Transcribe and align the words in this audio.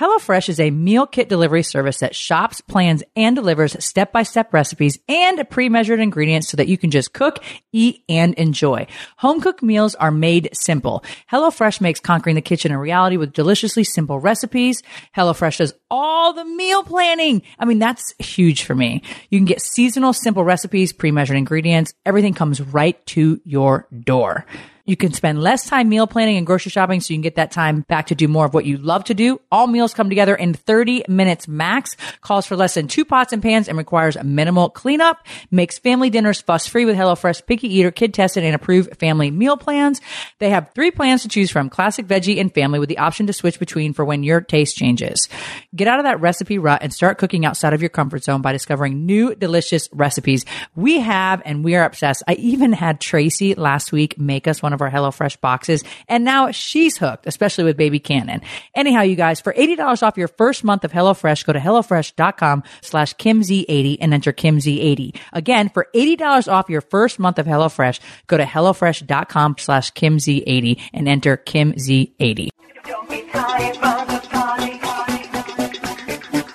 HelloFresh 0.00 0.48
is 0.48 0.58
a 0.58 0.70
meal 0.70 1.06
kit 1.06 1.28
delivery 1.28 1.62
service 1.62 1.98
that 1.98 2.16
shops, 2.16 2.62
plans, 2.62 3.02
and 3.16 3.36
delivers 3.36 3.84
step 3.84 4.12
by 4.12 4.22
step 4.22 4.54
recipes 4.54 4.98
and 5.10 5.46
pre 5.50 5.68
measured 5.68 6.00
ingredients 6.00 6.48
so 6.48 6.56
that 6.56 6.68
you 6.68 6.78
can 6.78 6.90
just 6.90 7.12
cook, 7.12 7.44
eat, 7.70 8.02
and 8.08 8.32
enjoy. 8.36 8.86
Home 9.18 9.42
cooked 9.42 9.62
meals 9.62 9.94
are 9.96 10.10
made 10.10 10.48
simple. 10.54 11.04
HelloFresh 11.30 11.82
makes 11.82 12.00
conquering 12.00 12.34
the 12.34 12.40
kitchen 12.40 12.72
a 12.72 12.78
reality 12.78 13.18
with 13.18 13.34
deliciously 13.34 13.84
simple 13.84 14.18
recipes. 14.18 14.82
HelloFresh 15.14 15.58
does 15.58 15.74
all 15.90 16.32
the 16.32 16.46
meal 16.46 16.82
planning. 16.82 17.42
I 17.58 17.66
mean, 17.66 17.78
that's 17.78 18.14
huge 18.18 18.62
for 18.62 18.74
me. 18.74 19.02
You 19.28 19.38
can 19.38 19.44
get 19.44 19.60
seasonal, 19.60 20.14
simple 20.14 20.44
recipes, 20.44 20.94
pre 20.94 21.10
measured 21.10 21.36
ingredients. 21.36 21.92
Everything 22.06 22.32
comes 22.32 22.62
right 22.62 23.04
to 23.08 23.38
your 23.44 23.86
door. 24.02 24.46
You 24.90 24.96
can 24.96 25.12
spend 25.12 25.40
less 25.40 25.66
time 25.66 25.88
meal 25.88 26.08
planning 26.08 26.36
and 26.36 26.44
grocery 26.44 26.70
shopping 26.70 27.00
so 27.00 27.12
you 27.12 27.16
can 27.16 27.22
get 27.22 27.36
that 27.36 27.52
time 27.52 27.82
back 27.82 28.08
to 28.08 28.16
do 28.16 28.26
more 28.26 28.44
of 28.44 28.52
what 28.52 28.64
you 28.64 28.76
love 28.76 29.04
to 29.04 29.14
do. 29.14 29.40
All 29.52 29.68
meals 29.68 29.94
come 29.94 30.08
together 30.08 30.34
in 30.34 30.52
30 30.52 31.04
minutes 31.06 31.46
max, 31.46 31.96
calls 32.22 32.44
for 32.44 32.56
less 32.56 32.74
than 32.74 32.88
two 32.88 33.04
pots 33.04 33.32
and 33.32 33.40
pans 33.40 33.68
and 33.68 33.78
requires 33.78 34.20
minimal 34.20 34.68
cleanup, 34.68 35.24
makes 35.52 35.78
family 35.78 36.10
dinners 36.10 36.40
fuss 36.40 36.66
free 36.66 36.86
with 36.86 36.96
HelloFresh 36.96 37.46
picky 37.46 37.72
eater, 37.72 37.92
kid 37.92 38.12
tested 38.12 38.42
and 38.42 38.52
approved 38.52 38.98
family 38.98 39.30
meal 39.30 39.56
plans. 39.56 40.00
They 40.40 40.50
have 40.50 40.72
three 40.74 40.90
plans 40.90 41.22
to 41.22 41.28
choose 41.28 41.52
from, 41.52 41.70
classic, 41.70 42.08
veggie, 42.08 42.40
and 42.40 42.52
family 42.52 42.80
with 42.80 42.88
the 42.88 42.98
option 42.98 43.28
to 43.28 43.32
switch 43.32 43.60
between 43.60 43.92
for 43.92 44.04
when 44.04 44.24
your 44.24 44.40
taste 44.40 44.74
changes. 44.74 45.28
Get 45.72 45.86
out 45.86 46.00
of 46.00 46.04
that 46.04 46.20
recipe 46.20 46.58
rut 46.58 46.82
and 46.82 46.92
start 46.92 47.18
cooking 47.18 47.46
outside 47.46 47.74
of 47.74 47.80
your 47.80 47.90
comfort 47.90 48.24
zone 48.24 48.42
by 48.42 48.50
discovering 48.50 49.06
new 49.06 49.36
delicious 49.36 49.88
recipes. 49.92 50.44
We 50.74 50.98
have 50.98 51.42
and 51.44 51.62
we 51.62 51.76
are 51.76 51.84
obsessed. 51.84 52.24
I 52.26 52.32
even 52.32 52.72
had 52.72 53.00
Tracy 53.00 53.54
last 53.54 53.92
week 53.92 54.18
make 54.18 54.48
us 54.48 54.60
one 54.60 54.72
of 54.72 54.79
our 54.80 54.90
HelloFresh 54.90 55.40
boxes 55.40 55.84
and 56.08 56.24
now 56.24 56.50
she's 56.50 56.96
hooked, 56.98 57.26
especially 57.26 57.64
with 57.64 57.76
baby 57.76 57.98
Cannon. 57.98 58.40
Anyhow, 58.74 59.02
you 59.02 59.16
guys, 59.16 59.40
for 59.40 59.52
$80 59.52 60.02
off 60.02 60.16
your 60.16 60.28
first 60.28 60.64
month 60.64 60.84
of 60.84 60.92
HelloFresh, 60.92 61.44
go 61.44 61.52
to 61.52 61.58
HelloFresh.com 61.58 62.62
slash 62.82 63.14
KimZ80 63.16 63.98
and 64.00 64.14
enter 64.14 64.32
KimZ80. 64.32 65.16
Again, 65.32 65.68
for 65.68 65.88
$80 65.94 66.50
off 66.50 66.68
your 66.68 66.80
first 66.80 67.18
month 67.18 67.38
of 67.38 67.46
HelloFresh, 67.46 68.00
go 68.26 68.36
to 68.36 68.44
HelloFresh.com 68.44 69.56
slash 69.58 69.92
KimZ80 69.92 70.80
and 70.92 71.08
enter 71.08 71.36
KimZ80. 71.36 72.48
Don't 72.84 73.08
be 73.08 73.22
tired 73.30 73.76
from 73.76 74.06
the 74.08 74.20
party, 74.28 74.78
party. 74.78 75.28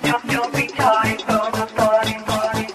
Don't, 0.03 0.27
don't 0.27 0.53
be 0.53 0.67
tired 0.67 1.21
from 1.21 1.51
the 1.51 1.65
party, 1.75 2.13
party. 2.25 2.65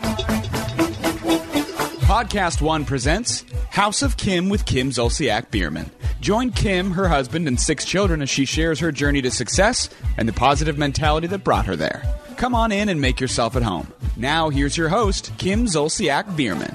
Podcast 2.06 2.60
One 2.62 2.84
presents 2.84 3.44
House 3.80 4.02
of 4.02 4.18
Kim 4.18 4.50
with 4.50 4.66
Kim 4.66 4.90
Zolciak 4.90 5.50
Biermann. 5.50 5.90
Join 6.20 6.50
Kim, 6.50 6.90
her 6.90 7.08
husband, 7.08 7.48
and 7.48 7.58
six 7.58 7.86
children 7.86 8.20
as 8.20 8.28
she 8.28 8.44
shares 8.44 8.78
her 8.80 8.92
journey 8.92 9.22
to 9.22 9.30
success 9.30 9.88
and 10.18 10.28
the 10.28 10.34
positive 10.34 10.76
mentality 10.76 11.26
that 11.28 11.44
brought 11.44 11.64
her 11.64 11.76
there. 11.76 12.02
Come 12.36 12.54
on 12.54 12.72
in 12.72 12.90
and 12.90 13.00
make 13.00 13.20
yourself 13.20 13.56
at 13.56 13.62
home. 13.62 13.90
Now, 14.18 14.50
here's 14.50 14.76
your 14.76 14.90
host, 14.90 15.32
Kim 15.38 15.64
Zolciak 15.64 16.36
Biermann. 16.36 16.74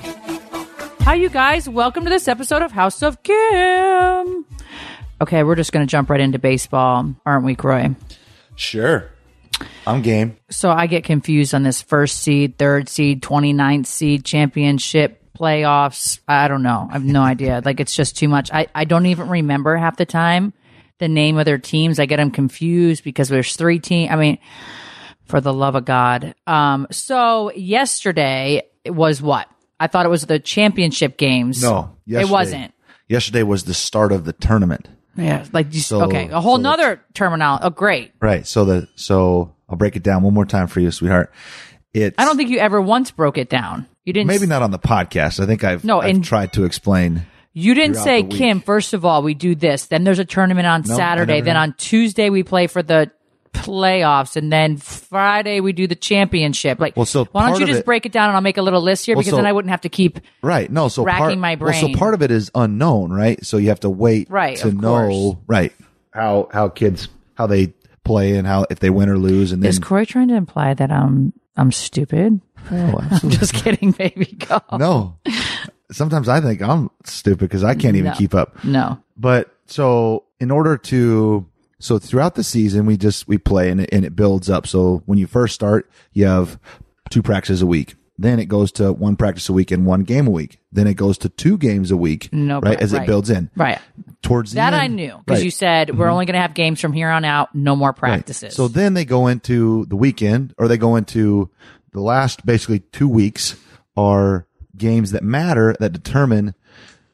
Hi, 1.01 1.13
you 1.13 1.29
guys. 1.29 1.69
Welcome 1.69 2.05
to 2.05 2.09
this 2.09 2.27
episode 2.27 2.63
of 2.63 2.71
House 2.71 3.03
of 3.03 3.21
Kim. 3.21 4.43
Okay, 5.21 5.43
we're 5.43 5.53
just 5.53 5.71
going 5.71 5.85
to 5.85 5.91
jump 5.91 6.09
right 6.09 6.19
into 6.19 6.39
baseball, 6.39 7.13
aren't 7.23 7.45
we, 7.45 7.53
Kroy? 7.53 7.95
Sure. 8.55 9.11
I'm 9.85 10.01
game. 10.01 10.37
So 10.49 10.71
I 10.71 10.87
get 10.87 11.03
confused 11.03 11.53
on 11.53 11.61
this 11.61 11.83
first 11.83 12.23
seed, 12.23 12.57
third 12.57 12.89
seed, 12.89 13.21
29th 13.21 13.85
seed, 13.85 14.25
championship, 14.25 15.21
playoffs. 15.35 16.19
I 16.27 16.47
don't 16.47 16.63
know. 16.63 16.87
I 16.89 16.93
have 16.93 17.03
no 17.05 17.21
idea. 17.21 17.61
Like, 17.63 17.79
it's 17.79 17.95
just 17.95 18.17
too 18.17 18.27
much. 18.27 18.51
I, 18.51 18.67
I 18.73 18.85
don't 18.85 19.05
even 19.07 19.29
remember 19.29 19.75
half 19.77 19.97
the 19.97 20.05
time 20.05 20.53
the 20.99 21.07
name 21.07 21.37
of 21.37 21.45
their 21.45 21.57
teams. 21.57 21.99
I 21.99 22.05
get 22.05 22.17
them 22.17 22.31
confused 22.31 23.03
because 23.03 23.29
there's 23.29 23.55
three 23.55 23.79
teams. 23.79 24.11
I 24.11 24.15
mean, 24.15 24.37
for 25.25 25.41
the 25.41 25.53
love 25.53 25.75
of 25.75 25.85
God. 25.85 26.35
Um, 26.47 26.87
so 26.91 27.51
yesterday 27.53 28.63
it 28.83 28.91
was 28.91 29.21
what? 29.21 29.49
I 29.79 29.87
thought 29.87 30.05
it 30.05 30.09
was 30.09 30.25
the 30.25 30.39
championship 30.39 31.17
games. 31.17 31.61
No, 31.61 31.97
it 32.07 32.29
wasn't. 32.29 32.73
Yesterday 33.09 33.43
was 33.43 33.65
the 33.65 33.73
start 33.73 34.11
of 34.11 34.25
the 34.25 34.33
tournament. 34.33 34.87
Yeah, 35.17 35.45
like 35.53 35.73
you, 35.73 35.79
So- 35.79 36.03
okay, 36.03 36.29
a 36.29 36.41
whole 36.41 36.57
so 36.57 36.61
nother 36.61 37.01
terminology. 37.13 37.63
Oh, 37.65 37.69
great. 37.69 38.11
Right. 38.19 38.45
So 38.45 38.65
the 38.65 38.87
so 38.95 39.55
I'll 39.69 39.77
break 39.77 39.95
it 39.95 40.03
down 40.03 40.23
one 40.23 40.33
more 40.33 40.45
time 40.45 40.67
for 40.67 40.79
you, 40.79 40.91
sweetheart. 40.91 41.31
It's 41.95 42.15
I 42.17 42.25
don't 42.25 42.37
think 42.37 42.49
you 42.49 42.59
ever 42.59 42.81
once 42.81 43.11
broke 43.11 43.37
it 43.37 43.49
down. 43.49 43.87
You 44.03 44.13
didn't. 44.13 44.27
maybe 44.27 44.45
not 44.45 44.61
on 44.61 44.71
the 44.71 44.79
podcast. 44.79 45.39
I 45.41 45.45
think 45.47 45.63
I've 45.63 45.83
No, 45.83 46.01
I've 46.01 46.09
and- 46.15 46.23
tried 46.23 46.53
to 46.53 46.63
explain. 46.65 47.25
You 47.53 47.73
didn't 47.73 47.95
say. 47.95 48.21
Kim. 48.23 48.59
First 48.59 48.93
of 48.93 49.05
all, 49.05 49.23
we 49.23 49.33
do 49.33 49.55
this. 49.55 49.85
Then 49.85 50.03
there's 50.03 50.19
a 50.19 50.25
tournament 50.25 50.67
on 50.67 50.83
Saturday. 50.83 51.39
Then 51.39 51.55
did. 51.55 51.59
on 51.59 51.73
Tuesday 51.77 52.29
we 52.29 52.43
play 52.43 52.67
for 52.67 52.83
the 52.83 53.09
playoffs, 53.53 54.35
and 54.35 54.51
then 54.51 54.75
Friday 54.75 55.61
we 55.61 55.71
do 55.71 55.87
the 55.87 55.95
championship. 55.95 56.79
Like, 56.81 56.97
Well, 56.97 57.05
so 57.05 57.23
why 57.31 57.49
don't 57.49 57.59
you 57.61 57.65
just 57.65 57.79
it- 57.79 57.85
break 57.85 58.05
it 58.05 58.11
down 58.11 58.27
and 58.27 58.35
I'll 58.35 58.41
make 58.41 58.57
a 58.57 58.61
little 58.61 58.81
list 58.81 59.05
here 59.05 59.15
Well, 59.15 59.21
because 59.21 59.31
so- 59.31 59.37
then 59.37 59.45
I 59.45 59.53
wouldn't 59.53 59.69
have 59.71 59.81
to 59.81 59.89
keep. 59.89 60.19
Right. 60.41 60.69
No. 60.69 60.89
So 60.89 61.03
Racking 61.03 61.25
part, 61.25 61.37
my 61.39 61.55
Well, 61.55 61.73
so 61.73 61.93
part 61.93 62.13
of 62.13 62.21
it 62.21 62.29
is 62.31 62.51
unknown, 62.53 63.11
right? 63.13 63.43
So 63.45 63.55
you 63.55 63.69
have 63.69 63.79
to 63.79 63.89
wait 63.89 64.29
Right, 64.29 64.57
to 64.57 64.71
know 64.73 65.07
course. 65.07 65.35
right 65.47 65.71
how 66.11 66.49
how 66.51 66.67
kids 66.67 67.07
how 67.35 67.47
they 67.47 67.73
play 68.03 68.35
and 68.35 68.45
how 68.45 68.65
if 68.69 68.79
they 68.79 68.89
win 68.89 69.07
or 69.09 69.17
lose 69.17 69.51
and 69.53 69.63
then 69.63 69.69
Is 69.69 69.79
Kroy 69.79 70.03
trying 70.05 70.27
to 70.27 70.35
imply 70.35 70.73
that 70.73 70.91
I'm 70.91 71.31
I'm 71.57 71.71
stupid? 71.71 72.41
Oh, 72.71 72.99
I'm 73.23 73.29
just 73.29 73.53
kidding, 73.63 73.91
baby. 73.91 74.25
Go. 74.47 74.61
no. 74.77 75.17
Sometimes 75.91 76.27
I 76.27 76.41
think 76.41 76.61
I'm 76.61 76.89
stupid 77.03 77.39
because 77.39 77.63
I 77.63 77.75
can't 77.75 77.95
even 77.95 78.11
No. 78.11 78.17
keep 78.17 78.33
up. 78.33 78.63
No. 78.63 78.99
But 79.17 79.55
so 79.67 80.23
in 80.39 80.49
order 80.51 80.77
to 80.77 81.45
so 81.79 81.99
throughout 81.99 82.35
the 82.35 82.43
season 82.43 82.85
we 82.87 82.97
just 82.97 83.27
we 83.27 83.37
play 83.37 83.69
and 83.69 83.81
it, 83.81 83.89
and 83.93 84.03
it 84.03 84.15
builds 84.15 84.49
up. 84.49 84.65
So 84.67 85.03
when 85.05 85.19
you 85.19 85.27
first 85.27 85.53
start, 85.53 85.89
you 86.13 86.25
have 86.25 86.59
two 87.09 87.21
practices 87.21 87.61
a 87.61 87.67
week. 87.67 87.95
Then 88.17 88.39
it 88.39 88.45
goes 88.45 88.71
to 88.73 88.93
one 88.93 89.17
practice 89.17 89.49
a 89.49 89.53
week 89.53 89.71
and 89.71 89.85
one 89.85 90.03
game 90.03 90.27
a 90.27 90.31
week. 90.31 90.59
Then 90.71 90.87
it 90.87 90.93
goes 90.93 91.17
to 91.19 91.29
two 91.29 91.57
games 91.57 91.91
a 91.91 91.97
week. 91.97 92.29
No, 92.31 92.55
right 92.61 92.77
but- 92.77 92.81
as 92.81 92.93
right. 92.93 93.03
it 93.03 93.05
builds 93.05 93.29
in. 93.29 93.49
Right. 93.55 93.79
Towards 94.21 94.51
the 94.51 94.55
That 94.55 94.73
I 94.73 94.87
knew 94.87 95.19
because 95.25 95.39
Right. 95.39 95.45
you 95.45 95.51
said 95.51 95.89
we're 95.89 96.05
mm-hmm. 96.05 96.13
only 96.13 96.25
going 96.25 96.35
to 96.35 96.41
have 96.41 96.53
games 96.53 96.79
from 96.79 96.93
here 96.93 97.09
on 97.09 97.25
out. 97.25 97.53
No 97.53 97.75
more 97.75 97.89
Right. 97.89 97.97
practices. 97.97 98.55
So 98.55 98.67
then 98.67 98.93
they 98.93 99.05
go 99.05 99.27
into 99.27 99.85
the 99.87 99.95
weekend, 99.95 100.53
or 100.57 100.67
they 100.67 100.77
go 100.77 100.95
into 100.95 101.49
the 101.91 102.01
last 102.01 102.45
basically 102.45 102.79
two 102.79 103.07
weeks 103.07 103.55
are 103.97 104.47
games 104.77 105.11
that 105.11 105.23
matter 105.23 105.75
that 105.79 105.93
determine 105.93 106.55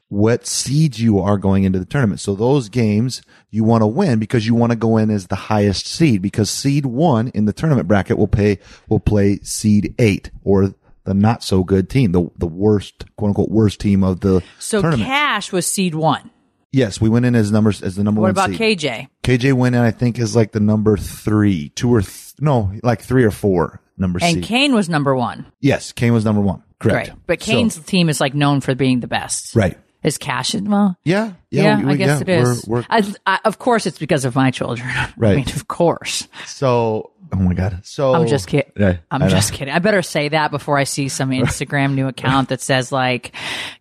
what 0.08 0.46
seeds 0.46 1.00
you 1.00 1.20
are 1.20 1.38
going 1.38 1.64
into 1.64 1.80
the 1.80 1.86
tournament. 1.86 2.20
So 2.20 2.36
those 2.36 2.68
games 2.68 3.22
you 3.50 3.64
want 3.64 3.82
to 3.82 3.88
win 3.88 4.20
because 4.20 4.46
you 4.46 4.54
want 4.54 4.72
to 4.72 4.76
go 4.76 4.98
in 4.98 5.10
as 5.10 5.28
the 5.28 5.36
highest 5.36 5.88
seed 5.88 6.22
because 6.22 6.50
seed 6.50 6.86
one 6.86 7.30
in 7.30 7.46
the 7.46 7.54
tournament 7.54 7.88
bracket 7.88 8.18
will 8.18 8.28
pay 8.28 8.60
will 8.90 9.00
play 9.00 9.40
seed 9.44 9.96
eight 10.00 10.30
or 10.44 10.74
the 11.04 11.14
not 11.14 11.44
so 11.44 11.64
good 11.64 11.90
team, 11.90 12.12
the 12.12 12.30
the 12.38 12.48
worst 12.48 13.06
quote 13.16 13.30
unquote 13.30 13.50
worst 13.50 13.80
team 13.80 14.03
of 14.03 14.20
the 14.22 14.44
so 14.59 14.82
tournament. 14.82 15.08
Kash 15.08 15.52
was 15.52 15.66
seed 15.66 15.96
one. 15.96 16.30
yes, 16.72 17.02
we 17.02 17.09
went 17.09 17.26
in 17.26 17.36
as 17.36 17.52
numbers 17.52 17.82
as 17.82 17.96
the 17.96 18.03
number 18.03 18.22
What 18.22 18.36
one 18.36 18.36
What 18.50 18.50
about 18.56 18.58
seed. 18.58 18.80
KJ? 18.80 19.08
KJ 19.24 19.53
went 19.53 19.76
in, 19.76 19.82
I 19.82 19.92
think, 19.92 20.20
is 20.20 20.36
like 20.36 20.52
the 20.52 20.59
number 20.59 20.98
three, 20.98 21.70
two 21.70 21.94
or 21.94 22.02
th- 22.02 22.34
no, 22.40 22.72
like 22.84 23.02
three 23.02 23.24
or 23.24 23.32
four 23.32 23.82
number 23.98 24.20
And 24.22 24.36
seed. 24.36 24.44
Kane 24.44 24.74
was 24.74 24.90
number 24.90 25.16
one. 25.16 25.46
yes, 25.59 25.92
Kane 25.92 26.14
was 26.14 26.24
number 26.26 26.42
one. 26.42 26.64
Correct. 26.80 27.09
Right. 27.09 27.18
But 27.28 27.42
So- 27.44 27.52
Kane's 27.52 27.78
team 27.78 28.09
is 28.09 28.20
like 28.22 28.34
known 28.34 28.62
for 28.62 28.74
being 28.76 29.00
the 29.02 29.08
best. 29.08 29.56
right. 29.56 29.78
Is 30.04 30.18
Kash 30.18 30.56
well? 30.56 30.97
Yeah. 31.04 31.34
Yeah, 31.52 31.78
we- 31.78 31.86
we- 31.86 31.92
I 31.94 31.96
guess 31.96 32.24
yeah, 32.28 32.36
it 32.36 32.42
is. 32.42 32.66
We're, 32.68 32.78
we're, 32.80 32.86
I, 32.90 33.14
I, 33.28 33.40
of 33.46 33.59
course, 33.59 33.86
it's 33.86 34.00
because 34.00 34.26
of 34.26 34.36
my 34.36 34.50
children. 34.50 34.88
I 34.92 35.14
Right. 35.16 35.36
mean, 35.36 35.50
of 35.56 35.68
course. 35.68 36.28
so 36.47 37.12
Oh 37.34 37.38
my 37.38 37.54
god. 37.54 37.82
So 37.84 38.14
I'm 38.14 38.28
just 38.28 38.48
kidding. 38.48 38.72
Yeah, 38.78 38.98
I'm 39.10 39.30
just 39.30 39.54
kidding. 39.54 39.74
I 39.74 39.80
better 39.80 40.02
say 40.02 40.30
that 40.30 40.52
before 40.52 40.78
I 40.78 40.84
see 40.84 41.08
some 41.10 41.30
Instagram 41.32 41.94
new 41.94 42.08
account 42.08 42.50
that 42.50 42.60
says 42.62 42.92
like 42.92 43.34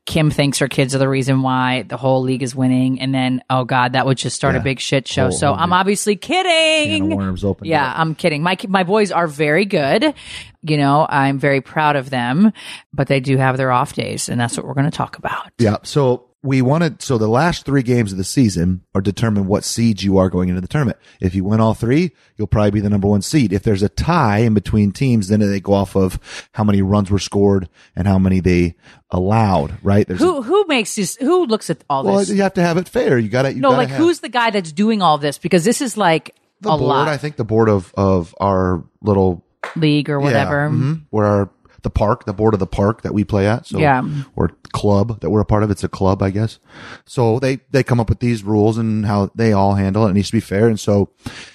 Kim 0.06 0.31
thinks 0.31 0.58
her 0.58 0.69
kids 0.69 0.94
are 0.94 0.99
the 0.99 1.08
reason 1.08 1.43
why 1.43 1.82
the 1.82 1.97
whole 1.97 2.23
league 2.23 2.43
is 2.43 2.55
winning, 2.55 3.00
and 3.00 3.14
then 3.14 3.43
oh 3.50 3.64
god, 3.64 3.93
that 3.94 4.06
would 4.06 4.19
just 4.19 4.37
start 4.37 4.55
a 4.56 4.61
big 4.61 4.79
shit 4.81 5.08
show. 5.08 5.25
Whole- 5.25 5.32
so 5.32 5.47
whole 5.49 5.56
I'm 5.56 5.70
big 5.70 5.75
obviously 5.75 6.17
kidding. 6.17 7.12
of 7.12 7.19
worms 7.19 7.44
open. 7.44 7.67
Yeah, 7.67 7.93
I'm 7.97 8.14
kidding. 8.14 8.43
My 8.43 8.56
my 8.69 8.85
boys 8.85 9.11
are 9.12 9.26
very 9.26 9.64
good. 9.64 10.14
You 10.62 10.76
know, 10.76 11.06
I'm 11.08 11.38
very 11.38 11.61
proud 11.61 11.97
of 11.97 12.11
them, 12.11 12.52
but 12.93 13.08
they 13.08 13.20
do 13.20 13.37
have 13.38 13.56
their 13.56 13.73
off 13.73 13.94
days, 13.94 14.29
and 14.29 14.38
that's 14.41 14.56
what 14.56 14.67
we're 14.67 14.75
going 14.75 14.91
to 14.91 14.97
talk 14.97 15.17
about. 15.19 15.50
Yeah. 15.58 15.76
So 15.85 16.29
we 16.42 16.62
wanted, 16.62 17.02
so 17.02 17.19
the 17.19 17.28
last 17.28 17.66
three 17.66 17.82
games 17.82 18.12
of 18.12 18.19
the 18.19 18.25
season 18.25 18.82
are 18.94 19.02
determine 19.02 19.46
what 19.46 19.62
seed 19.62 20.02
you 20.02 20.16
are 20.16 20.31
going 20.31 20.48
into 20.48 20.62
the 20.62 20.69
tournament. 20.69 20.96
If 21.20 21.34
you 21.34 21.44
win 21.44 21.60
all 21.60 21.75
three, 21.75 22.12
you'll 22.37 22.46
probably 22.46 22.70
be 22.70 22.81
the 22.81 22.88
number 22.88 23.08
one 23.08 23.20
seed. 23.20 23.52
If 23.52 23.62
there's 23.62 23.82
a 23.82 23.90
tie 23.90 24.38
in 24.38 24.54
between 24.54 24.92
teams, 24.92 25.28
then 25.28 25.40
they 25.40 25.60
go 25.60 25.75
off 25.75 25.96
of 25.96 26.19
how 26.52 26.64
many 26.64 26.81
runs 26.81 27.10
were 27.10 27.19
scored 27.19 27.69
and 27.94 28.08
how 28.08 28.19
many 28.19 28.40
they 28.40 28.75
allowed, 29.10 29.76
right? 29.82 30.06
There's 30.08 30.20
Who 30.20 30.40
who 30.40 30.64
makes 30.66 30.94
this? 30.94 31.16
Who 31.16 31.44
looks 31.44 31.69
at 31.69 31.84
all 31.90 32.04
this? 32.04 32.10
well, 32.10 32.19
this? 32.20 32.31
you 32.31 32.40
have 32.42 32.54
to 32.54 32.62
have 32.62 32.78
it 32.78 32.88
fair. 32.88 33.19
You 33.19 33.28
got 33.28 33.42
to, 33.42 33.52
you 33.52 33.60
no, 33.60 33.69
gotta 33.70 33.78
like 33.82 33.88
have 33.90 33.98
who's 33.98 34.20
the 34.20 34.28
guy 34.31 34.50
that's 34.50 34.72
doing 34.72 35.02
all 35.02 35.19
this? 35.19 35.37
Because 35.37 35.64
this 35.64 35.82
is 35.82 35.98
like 35.98 36.34
the 36.62 36.70
a 36.70 36.78
board? 36.78 36.88
lot 36.88 37.08
I 37.08 37.19
think 37.19 37.37
the 37.37 37.44
board 37.44 37.69
of, 37.69 37.92
of 37.96 38.34
our 38.40 38.82
little 39.02 39.44
league 39.76 40.08
or 40.08 40.20
whatever. 40.20 40.62
Yeah, 40.62 40.69
mhm. 40.70 41.02
Where 41.10 41.26
our 41.26 41.50
the 41.82 41.90
park, 41.90 42.24
the 42.24 42.32
board 42.32 42.54
of 42.54 42.60
the 42.60 42.66
park 42.66 43.02
that 43.02 43.14
we 43.14 43.24
play 43.24 43.46
at. 43.46 43.66
So 43.66 43.78
Yeah. 43.78 44.02
or 44.36 44.50
club 44.72 45.20
that 45.20 45.30
we're 45.30 45.40
a 45.40 45.44
part 45.44 45.62
of. 45.62 45.70
It's 45.70 45.84
a 45.84 45.88
club, 45.88 46.22
I 46.22 46.30
guess. 46.30 46.58
So 47.06 47.38
they 47.38 47.60
they 47.70 47.82
come 47.82 48.00
up 48.00 48.08
with 48.08 48.20
these 48.20 48.42
rules 48.42 48.78
and 48.78 49.06
how 49.06 49.30
they 49.34 49.52
all 49.52 49.74
handle 49.74 50.06
it. 50.06 50.10
It 50.10 50.14
needs 50.14 50.28
to 50.30 50.36
be 50.36 50.40
fair. 50.40 50.68
And 50.68 50.78
so 50.78 51.10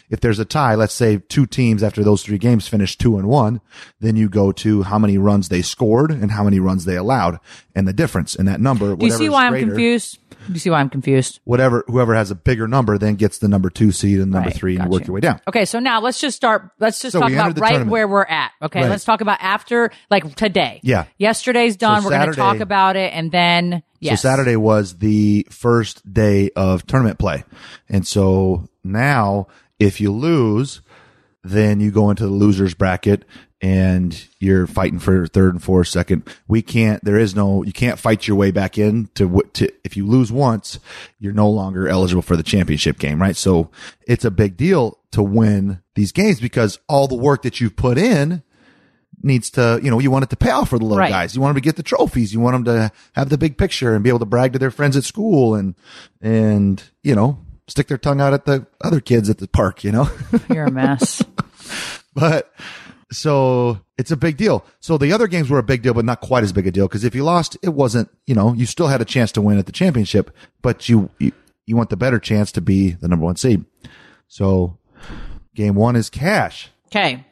if 0.09 0.19
there's 0.21 0.39
a 0.39 0.45
tie, 0.45 0.75
let's 0.75 0.93
say 0.93 1.17
two 1.17 1.45
teams 1.45 1.83
after 1.83 2.03
those 2.03 2.23
three 2.23 2.37
games 2.37 2.67
finish 2.67 2.97
two 2.97 3.17
and 3.17 3.27
one, 3.27 3.61
then 3.99 4.15
you 4.15 4.29
go 4.29 4.51
to 4.51 4.83
how 4.83 4.99
many 4.99 5.17
runs 5.17 5.49
they 5.49 5.61
scored 5.61 6.11
and 6.11 6.31
how 6.31 6.43
many 6.43 6.59
runs 6.59 6.85
they 6.85 6.95
allowed, 6.97 7.39
and 7.73 7.87
the 7.87 7.93
difference 7.93 8.35
in 8.35 8.45
that 8.45 8.59
number. 8.61 8.95
Do 8.95 9.05
you 9.05 9.11
see 9.11 9.29
why 9.29 9.47
I'm 9.47 9.57
confused? 9.59 10.19
Do 10.47 10.53
you 10.53 10.59
see 10.59 10.69
why 10.69 10.79
I'm 10.79 10.89
confused? 10.89 11.39
Whatever, 11.45 11.83
whoever 11.87 12.13
has 12.13 12.29
a 12.29 12.35
bigger 12.35 12.67
number 12.67 12.99
then 12.99 13.15
gets 13.15 13.39
the 13.39 13.47
number 13.47 13.71
two 13.71 13.91
seed 13.91 14.19
and 14.19 14.29
number 14.31 14.49
Right, 14.49 14.55
three, 14.55 14.75
and 14.75 14.85
you 14.85 14.91
work 14.91 15.01
you. 15.01 15.07
your 15.07 15.13
way 15.15 15.19
down. 15.21 15.41
Okay, 15.47 15.65
so 15.65 15.79
now 15.79 15.99
let's 16.01 16.19
just 16.21 16.35
start. 16.37 16.69
Let's 16.79 17.01
just 17.01 17.13
So 17.13 17.19
talk 17.21 17.31
about 17.31 17.57
right 17.59 17.69
tournament. 17.69 17.89
where 17.91 18.07
we're 18.07 18.25
at. 18.25 18.51
Okay, 18.61 18.81
Right. 18.81 18.89
let's 18.91 19.05
talk 19.05 19.21
about 19.21 19.39
after, 19.41 19.89
like 20.11 20.35
today. 20.35 20.81
Yeah. 20.83 21.05
Yesterday's 21.17 21.77
done. 21.77 22.03
So 22.03 22.09
we're 22.09 22.17
going 22.17 22.29
to 22.29 22.35
talk 22.35 22.59
about 22.59 22.95
it, 22.95 23.11
and 23.13 23.31
then 23.31 23.81
yes. 23.99 24.21
So 24.21 24.29
Saturday 24.29 24.55
was 24.55 24.99
the 24.99 25.47
first 25.49 26.13
day 26.13 26.51
of 26.55 26.85
tournament 26.85 27.17
play. 27.17 27.43
And 27.89 28.05
so 28.05 28.69
now 28.83 29.47
if 29.79 29.99
you 30.01 30.11
lose, 30.11 30.81
then 31.43 31.79
you 31.79 31.91
go 31.91 32.09
into 32.09 32.23
the 32.25 32.31
losers 32.31 32.73
bracket 32.73 33.23
and 33.61 34.27
you're 34.39 34.67
fighting 34.67 34.99
for 34.99 35.27
third 35.27 35.53
and 35.53 35.63
fourth, 35.63 35.87
second. 35.87 36.23
We 36.47 36.61
can't, 36.61 37.03
there 37.03 37.17
is 37.17 37.35
no, 37.35 37.63
you 37.63 37.71
can't 37.71 37.99
fight 37.99 38.27
your 38.27 38.35
way 38.37 38.51
back 38.51 38.77
in 38.77 39.09
to, 39.15 39.27
what- 39.27 39.53
to, 39.55 39.71
if 39.83 39.95
you 39.95 40.05
lose 40.05 40.31
once, 40.31 40.79
you're 41.19 41.33
no 41.33 41.49
longer 41.49 41.87
eligible 41.87 42.21
for 42.21 42.35
the 42.35 42.43
championship 42.43 42.99
game, 42.99 43.21
right? 43.21 43.35
So 43.35 43.71
it's 44.07 44.25
a 44.25 44.31
big 44.31 44.57
deal 44.57 44.99
to 45.11 45.23
win 45.23 45.81
these 45.95 46.11
games 46.11 46.39
because 46.39 46.79
all 46.89 47.07
the 47.07 47.15
work 47.15 47.43
that 47.43 47.61
you've 47.61 47.75
put 47.75 47.97
in 47.97 48.43
needs 49.23 49.49
to, 49.51 49.79
you 49.81 49.89
know, 49.89 49.99
you 49.99 50.11
want 50.11 50.23
it 50.25 50.29
to 50.31 50.35
pay 50.35 50.51
off 50.51 50.69
for 50.69 50.77
the 50.77 50.83
little 50.85 50.99
Right. 50.99 51.09
guys. 51.09 51.33
You 51.35 51.41
want 51.41 51.55
them 51.55 51.61
to 51.61 51.65
get 51.65 51.77
the 51.77 51.83
trophies. 51.83 52.33
You 52.33 52.39
want 52.41 52.53
them 52.55 52.65
to 52.65 52.91
have 53.13 53.29
the 53.29 53.37
big 53.37 53.57
picture 53.57 53.95
and 53.95 54.03
be 54.03 54.09
able 54.09 54.19
to 54.19 54.25
brag 54.25 54.53
to 54.53 54.59
their 54.59 54.71
friends 54.71 54.97
at 54.97 55.03
school 55.05 55.55
and, 55.55 55.73
and, 56.21 56.83
you 57.01 57.15
know, 57.15 57.39
stick 57.67 57.87
their 57.87 57.97
tongue 57.97 58.21
out 58.21 58.33
at 58.33 58.45
the 58.45 58.65
other 58.83 58.99
kids 58.99 59.29
at 59.29 59.37
the 59.37 59.47
park, 59.47 59.83
you 59.83 59.91
know? 59.91 60.09
You're 60.53 60.65
a 60.65 60.71
mess. 60.71 61.21
but 62.13 62.53
so 63.11 63.79
it's 63.97 64.11
a 64.11 64.17
big 64.17 64.37
deal. 64.37 64.65
So 64.79 64.97
the 64.97 65.13
other 65.13 65.27
games 65.27 65.49
were 65.49 65.59
a 65.59 65.63
big 65.63 65.81
deal, 65.81 65.93
but 65.93 66.05
not 66.05 66.21
quite 66.21 66.43
as 66.43 66.53
big 66.53 66.67
a 66.67 66.71
deal. 66.71 66.87
Cause 66.87 67.03
if 67.03 67.15
you 67.15 67.23
lost, 67.23 67.57
it 67.61 67.69
wasn't, 67.69 68.09
you 68.25 68.35
know, 68.35 68.53
you 68.53 68.65
still 68.65 68.87
had 68.87 69.01
a 69.01 69.05
chance 69.05 69.31
to 69.33 69.41
win 69.41 69.57
at 69.57 69.65
the 69.65 69.71
championship, 69.71 70.35
but 70.61 70.89
you, 70.89 71.09
you, 71.19 71.31
you 71.65 71.75
want 71.75 71.89
the 71.89 71.97
better 71.97 72.19
chance 72.19 72.51
to 72.53 72.61
be 72.61 72.91
the 72.91 73.07
number 73.07 73.25
one 73.25 73.35
seed. 73.35 73.65
So 74.27 74.77
game 75.55 75.75
one 75.75 75.95
is 75.95 76.09
cash. 76.09 76.69
Okay, 76.87 77.25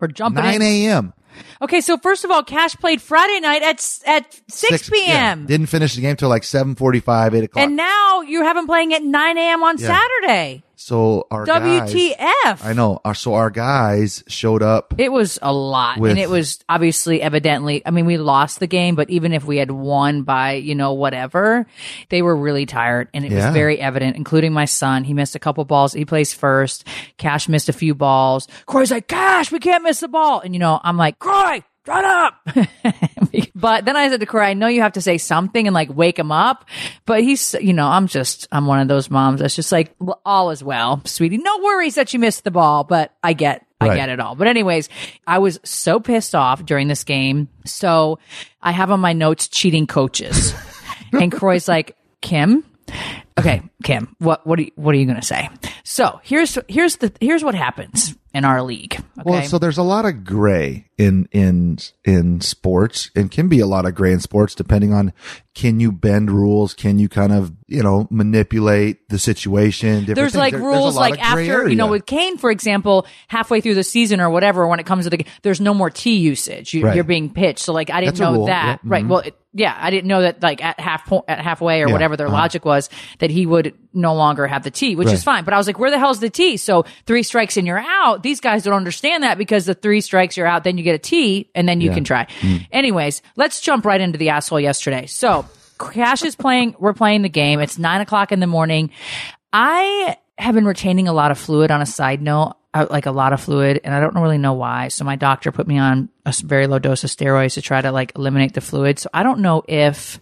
we're 0.00 0.08
jumping 0.08 0.42
9 0.42 0.62
a.m. 0.62 1.12
Okay, 1.60 1.80
so 1.80 1.96
first 1.98 2.24
of 2.24 2.30
all, 2.30 2.42
Kash 2.42 2.76
played 2.76 3.00
Friday 3.02 3.40
night 3.40 3.62
at 3.62 3.76
at 4.06 4.40
six, 4.48 4.90
yeah. 4.92 4.94
p.m. 5.34 5.46
Didn't 5.46 5.66
finish 5.66 5.94
the 5.94 6.00
game 6.00 6.16
till 6.16 6.28
like 6.28 6.44
745, 6.44 7.34
8 7.34 7.44
o'clock. 7.44 7.62
and 7.64 7.76
now 7.76 8.20
you 8.22 8.42
have 8.44 8.56
him 8.56 8.66
playing 8.66 8.92
at 8.94 9.02
nine 9.02 9.38
a.m. 9.38 9.62
on 9.62 9.78
Yeah. 9.78 9.86
Saturday. 9.88 10.62
So 10.84 11.26
our 11.30 11.44
guys- 11.46 11.92
WTF? 11.92 12.64
I 12.64 12.72
know. 12.74 13.00
Our, 13.04 13.14
so 13.14 13.34
our 13.34 13.50
guys 13.50 14.24
showed 14.26 14.62
up. 14.62 14.94
It 14.98 15.12
was 15.12 15.38
a 15.40 15.52
lot. 15.52 15.98
With- 15.98 16.10
and 16.10 16.18
it 16.20 16.28
was 16.28 16.58
obviously 16.68 17.22
evidently, 17.22 17.82
I 17.86 17.90
mean, 17.90 18.04
we 18.06 18.18
lost 18.18 18.58
the 18.60 18.66
game, 18.66 18.94
but 18.96 19.08
even 19.10 19.32
if 19.32 19.44
we 19.44 19.58
had 19.58 19.70
won 19.70 20.22
by, 20.22 20.54
you 20.54 20.74
know, 20.74 20.92
whatever, 20.94 21.66
they 22.08 22.20
were 22.22 22.34
really 22.36 22.66
tired. 22.66 23.08
And 23.14 23.24
it 23.24 23.30
Yeah. 23.30 23.46
was 23.46 23.54
very 23.54 23.78
evident, 23.80 24.16
including 24.16 24.52
my 24.52 24.64
son. 24.64 25.04
He 25.04 25.14
missed 25.14 25.36
a 25.36 25.38
couple 25.38 25.64
balls. 25.64 25.92
He 25.92 26.04
plays 26.04 26.34
first. 26.34 26.86
Kash 27.16 27.48
missed 27.48 27.68
a 27.68 27.72
few 27.72 27.94
balls. 27.94 28.48
Corey's 28.66 28.90
like, 28.90 29.06
Kash, 29.08 29.52
we 29.52 29.60
can't 29.60 29.84
miss 29.84 30.00
the 30.00 30.08
ball. 30.08 30.40
And, 30.40 30.52
you 30.54 30.58
know, 30.58 30.80
I'm 30.82 30.96
like, 30.96 31.18
Corey, 31.20 31.62
shut 31.84 32.04
up. 32.04 32.34
but 33.54 33.84
then 33.84 33.96
I 33.96 34.08
said 34.08 34.20
to 34.20 34.26
Corey, 34.26 34.46
I 34.46 34.54
know 34.54 34.66
you 34.66 34.82
have 34.82 34.92
to 34.92 35.00
say 35.00 35.18
something 35.18 35.66
and 35.66 35.74
like 35.74 35.94
wake 35.94 36.18
him 36.18 36.32
up. 36.32 36.64
But 37.06 37.22
he's, 37.22 37.54
you 37.60 37.72
know, 37.72 37.86
I'm 37.86 38.06
just, 38.06 38.48
I'm 38.52 38.66
one 38.66 38.80
of 38.80 38.88
those 38.88 39.10
moms 39.10 39.40
that's 39.40 39.56
just 39.56 39.72
like, 39.72 39.94
"Well, 39.98 40.20
all 40.24 40.50
is 40.50 40.62
well, 40.62 41.02
sweetie. 41.04 41.38
No 41.38 41.58
worries 41.58 41.96
that 41.96 42.12
you 42.12 42.18
missed 42.18 42.44
the 42.44 42.50
ball, 42.50 42.84
but 42.84 43.14
I 43.22 43.32
get, 43.32 43.66
I 43.80 43.96
get 43.96 44.08
it 44.08 44.20
all. 44.20 44.36
But 44.36 44.46
anyways, 44.46 44.88
I 45.26 45.38
was 45.38 45.58
so 45.64 45.98
pissed 45.98 46.34
off 46.36 46.64
during 46.64 46.86
this 46.86 47.02
game. 47.02 47.48
So 47.66 48.20
I 48.60 48.70
have 48.70 48.90
on 48.92 49.00
my 49.00 49.12
notes 49.12 49.48
cheating 49.48 49.88
coaches. 49.88 50.54
and 51.12 51.32
Kroy's 51.32 51.66
like, 51.66 51.96
Kim, 52.20 52.64
okay, 53.36 53.62
Kim, 53.82 54.14
what 54.18 54.46
what 54.46 54.58
are 54.58 54.62
you, 54.62 54.70
what 54.76 54.94
are 54.94 54.98
you 54.98 55.06
going 55.06 55.20
to 55.20 55.26
say? 55.26 55.48
So, 55.84 56.20
here's 56.22 56.58
here's 56.68 56.96
the 56.96 57.12
here's 57.20 57.42
what 57.44 57.54
happens 57.54 58.14
in 58.34 58.44
our 58.46 58.62
league. 58.62 58.94
Okay? 58.94 59.04
Well, 59.30 59.42
so 59.42 59.58
there's 59.58 59.76
a 59.78 59.82
lot 59.82 60.06
of 60.06 60.24
gray 60.24 60.86
in 60.96 61.28
in 61.32 61.78
in 62.04 62.40
sports, 62.40 63.10
and 63.14 63.30
can 63.30 63.48
be 63.48 63.60
a 63.60 63.66
lot 63.66 63.84
of 63.84 63.94
gray 63.94 64.12
in 64.12 64.20
sports 64.20 64.54
depending 64.54 64.92
on 64.92 65.12
can 65.54 65.80
you 65.80 65.92
bend 65.92 66.30
rules, 66.30 66.72
can 66.72 66.98
you 66.98 67.08
kind 67.10 67.32
of 67.32 67.52
you 67.66 67.82
know 67.82 68.06
manipulate 68.10 69.08
the 69.08 69.18
situation. 69.18 70.00
different 70.00 70.16
there's 70.16 70.32
things. 70.32 70.40
like 70.40 70.52
There- 70.52 70.60
there's 70.60 70.74
rules 70.74 70.94
lot 70.94 71.10
like 71.10 71.20
after 71.22 71.68
you 71.68 71.76
know 71.76 71.88
with 71.88 72.06
Kane 72.06 72.38
for 72.38 72.50
example 72.50 73.06
halfway 73.28 73.60
through 73.60 73.74
the 73.74 73.84
season 73.84 74.20
or 74.20 74.30
whatever 74.30 74.66
when 74.66 74.80
it 74.80 74.86
comes 74.86 75.04
to 75.04 75.10
the 75.10 75.26
there's 75.42 75.60
no 75.60 75.74
more 75.74 75.90
T 75.90 76.16
usage 76.16 76.72
you, 76.74 76.84
Right. 76.84 76.94
you're 76.94 77.04
being 77.04 77.28
pitched 77.32 77.60
so 77.60 77.72
like 77.72 77.90
I 77.90 78.00
didn't 78.00 78.16
That's 78.16 78.20
know 78.20 78.46
that 78.46 78.80
yeah, 78.82 78.90
right 78.90 79.04
mhm. 79.04 79.08
well 79.08 79.18
it, 79.20 79.36
yeah 79.52 79.76
I 79.78 79.90
didn't 79.90 80.08
know 80.08 80.22
that 80.22 80.42
like 80.42 80.64
at 80.64 80.80
half 80.80 81.06
point 81.06 81.24
at 81.28 81.40
halfway 81.40 81.82
or 81.82 81.88
Yeah, 81.88 81.92
whatever 81.92 82.16
their 82.16 82.28
uh-huh. 82.28 82.36
logic 82.36 82.64
was 82.64 82.88
that 83.18 83.30
he 83.30 83.44
would 83.46 83.71
no 83.92 84.14
longer 84.14 84.46
have 84.46 84.62
the 84.62 84.70
T 84.70 84.96
which 84.96 85.08
is 85.12 85.22
fine 85.22 85.44
but 85.44 85.52
I 85.52 85.58
was 85.58 85.66
like 85.66 85.78
where 85.78 85.90
the 85.90 85.98
hell's 85.98 86.20
the 86.20 86.30
T 86.30 86.56
so 86.56 86.84
three 87.06 87.22
strikes 87.22 87.56
and 87.56 87.66
you're 87.66 87.78
out 87.78 88.22
these 88.22 88.40
guys 88.40 88.62
don't 88.64 88.72
understand 88.74 89.22
that 89.22 89.36
because 89.38 89.66
the 89.66 89.74
three 89.74 90.00
strikes 90.00 90.36
you're 90.36 90.46
out 90.46 90.64
then 90.64 90.78
you 90.78 90.84
get 90.84 90.94
a 90.94 90.98
T 90.98 91.50
and 91.54 91.68
then 91.68 91.80
you 91.80 91.88
Yeah. 91.88 91.94
can 91.94 92.04
try 92.04 92.26
Mm. 92.40 92.66
anyways 92.72 93.20
let's 93.36 93.60
jump 93.60 93.84
right 93.84 94.00
into 94.00 94.18
the 94.18 94.30
asshole 94.30 94.60
yesterday 94.60 95.06
so 95.06 95.46
Kash 95.78 96.22
is 96.22 96.34
playing 96.36 96.74
we're 96.80 96.94
playing 96.94 97.22
the 97.22 97.28
game 97.28 97.60
it's 97.60 97.78
nine 97.78 98.00
o'clock 98.00 98.32
in 98.32 98.40
the 98.40 98.46
morning 98.46 98.90
I 99.52 100.16
have 100.38 100.54
been 100.54 100.64
retaining 100.64 101.08
a 101.08 101.12
lot 101.12 101.30
of 101.30 101.38
fluid 101.38 101.70
on 101.70 101.82
a 101.82 101.86
side 101.86 102.22
note, 102.22 102.54
uh, 102.72 102.86
like 102.90 103.04
a 103.04 103.10
lot 103.12 103.34
of 103.34 103.40
fluid, 103.40 103.80
and 103.84 103.94
I 103.94 104.00
don't 104.00 104.14
really 104.14 104.38
know 104.38 104.54
why. 104.54 104.88
So 104.88 105.04
my 105.04 105.14
doctor 105.14 105.52
put 105.52 105.68
me 105.68 105.78
on 105.78 106.08
a 106.24 106.32
very 106.42 106.66
low 106.66 106.78
dose 106.78 107.04
of 107.04 107.10
steroids 107.10 107.54
to 107.54 107.62
try 107.62 107.80
to 107.82 107.92
like 107.92 108.12
eliminate 108.16 108.54
the 108.54 108.62
fluid. 108.62 108.98
So 108.98 109.10
I 109.12 109.22
don't 109.22 109.40
know 109.40 109.62
if 109.68 110.18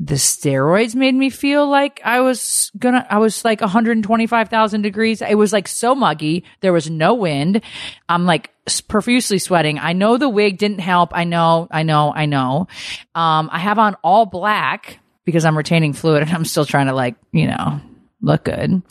the 0.00 0.14
steroids 0.14 0.94
made 0.94 1.14
me 1.14 1.28
feel 1.28 1.68
like 1.68 2.00
I 2.04 2.20
was 2.20 2.70
gonna, 2.78 3.04
I 3.10 3.18
was 3.18 3.44
like 3.44 3.60
125,000 3.60 4.82
degrees. 4.82 5.20
It 5.22 5.34
was 5.34 5.52
like 5.52 5.66
so 5.66 5.94
muggy. 5.94 6.44
There 6.60 6.72
was 6.72 6.88
no 6.88 7.14
wind. 7.14 7.62
I'm 8.08 8.24
like 8.24 8.50
profusely 8.86 9.38
sweating. 9.38 9.78
I 9.78 9.94
know 9.94 10.16
the 10.16 10.28
wig 10.28 10.58
didn't 10.58 10.78
help. 10.78 11.10
I 11.14 11.24
know, 11.24 11.66
I 11.70 11.82
know, 11.82 12.12
I 12.14 12.26
know. 12.26 12.68
Um, 13.14 13.48
I 13.52 13.58
have 13.58 13.78
on 13.78 13.96
all 14.04 14.24
black 14.26 15.00
because 15.24 15.44
I'm 15.44 15.58
retaining 15.58 15.92
fluid 15.92 16.22
and 16.22 16.30
I'm 16.30 16.44
still 16.44 16.64
trying 16.64 16.86
to 16.86 16.94
like, 16.94 17.16
you 17.32 17.48
know, 17.48 17.80
look 18.20 18.44
good. 18.44 18.82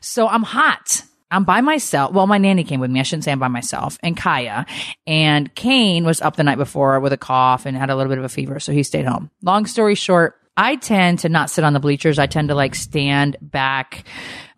So 0.00 0.28
I'm 0.28 0.42
hot. 0.42 1.02
I'm 1.32 1.44
by 1.44 1.62
myself. 1.62 2.12
Well, 2.12 2.26
my 2.26 2.38
nanny 2.38 2.62
came 2.62 2.78
with 2.78 2.90
me. 2.90 3.00
I 3.00 3.04
shouldn't 3.04 3.24
say 3.24 3.32
I'm 3.32 3.38
by 3.38 3.48
myself. 3.48 3.98
And 4.02 4.16
Kaia. 4.16 4.66
And 5.06 5.52
Kane 5.54 6.04
was 6.04 6.20
up 6.20 6.36
the 6.36 6.44
night 6.44 6.58
before 6.58 7.00
with 7.00 7.12
a 7.12 7.16
cough 7.16 7.64
and 7.64 7.76
had 7.76 7.90
a 7.90 7.96
little 7.96 8.10
bit 8.10 8.18
of 8.18 8.24
a 8.24 8.28
fever. 8.28 8.60
So 8.60 8.70
he 8.70 8.82
stayed 8.82 9.06
home. 9.06 9.30
Long 9.42 9.64
story 9.64 9.94
short, 9.94 10.38
I 10.56 10.76
tend 10.76 11.20
to 11.20 11.28
not 11.30 11.48
sit 11.48 11.64
on 11.64 11.72
the 11.72 11.80
bleachers. 11.80 12.18
I 12.18 12.26
tend 12.26 12.48
to 12.48 12.54
like 12.54 12.74
stand 12.74 13.36
back 13.40 14.04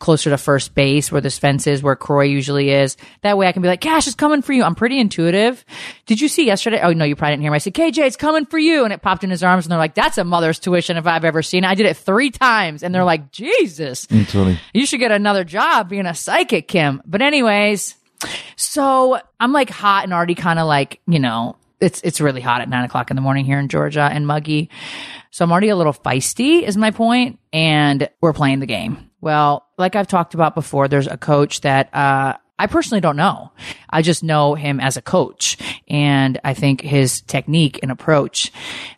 closer 0.01 0.31
to 0.31 0.37
first 0.37 0.75
base 0.75 1.13
where 1.13 1.21
this 1.21 1.39
fence 1.39 1.67
is, 1.67 1.83
where 1.83 1.95
Croy 1.95 2.25
usually 2.25 2.71
is. 2.71 2.97
That 3.23 3.39
way 3.39 3.47
I 3.47 3.53
can 3.53 3.63
be 3.63 3.69
like, 3.69 3.81
Kash 3.81 4.07
is 4.09 4.15
coming 4.17 4.43
for 4.43 4.53
you. 4.53 4.65
I'm 4.65 4.75
pretty 4.75 4.99
intuitive. 4.99 5.65
Did 6.07 6.21
you 6.21 6.29
see 6.29 6.47
yesterday? 6.47 6.81
Oh, 6.83 6.93
no, 6.93 7.05
you 7.05 7.15
probably 7.15 7.33
didn't 7.35 7.43
hear 7.43 7.53
me. 7.53 7.57
I 7.57 7.59
said, 7.59 7.75
KJ, 7.75 7.99
it's 7.99 8.17
coming 8.17 8.45
for 8.45 8.59
you. 8.59 8.85
And 8.85 8.93
it 8.93 9.03
popped 9.03 9.23
in 9.25 9.31
his 9.31 9.45
arms 9.45 9.65
and 9.65 9.73
they're 9.73 9.79
like, 9.79 9.95
that's 9.95 10.19
a 10.19 10.25
mother's 10.25 10.59
tuition 10.59 10.97
if 10.97 11.07
I've 11.07 11.25
ever 11.25 11.43
seen 11.43 11.65
it. 11.65 11.69
I 11.69 11.75
did 11.75 11.87
it 11.87 11.97
three 11.97 12.31
times 12.31 12.83
and 12.83 12.95
they're 12.95 13.05
like, 13.05 13.31
Jesus, 13.31 14.07
mm, 14.07 14.27
That's 14.31 14.61
you 14.75 14.87
should 14.87 15.01
get 15.01 15.13
another 15.13 15.45
job 15.45 15.89
being 15.89 16.07
a 16.07 16.15
psychic, 16.15 16.67
Kim. 16.69 17.03
But 17.07 17.23
anyways, 17.23 17.95
So 18.57 19.21
I'm 19.41 19.53
like 19.53 19.71
hot 19.71 20.05
and 20.05 20.13
already 20.13 20.35
kind 20.35 20.59
of 20.59 20.67
like, 20.67 21.01
you 21.07 21.19
know, 21.19 21.57
it's, 21.81 22.01
it's 22.03 22.21
really 22.21 22.41
hot 22.41 22.61
at 22.61 22.69
nine 22.69 22.85
o'clock 22.85 23.11
in 23.11 23.17
the 23.17 23.23
morning 23.23 23.45
here 23.45 23.59
in 23.59 23.69
Georgia 23.69 24.09
and 24.11 24.27
muggy. 24.27 24.71
So 25.35 25.45
I'm 25.45 25.51
already 25.51 25.71
a 25.71 25.75
little 25.75 25.93
feisty 25.93 26.63
is 26.63 26.77
my 26.77 26.93
point, 26.93 27.41
and 27.53 28.09
we're 28.21 28.33
playing 28.33 28.61
the 28.61 28.67
game. 28.67 29.11
Well, 29.21 29.67
like 29.77 29.97
I've 29.97 30.07
talked 30.07 30.35
about 30.35 30.55
before, 30.55 30.87
there's 30.87 31.09
a 31.09 31.17
coach 31.17 31.63
that, 31.63 31.93
uh, 31.93 32.35
I 32.59 32.67
personally 32.69 33.01
don't 33.01 33.17
know. 33.17 33.51
I 33.91 34.03
just 34.03 34.23
know 34.23 34.55
him 34.55 34.79
as 34.79 34.97
a 34.97 35.03
coach, 35.03 35.57
and 35.89 36.41
I 36.45 36.55
think 36.55 36.81
his 36.83 37.21
technique 37.23 37.81
and 37.83 37.91
approach 37.91 38.53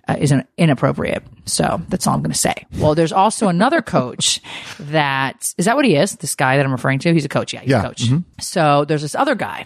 uh, 0.06 0.16
is 0.18 0.30
an- 0.30 0.46
inappropriate. 0.58 1.22
So 1.46 1.80
that's 1.88 2.06
all 2.06 2.14
I'm 2.14 2.20
going 2.20 2.32
to 2.32 2.38
say. 2.38 2.66
Well, 2.78 2.94
there's 2.94 3.12
also 3.12 3.48
another 3.56 3.80
coach 3.80 4.40
that 4.78 5.54
is 5.56 5.64
that 5.64 5.76
what 5.76 5.84
he 5.86 5.96
is? 5.96 6.12
This 6.16 6.34
guy 6.34 6.56
that 6.58 6.66
I'm 6.66 6.72
referring 6.72 6.98
to. 7.00 7.12
He's 7.14 7.24
a 7.24 7.28
coach. 7.30 7.54
Yeah, 7.54 7.60
he's 7.60 7.70
Yeah, 7.70 7.80
a 7.80 7.86
coach. 7.88 8.04
So 8.40 8.84
there's 8.84 9.02
this 9.02 9.14
other 9.14 9.34
guy, 9.34 9.64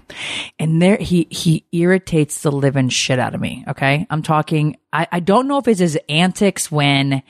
and 0.58 0.80
there 0.80 0.96
he 0.96 1.26
he 1.30 1.64
irritates 1.72 2.42
the 2.42 2.52
living 2.52 2.90
shit 2.90 3.18
out 3.18 3.34
of 3.34 3.40
me. 3.40 3.64
Okay, 3.68 4.06
I'm 4.08 4.22
talking. 4.22 4.76
I 4.92 5.08
I 5.10 5.20
don't 5.20 5.48
know 5.48 5.58
if 5.58 5.66
it's 5.66 5.80
his 5.80 5.98
antics 6.08 6.70
when. 6.70 7.22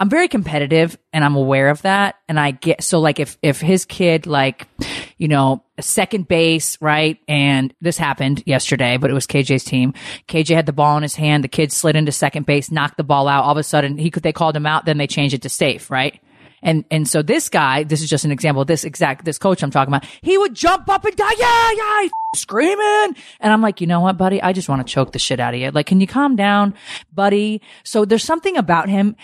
I'm 0.00 0.08
very 0.08 0.28
competitive 0.28 0.96
and 1.12 1.24
I'm 1.24 1.34
aware 1.34 1.70
of 1.70 1.82
that. 1.82 2.16
And 2.28 2.38
I 2.38 2.52
get, 2.52 2.82
so 2.82 3.00
like 3.00 3.18
if, 3.18 3.36
if 3.42 3.60
his 3.60 3.84
kid, 3.84 4.26
like, 4.26 4.68
you 5.16 5.26
know, 5.26 5.64
second 5.80 6.28
base, 6.28 6.80
right? 6.80 7.18
And 7.26 7.74
this 7.80 7.98
happened 7.98 8.44
yesterday, 8.46 8.96
but 8.96 9.10
it 9.10 9.14
was 9.14 9.26
KJ's 9.26 9.64
team. 9.64 9.94
KJ 10.28 10.54
had 10.54 10.66
the 10.66 10.72
ball 10.72 10.96
in 10.96 11.02
his 11.02 11.16
hand. 11.16 11.42
The 11.42 11.48
kid 11.48 11.72
slid 11.72 11.96
into 11.96 12.12
second 12.12 12.46
base, 12.46 12.70
knocked 12.70 12.96
the 12.96 13.04
ball 13.04 13.26
out. 13.26 13.44
All 13.44 13.52
of 13.52 13.56
a 13.58 13.62
sudden 13.64 13.98
he 13.98 14.10
could, 14.10 14.22
they 14.22 14.32
called 14.32 14.54
him 14.54 14.66
out. 14.66 14.84
Then 14.84 14.98
they 14.98 15.08
changed 15.08 15.34
it 15.34 15.42
to 15.42 15.48
safe, 15.48 15.90
right? 15.90 16.20
And, 16.62 16.84
and 16.90 17.08
so 17.08 17.22
this 17.22 17.48
guy, 17.48 17.84
this 17.84 18.02
is 18.02 18.08
just 18.08 18.24
an 18.24 18.32
example, 18.32 18.64
this 18.64 18.84
exact, 18.84 19.24
this 19.24 19.38
coach 19.38 19.62
I'm 19.62 19.70
talking 19.70 19.92
about, 19.92 20.08
he 20.22 20.36
would 20.38 20.54
jump 20.54 20.88
up 20.88 21.04
and 21.04 21.14
down, 21.14 21.30
yeah, 21.38 21.70
yeah, 21.72 22.00
f- 22.04 22.10
screaming. 22.34 23.16
And 23.40 23.52
I'm 23.52 23.62
like, 23.62 23.80
you 23.80 23.86
know 23.86 24.00
what, 24.00 24.16
buddy? 24.16 24.42
I 24.42 24.52
just 24.52 24.68
want 24.68 24.84
to 24.86 24.92
choke 24.92 25.12
the 25.12 25.18
shit 25.18 25.40
out 25.40 25.54
of 25.54 25.60
you. 25.60 25.70
Like, 25.70 25.86
can 25.86 26.00
you 26.00 26.06
calm 26.06 26.36
down, 26.36 26.74
buddy? 27.12 27.62
So 27.84 28.04
there's 28.04 28.24
something 28.24 28.56
about 28.56 28.88
him. 28.88 29.16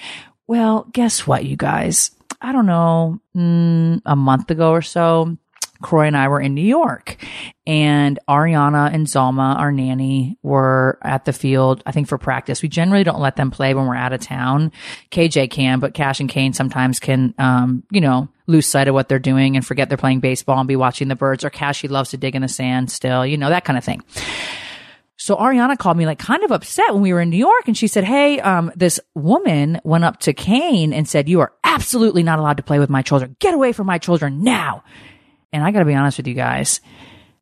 Well, 0.47 0.87
guess 0.93 1.27
what, 1.27 1.45
you 1.45 1.57
guys? 1.57 2.11
I 2.41 2.53
don't 2.53 2.67
know, 2.67 3.21
mm, 3.35 4.03
a 4.05 4.17
month 4.17 4.51
ago 4.51 4.71
or 4.71 4.83
so, 4.83 5.39
Kroy 5.83 6.07
and 6.07 6.17
I 6.17 6.29
were 6.29 6.41
in 6.41 6.55
New 6.55 6.67
York 6.67 7.17
and 7.67 8.19
Ariana 8.29 8.93
and 8.93 9.07
Zalma, 9.07 9.57
our 9.59 9.73
nanny, 9.73 10.39
were 10.43 10.99
at 11.03 11.25
the 11.25 11.33
field, 11.33 11.83
I 11.85 11.93
think 11.93 12.09
for 12.09 12.19
practice. 12.19 12.63
We 12.63 12.69
generally 12.69 13.05
don't 13.05 13.21
let 13.21 13.37
them 13.37 13.51
play 13.51 13.75
when 13.75 13.87
we're 13.87 13.95
out 13.95 14.13
of 14.13 14.21
town. 14.21 14.73
KJ 15.11 15.51
can, 15.51 15.81
but 15.81 15.95
Kash 15.95 16.21
and 16.21 16.29
Kane 16.29 16.53
sometimes 16.53 17.01
can, 17.01 17.35
um, 17.39 17.83
you 17.91 18.01
know, 18.01 18.29
lose 18.47 18.67
sight 18.67 18.89
of 18.89 18.95
what 18.95 19.09
they're 19.09 19.19
doing 19.19 19.57
and 19.57 19.67
forget 19.67 19.89
they're 19.89 19.99
playing 19.99 20.21
baseball 20.21 20.59
and 20.59 20.69
be 20.69 20.77
watching 20.77 21.09
the 21.09 21.17
birds 21.17 21.45
or 21.45 21.51
Kash, 21.51 21.81
he 21.81 21.89
loves 21.89 22.11
to 22.11 22.17
dig 22.17 22.35
in 22.35 22.43
the 22.43 22.49
sand 22.49 22.91
still, 22.91 23.27
you 23.27 23.37
know, 23.37 23.49
that 23.49 23.65
kind 23.65 23.79
of 23.79 23.85
thing. 23.85 24.03
So 25.17 25.37
Ariana 25.37 25.79
called 25.79 25.97
me 25.97 26.07
like 26.07 26.19
kind 26.19 26.43
of 26.43 26.51
upset 26.51 26.93
when 26.93 27.03
we 27.03 27.13
were 27.13 27.21
in 27.21 27.31
New 27.31 27.37
York 27.39 27.67
and 27.67 27.77
she 27.77 27.87
said, 27.87 28.05
Hey, 28.05 28.41
um, 28.41 28.73
this 28.75 28.99
woman 29.15 29.81
went 29.85 30.05
up 30.05 30.21
to 30.21 30.33
Kane 30.33 30.93
and 30.93 31.09
said, 31.09 31.29
you 31.29 31.41
are 31.41 31.53
absolutely 31.63 32.23
not 32.23 32.39
allowed 32.39 32.57
to 32.57 32.63
play 32.63 32.79
with 32.79 32.91
my 32.91 33.03
children. 33.03 33.37
Get 33.39 33.55
away 33.55 33.73
from 33.73 33.87
my 33.87 33.99
children 33.99 34.43
now. 34.43 34.83
And 35.53 35.63
I 35.63 35.71
gotta 35.71 35.85
be 35.85 35.95
honest 35.95 36.19
with 36.19 36.27
you 36.27 36.35
guys. 36.35 36.81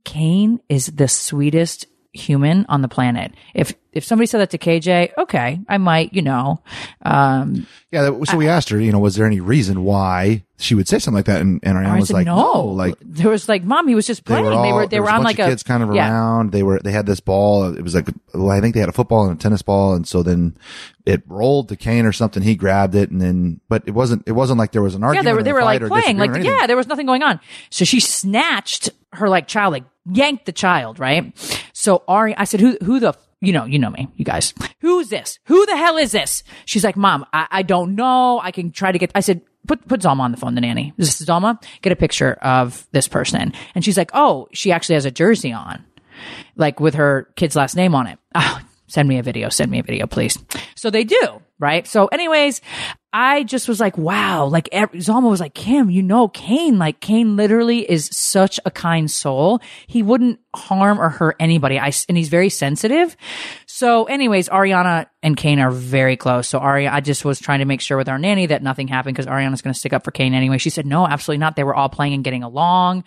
Kane 0.04 0.60
is 0.68 0.86
the 0.86 1.08
sweetest 1.08 1.86
human 2.12 2.66
on 2.68 2.82
the 2.82 2.88
planet. 2.88 3.32
If, 3.54 3.72
if 3.92 4.04
somebody 4.04 4.26
said 4.26 4.38
that 4.38 4.50
to 4.50 4.58
KJ, 4.58 5.12
okay, 5.16 5.60
I 5.68 5.78
might, 5.78 6.12
you 6.12 6.20
know, 6.22 6.62
um, 7.02 7.66
Yeah. 7.90 8.02
that- 8.02 8.26
So 8.28 8.36
we 8.36 8.48
asked 8.48 8.68
her, 8.68 8.78
you 8.80 8.92
know, 8.92 8.98
was 8.98 9.14
there 9.16 9.26
any 9.26 9.40
reason 9.40 9.82
why 9.84 10.44
she 10.58 10.74
would 10.74 10.88
say 10.88 10.98
something 10.98 11.16
like 11.16 11.24
that? 11.26 11.40
And, 11.40 11.58
and 11.62 11.76
Ariana 11.78 11.86
I 11.86 11.98
was 11.98 12.12
like, 12.12 12.26
no, 12.26 12.36
no, 12.36 12.64
like 12.64 12.94
there 13.00 13.30
was 13.30 13.48
like, 13.48 13.64
mom, 13.64 13.88
he 13.88 13.94
was 13.94 14.06
just 14.06 14.24
they 14.24 14.34
playing. 14.34 14.44
were 14.44 14.52
all, 14.52 14.62
they 14.62 14.72
were, 14.72 14.86
they 14.86 15.00
were 15.00 15.10
on 15.10 15.20
a 15.20 15.24
like 15.24 15.38
a 15.38 15.46
kids 15.46 15.62
kind 15.62 15.82
of 15.82 15.94
yeah. 15.94 16.10
around. 16.10 16.52
They 16.52 16.62
were, 16.62 16.80
they 16.84 16.92
had 16.92 17.06
this 17.06 17.20
ball. 17.20 17.74
It 17.74 17.82
was 17.82 17.94
like, 17.94 18.08
well, 18.34 18.50
I 18.50 18.60
think 18.60 18.74
they 18.74 18.80
had 18.80 18.88
a 18.90 18.92
football 18.92 19.26
and 19.26 19.38
a 19.38 19.42
tennis 19.42 19.62
ball. 19.62 19.94
And 19.94 20.06
so 20.06 20.22
then 20.22 20.56
it 21.06 21.22
rolled 21.26 21.68
to 21.70 21.76
Kane 21.76 22.04
or 22.06 22.12
something. 22.12 22.42
He 22.42 22.54
grabbed 22.56 22.94
it 22.94 23.10
and 23.10 23.20
then, 23.20 23.60
but 23.68 23.84
it 23.86 23.92
wasn't, 23.92 24.22
it 24.26 24.32
wasn't 24.32 24.58
like 24.58 24.72
there 24.72 24.82
was 24.82 24.94
an 24.94 25.02
argument. 25.02 25.24
Yeah, 25.26 25.32
they 25.32 25.36
were 25.36 25.42
they 25.42 25.52
were 25.54 25.62
like 25.64 25.80
playing, 25.80 26.18
like 26.18 26.30
disagreement 26.30 26.30
or 26.30 26.36
anything. 26.40 26.60
yeah, 26.60 26.66
there 26.66 26.76
was 26.76 26.86
nothing 26.86 27.06
going 27.06 27.22
on. 27.22 27.40
So 27.70 27.84
she 27.84 28.00
snatched 28.00 28.90
her 29.14 29.28
like 29.28 29.48
child, 29.48 29.72
like 29.72 29.84
yanked 30.10 30.46
the 30.46 30.52
child, 30.52 30.98
right? 30.98 31.32
So 31.82 32.04
Ari, 32.06 32.36
I 32.36 32.44
said, 32.44 32.60
who 32.60 32.78
who 32.80 33.00
the 33.00 33.12
you 33.40 33.52
know 33.52 33.64
you 33.64 33.80
know 33.80 33.90
me, 33.90 34.06
you 34.14 34.24
guys, 34.24 34.54
who's 34.80 35.08
this? 35.08 35.40
Who 35.46 35.66
the 35.66 35.76
hell 35.76 35.96
is 35.96 36.12
this? 36.12 36.44
She's 36.64 36.84
like, 36.84 36.96
mom, 36.96 37.26
I, 37.32 37.48
I 37.50 37.62
don't 37.62 37.96
know. 37.96 38.38
I 38.40 38.52
can 38.52 38.70
try 38.70 38.92
to 38.92 38.98
get. 38.98 39.10
I 39.16 39.20
said. 39.20 39.42
Put 39.66 39.86
put 39.86 40.00
Zalma 40.00 40.20
on 40.20 40.32
the 40.32 40.36
phone, 40.36 40.56
the 40.56 40.60
nanny. 40.60 40.92
This 40.96 41.20
is 41.20 41.26
Zalma. 41.26 41.60
Get 41.82 41.92
a 41.92 41.96
picture 41.96 42.34
of 42.34 42.86
this 42.90 43.06
person, 43.06 43.52
and 43.76 43.84
she's 43.84 43.96
like, 43.96 44.10
"Oh, 44.12 44.48
she 44.52 44.72
actually 44.72 44.94
has 44.94 45.04
a 45.04 45.10
jersey 45.12 45.52
on, 45.52 45.84
like 46.56 46.80
with 46.80 46.94
her 46.94 47.28
kid's 47.36 47.54
last 47.54 47.76
name 47.76 47.94
on 47.94 48.06
it." 48.06 48.18
Oh, 48.34 48.60
send 48.88 49.08
me 49.08 49.18
a 49.18 49.22
video. 49.22 49.48
Send 49.50 49.70
me 49.70 49.78
a 49.78 49.82
video, 49.84 50.06
please. 50.06 50.36
So 50.74 50.90
they 50.90 51.04
do, 51.04 51.42
right? 51.60 51.86
So, 51.86 52.06
anyways, 52.06 52.60
I 53.12 53.42
just 53.42 53.68
was 53.68 53.78
like, 53.78 53.98
wow, 53.98 54.46
like 54.46 54.70
Zalma 54.70 55.28
was 55.28 55.40
like, 55.40 55.52
Kim, 55.52 55.90
you 55.90 56.02
know, 56.02 56.28
Kane, 56.28 56.78
like 56.78 57.00
Kane 57.00 57.36
literally 57.36 57.80
is 57.90 58.08
such 58.10 58.58
a 58.64 58.70
kind 58.70 59.10
soul. 59.10 59.60
He 59.86 60.02
wouldn't 60.02 60.40
harm 60.56 60.98
or 60.98 61.10
hurt 61.10 61.36
anybody. 61.38 61.78
I, 61.78 61.92
and 62.08 62.16
he's 62.16 62.30
very 62.30 62.48
sensitive. 62.48 63.14
So 63.66 64.04
anyways, 64.04 64.48
Ariana 64.48 65.06
and 65.22 65.36
Kane 65.36 65.58
are 65.58 65.70
very 65.70 66.16
close. 66.16 66.48
So 66.48 66.58
Ari, 66.58 66.88
I 66.88 67.00
just 67.00 67.22
was 67.24 67.38
trying 67.38 67.58
to 67.58 67.66
make 67.66 67.82
sure 67.82 67.98
with 67.98 68.08
our 68.08 68.18
nanny 68.18 68.46
that 68.46 68.62
nothing 68.62 68.88
happened 68.88 69.14
because 69.16 69.26
Ariana's 69.26 69.60
going 69.60 69.74
to 69.74 69.78
stick 69.78 69.92
up 69.92 70.04
for 70.04 70.10
Kane 70.10 70.32
anyway. 70.32 70.56
She 70.56 70.70
said, 70.70 70.86
no, 70.86 71.06
absolutely 71.06 71.40
not. 71.40 71.54
They 71.54 71.64
were 71.64 71.74
all 71.74 71.90
playing 71.90 72.14
and 72.14 72.24
getting 72.24 72.42
along. 72.42 73.04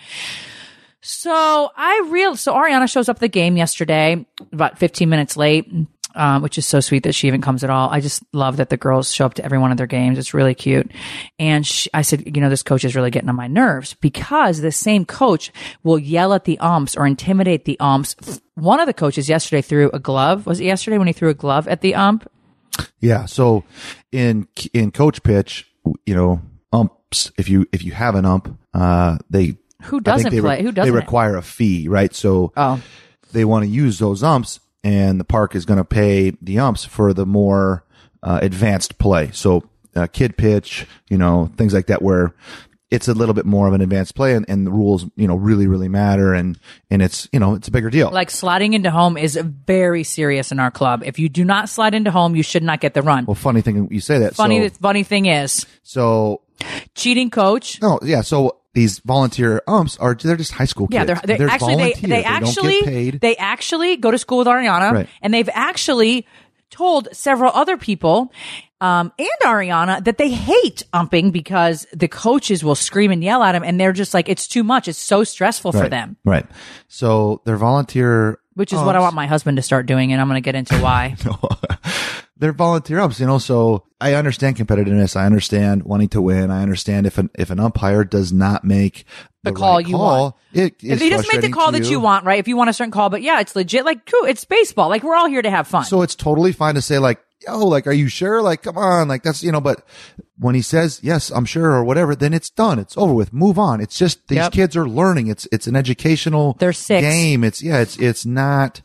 So 1.08 1.70
I 1.76 2.08
real 2.10 2.36
so 2.36 2.56
Ariana 2.56 2.92
shows 2.92 3.10
up 3.10 3.20
the 3.20 3.28
game 3.28 3.58
yesterday 3.58 4.26
about 4.52 4.80
15 4.80 5.08
minutes 5.08 5.38
late, 5.38 5.72
um, 6.16 6.42
which 6.42 6.58
is 6.58 6.66
so 6.66 6.80
sweet 6.80 7.04
that 7.04 7.14
she 7.14 7.28
even 7.28 7.42
comes 7.42 7.64
at 7.64 7.70
all. 7.70 7.90
I 7.90 8.00
just 8.00 8.24
love 8.34 8.58
that 8.58 8.70
the 8.70 8.78
girls 8.78 9.14
show 9.14 9.26
up 9.26 9.34
to 9.36 9.46
every 9.46 9.58
one 9.58 9.72
of 9.72 9.78
their 9.78 9.88
games. 9.88 10.18
It's 10.18 10.34
really 10.34 10.56
cute. 10.56 10.92
And 11.38 11.66
she, 11.66 11.90
I 11.94 12.02
said, 12.02 12.24
you 12.36 12.42
know, 12.42 12.50
this 12.50 12.64
coach 12.64 12.84
is 12.84 12.96
really 12.96 13.12
getting 13.12 13.30
on 13.30 13.36
my 13.36 13.48
nerves 13.48 13.94
because 13.96 14.62
the 14.62 14.72
same 14.72 15.06
coach 15.06 15.52
will 15.84 16.00
yell 16.00 16.34
at 16.34 16.46
the 16.46 16.58
umps 16.60 16.96
or 16.96 17.06
intimidate 17.06 17.66
the 17.66 17.80
umps. 17.80 18.16
One 18.56 18.80
of 18.80 18.88
the 18.88 18.94
coaches 18.94 19.30
yesterday 19.30 19.62
threw 19.62 19.90
a 19.94 20.00
glove. 20.00 20.46
Was 20.46 20.60
it 20.60 20.66
yesterday 20.66 20.98
when 20.98 21.08
he 21.08 21.14
threw 21.14 21.30
a 21.30 21.34
glove 21.34 21.68
at 21.68 21.82
the 21.82 21.96
ump? 21.96 22.30
Yeah. 23.00 23.26
So 23.26 23.64
in 24.12 24.48
in 24.74 24.92
coach 24.92 25.24
pitch, 25.24 25.66
you 26.06 26.16
know, 26.16 26.42
umps. 26.74 27.32
If 27.38 27.48
you 27.50 27.66
if 27.72 27.84
you 27.84 27.92
have 27.94 28.16
an 28.16 28.26
ump, 28.26 28.58
uh, 28.74 29.18
they 29.30 29.58
Who 29.84 30.00
doesn't 30.02 30.32
they 30.32 30.42
play? 30.42 30.62
Who 30.64 30.72
doesn't? 30.72 30.92
They 30.94 30.98
require 30.98 31.38
a 31.38 31.42
fee, 31.42 31.88
right? 31.88 32.14
So 32.14 32.52
Oh. 32.58 32.82
they 33.32 33.46
want 33.46 33.64
to 33.64 33.70
use 33.70 34.00
those 34.00 34.24
umps, 34.24 34.60
and 34.86 35.20
the 35.20 35.26
park 35.26 35.56
is 35.56 35.66
going 35.66 35.80
to 35.80 35.84
pay 35.84 36.32
the 36.42 36.60
umps 36.60 36.86
for 36.86 37.12
the 37.12 37.26
more 37.26 37.84
uh, 38.22 38.40
advanced 38.44 39.00
play. 39.00 39.32
So 39.34 39.68
uh, 39.96 40.06
kid 40.08 40.38
pitch, 40.38 40.86
you 41.10 41.18
know, 41.18 41.52
things 41.58 41.74
like 41.74 41.88
that, 41.88 42.04
where 42.04 42.36
it's 42.92 43.08
a 43.08 43.14
little 43.16 43.34
bit 43.34 43.48
more 43.48 43.68
of 43.68 43.74
an 43.74 43.82
advanced 43.82 44.14
play, 44.14 44.36
and, 44.36 44.46
and 44.48 44.66
the 44.68 44.72
rules, 44.72 45.06
you 45.16 45.28
know, 45.28 45.36
really 45.36 45.66
really 45.66 45.90
matter, 45.90 46.36
and 46.36 46.60
and 46.92 47.02
it's 47.02 47.28
you 47.34 47.40
know 47.40 47.56
it's 47.56 47.68
a 47.68 47.72
bigger 47.72 47.90
deal. 47.90 48.12
Like 48.12 48.30
sliding 48.30 48.74
into 48.74 48.92
home 48.92 49.18
is 49.18 49.36
very 49.36 50.04
serious 50.04 50.52
in 50.52 50.60
our 50.60 50.70
club. 50.70 51.02
If 51.04 51.18
you 51.18 51.30
do 51.30 51.44
not 51.44 51.68
slide 51.68 51.96
into 51.96 52.12
home, 52.12 52.36
you 52.36 52.44
should 52.44 52.64
not 52.64 52.80
get 52.80 52.94
the 52.94 53.02
run. 53.02 53.26
well, 53.26 53.34
funny 53.34 53.62
thing 53.62 53.88
you 53.90 54.00
say 54.00 54.20
that. 54.20 54.36
funny, 54.36 54.70
So, 54.70 54.76
funny 54.82 55.04
thing 55.04 55.26
is, 55.26 55.66
so 55.82 56.42
cheating 56.94 57.32
coach. 57.32 57.82
No, 57.82 58.00
yeah. 58.04 58.22
So 58.22 58.58
these 58.76 59.00
volunteer 59.00 59.64
umps 59.68 59.98
are 59.98 60.14
they're 60.14 60.36
just 60.38 60.52
high 60.52 60.66
school 60.66 60.88
kids. 60.88 61.10
Yeah, 61.10 61.20
they're, 61.24 61.38
they 61.38 61.44
actually 61.46 61.76
they 61.76 61.94
they 61.94 62.24
actually 62.24 62.82
paid. 62.84 63.22
they 63.22 63.36
actually 63.38 63.98
go 63.98 64.12
to 64.12 64.18
school 64.20 64.38
with 64.40 64.48
Ariana, 64.48 64.92
Right. 64.92 65.10
and 65.22 65.34
they've 65.34 65.50
actually 65.52 66.28
told 66.70 67.08
several 67.14 67.52
other 67.54 67.78
people 67.78 68.32
um, 68.82 69.14
and 69.18 69.28
Ariana 69.44 70.04
that 70.04 70.18
they 70.18 70.30
hate 70.30 70.84
umping 70.94 71.32
because 71.32 71.88
the 71.94 72.10
coaches 72.10 72.64
will 72.64 72.76
scream 72.76 73.12
and 73.12 73.24
yell 73.24 73.42
at 73.42 73.54
them, 73.54 73.64
and 73.64 73.80
they're 73.80 73.94
just 73.94 74.14
like 74.14 74.28
it's 74.30 74.48
too 74.48 74.64
much. 74.64 74.88
It's 74.88 75.00
so 75.00 75.24
stressful 75.24 75.72
for 75.72 75.88
them. 75.90 76.18
Right. 76.26 76.46
So 76.88 77.42
they're 77.46 77.58
volunteer. 77.58 78.40
Which 78.56 78.72
is 78.72 78.80
what 78.80 78.96
I 78.96 79.00
want 79.00 79.16
my 79.16 79.28
husband 79.28 79.58
to 79.58 79.62
start 79.62 79.86
doing, 79.86 80.12
and 80.14 80.22
I'm 80.22 80.28
going 80.28 80.42
to 80.42 80.46
get 80.46 80.56
into 80.56 80.78
why. 80.80 81.16
they're 82.38 82.54
volunteer 82.54 83.00
umps, 83.00 83.20
you 83.20 83.26
know. 83.26 83.38
So 83.38 83.86
I 84.02 84.14
understand 84.14 84.58
competitiveness. 84.58 85.16
I 85.16 85.26
understand 85.26 85.84
wanting 85.84 86.10
to 86.10 86.22
win. 86.22 86.52
I 86.52 86.62
understand 86.62 87.08
if 87.08 87.18
an 87.18 87.30
if 87.36 87.50
an 87.50 87.60
umpire 87.60 88.04
does 88.04 88.34
not 88.34 88.64
make 88.64 89.06
The 89.44 89.52
the, 89.52 89.58
call 89.58 89.78
right 89.78 89.88
you 89.88 89.96
call, 89.96 90.22
want. 90.22 90.36
it 90.54 90.76
if 90.82 91.00
he 91.02 91.10
doesn't 91.10 91.32
make 91.32 91.42
the 91.42 91.50
call 91.50 91.72
that 91.72 91.86
you 91.86 92.00
want, 92.00 92.26
right? 92.26 92.40
If 92.40 92.48
you 92.48 92.58
want 92.58 92.70
a 92.70 92.74
certain 92.74 92.92
call, 92.92 93.10
but 93.10 93.22
yeah, 93.22 93.40
it's 93.40 93.56
legit. 93.56 93.86
Like, 93.86 94.06
cool, 94.06 94.26
it's 94.26 94.44
baseball. 94.46 94.90
Like, 94.90 95.04
we're 95.04 95.16
all 95.16 95.28
here 95.28 95.42
to 95.42 95.50
have 95.50 95.68
fun. 95.68 95.86
So 95.86 96.02
it's 96.02 96.16
totally 96.16 96.52
fine 96.52 96.76
to 96.76 96.82
say 96.82 97.00
like, 97.00 97.25
yo, 97.42 97.60
like, 97.66 97.88
are 97.88 97.94
you 97.94 98.08
sure? 98.08 98.42
Like, 98.42 98.64
come 98.64 98.78
on, 98.78 99.08
like 99.08 99.24
that's 99.24 99.44
you 99.44 99.52
know. 99.52 99.62
But 99.62 99.86
when 100.38 100.56
he 100.56 100.62
says 100.62 101.00
yes, 101.04 101.30
I'm 101.32 101.46
sure 101.46 101.72
or 101.72 101.84
whatever, 101.84 102.16
then 102.16 102.34
it's 102.34 102.50
done. 102.50 102.78
It's 102.80 102.98
over 102.98 103.14
with. 103.14 103.32
Move 103.34 103.58
on. 103.58 103.80
It's 103.82 103.98
just 103.98 104.28
these 104.28 104.38
Yep. 104.38 104.52
kids 104.52 104.76
are 104.78 104.88
learning. 104.88 105.28
It's 105.28 105.48
it's 105.52 105.68
an 105.68 105.76
educational 105.76 106.56
They're 106.60 106.74
six. 106.74 107.02
game. 107.02 107.44
It's 107.44 107.62
yeah. 107.64 107.80
It's 107.80 107.98
it's 107.98 108.26
not 108.26 108.82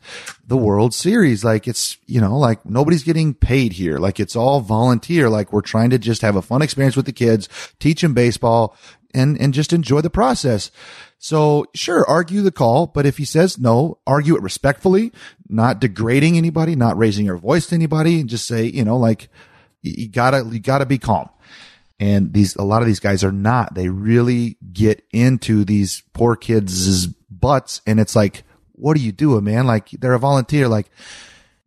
the 0.47 0.57
World 0.57 0.93
Series. 0.93 1.43
Like 1.43 1.67
it's 1.67 1.97
you 2.07 2.21
know 2.21 2.37
like 2.37 2.65
nobody's 2.65 3.03
getting 3.03 3.33
paid 3.33 3.73
here. 3.73 3.97
Like 3.97 4.19
it's 4.19 4.35
all 4.35 4.61
volunteer. 4.61 5.29
Like 5.29 5.51
we're 5.51 5.61
trying 5.61 5.89
to 5.91 5.99
just 5.99 6.21
have 6.21 6.35
a 6.35 6.41
fun 6.41 6.61
experience 6.61 6.95
with 6.95 7.05
the 7.05 7.13
kids, 7.13 7.49
teach 7.79 8.01
them 8.01 8.13
baseball. 8.13 8.75
And, 9.13 9.39
and 9.39 9.53
just 9.53 9.73
enjoy 9.73 10.01
the 10.01 10.09
process. 10.09 10.71
So 11.17 11.65
sure, 11.75 12.05
argue 12.07 12.41
the 12.41 12.51
call, 12.51 12.87
but 12.87 13.05
if 13.05 13.17
he 13.17 13.25
says 13.25 13.59
no, 13.59 13.99
argue 14.07 14.35
it 14.35 14.41
respectfully, 14.41 15.11
not 15.47 15.79
degrading 15.79 16.37
anybody, 16.37 16.75
not 16.75 16.97
raising 16.97 17.25
your 17.25 17.37
voice 17.37 17.67
to 17.67 17.75
anybody 17.75 18.19
and 18.19 18.29
just 18.29 18.47
say, 18.47 18.65
you 18.65 18.83
know, 18.83 18.97
like 18.97 19.29
you 19.81 20.09
gotta, 20.09 20.47
you 20.51 20.59
gotta 20.59 20.85
be 20.85 20.97
calm. 20.97 21.29
And 21.99 22.33
these, 22.33 22.55
a 22.55 22.63
lot 22.63 22.81
of 22.81 22.87
these 22.87 22.99
guys 22.99 23.23
are 23.23 23.31
not. 23.31 23.75
They 23.75 23.89
really 23.89 24.57
get 24.73 25.05
into 25.11 25.63
these 25.63 26.01
poor 26.13 26.35
kids' 26.35 27.05
butts. 27.29 27.81
And 27.85 27.99
it's 27.99 28.15
like, 28.15 28.43
what 28.71 28.97
are 28.97 29.01
you 29.01 29.11
doing, 29.11 29.43
man? 29.43 29.67
Like 29.67 29.91
they're 29.91 30.13
a 30.13 30.19
volunteer. 30.19 30.67
Like 30.67 30.89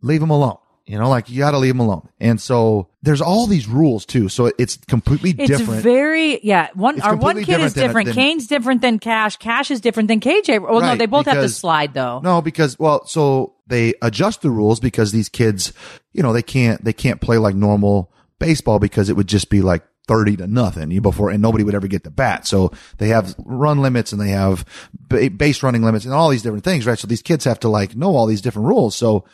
leave 0.02 0.20
them 0.20 0.30
alone. 0.30 0.58
You 0.86 0.98
know, 0.98 1.08
like 1.08 1.30
you 1.30 1.38
got 1.38 1.52
to 1.52 1.58
leave 1.58 1.72
them 1.72 1.80
alone. 1.80 2.08
And 2.20 2.38
so 2.38 2.88
there's 3.02 3.22
all 3.22 3.46
these 3.46 3.66
rules 3.66 4.04
too. 4.04 4.28
So 4.28 4.52
it's 4.58 4.76
completely 4.76 5.32
different. 5.32 5.50
It's 5.50 5.58
different. 5.60 5.82
very 5.82 6.40
yeah. 6.44 6.68
One 6.74 6.96
It's 6.96 7.04
our 7.04 7.16
one 7.16 7.42
kid 7.42 7.60
is 7.60 7.72
different 7.72 7.74
than- 7.74 7.82
different. 7.88 8.06
than- 8.06 8.14
Kane's 8.14 8.46
different 8.46 8.80
than 8.82 8.98
Kash. 8.98 9.36
Kash 9.38 9.70
is 9.70 9.80
different 9.80 10.08
than 10.08 10.20
KJ. 10.20 10.60
Well, 10.60 10.82
no, 10.82 10.94
they 10.94 11.06
both 11.06 11.24
have 11.26 11.36
to 11.36 11.48
slide 11.48 11.94
though. 11.94 12.20
No, 12.22 12.42
because 12.42 12.78
well, 12.78 13.06
so 13.06 13.54
they 13.66 13.94
adjust 14.02 14.42
the 14.42 14.50
rules 14.50 14.78
because 14.78 15.10
these 15.10 15.30
kids, 15.30 15.72
you 16.12 16.22
know, 16.22 16.34
they 16.34 16.42
can't 16.42 16.84
they 16.84 16.92
can't 16.92 17.20
play 17.20 17.38
like 17.38 17.54
normal 17.54 18.12
baseball 18.38 18.78
because 18.78 19.08
it 19.08 19.16
would 19.16 19.26
just 19.28 19.48
be 19.48 19.62
like 19.62 19.82
30 20.06 20.36
to 20.36 20.46
nothing 20.46 21.00
before 21.00 21.30
and 21.30 21.40
nobody 21.40 21.64
would 21.64 21.74
ever 21.74 21.86
get 21.86 22.04
the 22.04 22.10
bat. 22.10 22.46
So 22.46 22.72
they 22.98 23.08
have 23.08 23.34
run 23.38 23.80
limits 23.80 24.12
and 24.12 24.20
they 24.20 24.28
have 24.30 24.66
base 25.08 25.62
running 25.62 25.82
limits 25.82 26.04
and 26.04 26.12
all 26.12 26.28
these 26.28 26.42
different 26.42 26.64
things, 26.64 26.86
right? 26.86 26.98
So 26.98 27.06
these 27.06 27.22
kids 27.22 27.44
have 27.46 27.58
to 27.60 27.70
like 27.70 27.96
know 27.96 28.14
all 28.14 28.26
these 28.26 28.42
different 28.42 28.68
rules. 28.68 28.94
So 28.94 29.24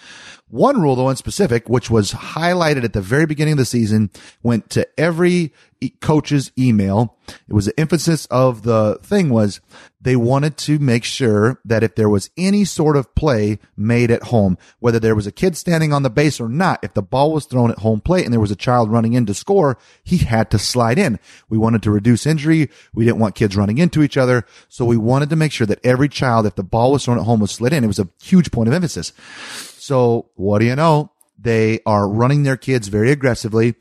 one 0.50 0.80
rule 0.80 0.96
though 0.96 1.04
one 1.04 1.16
specific, 1.16 1.68
which 1.68 1.90
was 1.90 2.12
highlighted 2.12 2.84
at 2.84 2.92
the 2.92 3.00
very 3.00 3.26
beginning 3.26 3.52
of 3.52 3.58
the 3.58 3.64
season, 3.64 4.10
went 4.42 4.70
to 4.70 4.88
every 4.98 5.52
coach's 6.00 6.52
email. 6.58 7.16
It 7.48 7.54
was 7.54 7.66
the 7.66 7.80
emphasis 7.80 8.26
of 8.26 8.62
the 8.62 8.98
thing 9.02 9.30
was 9.30 9.60
they 10.00 10.16
wanted 10.16 10.56
to 10.58 10.78
make 10.78 11.04
sure 11.04 11.60
that 11.64 11.82
if 11.82 11.94
there 11.94 12.08
was 12.08 12.30
any 12.36 12.64
sort 12.64 12.96
of 12.96 13.14
play 13.14 13.58
made 13.76 14.10
at 14.10 14.24
home, 14.24 14.58
whether 14.78 14.98
there 14.98 15.14
was 15.14 15.26
a 15.26 15.32
kid 15.32 15.56
standing 15.56 15.92
on 15.92 16.02
the 16.02 16.10
base 16.10 16.40
or 16.40 16.48
not, 16.48 16.82
if 16.82 16.94
the 16.94 17.02
ball 17.02 17.32
was 17.32 17.46
thrown 17.46 17.70
at 17.70 17.78
home 17.78 18.00
plate 18.00 18.24
and 18.24 18.32
there 18.32 18.40
was 18.40 18.50
a 18.50 18.56
child 18.56 18.90
running 18.90 19.12
in 19.14 19.26
to 19.26 19.34
score, 19.34 19.78
he 20.02 20.18
had 20.18 20.50
to 20.50 20.58
slide 20.58 20.98
in. 20.98 21.18
We 21.48 21.58
wanted 21.58 21.82
to 21.84 21.90
reduce 21.90 22.26
injury. 22.26 22.70
We 22.92 23.04
didn't 23.04 23.20
want 23.20 23.34
kids 23.34 23.56
running 23.56 23.78
into 23.78 24.02
each 24.02 24.16
other. 24.16 24.44
So 24.68 24.84
we 24.84 24.96
wanted 24.96 25.30
to 25.30 25.36
make 25.36 25.52
sure 25.52 25.66
that 25.66 25.84
every 25.84 26.08
child, 26.08 26.46
if 26.46 26.56
the 26.56 26.62
ball 26.62 26.92
was 26.92 27.04
thrown 27.04 27.18
at 27.18 27.24
home, 27.24 27.40
was 27.40 27.52
slid 27.52 27.72
in. 27.72 27.84
It 27.84 27.88
was 27.88 27.98
a 27.98 28.08
huge 28.22 28.50
point 28.50 28.68
of 28.68 28.74
emphasis. 28.74 29.12
So 29.80 30.30
what 30.34 30.58
do 30.60 30.66
you 30.66 30.76
know? 30.76 31.12
They 31.38 31.80
are 31.86 32.08
running 32.08 32.42
their 32.42 32.58
kids 32.58 32.88
very 32.88 33.10
aggressively, 33.10 33.74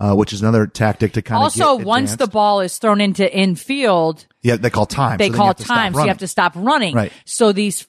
uh, 0.00 0.14
which 0.14 0.32
is 0.32 0.40
another 0.40 0.66
tactic 0.66 1.12
to 1.12 1.22
kind 1.22 1.36
of 1.36 1.42
Also, 1.44 1.76
once 1.76 2.16
the 2.16 2.26
ball 2.26 2.60
is 2.60 2.78
thrown 2.78 3.00
into 3.00 3.32
infield, 3.32 4.26
yeah, 4.42 4.56
they 4.56 4.70
call 4.70 4.86
time. 4.86 5.18
they 5.18 5.30
So 5.30 5.36
call 5.36 5.46
have 5.48 5.56
to 5.56 5.64
stop 5.64 5.76
time, 5.76 5.94
so 5.94 6.00
you 6.02 6.08
have 6.08 6.18
to 6.18 6.26
stop 6.28 6.52
running. 6.56 6.94
Right. 6.94 7.12
So 7.24 7.52
these 7.52 7.82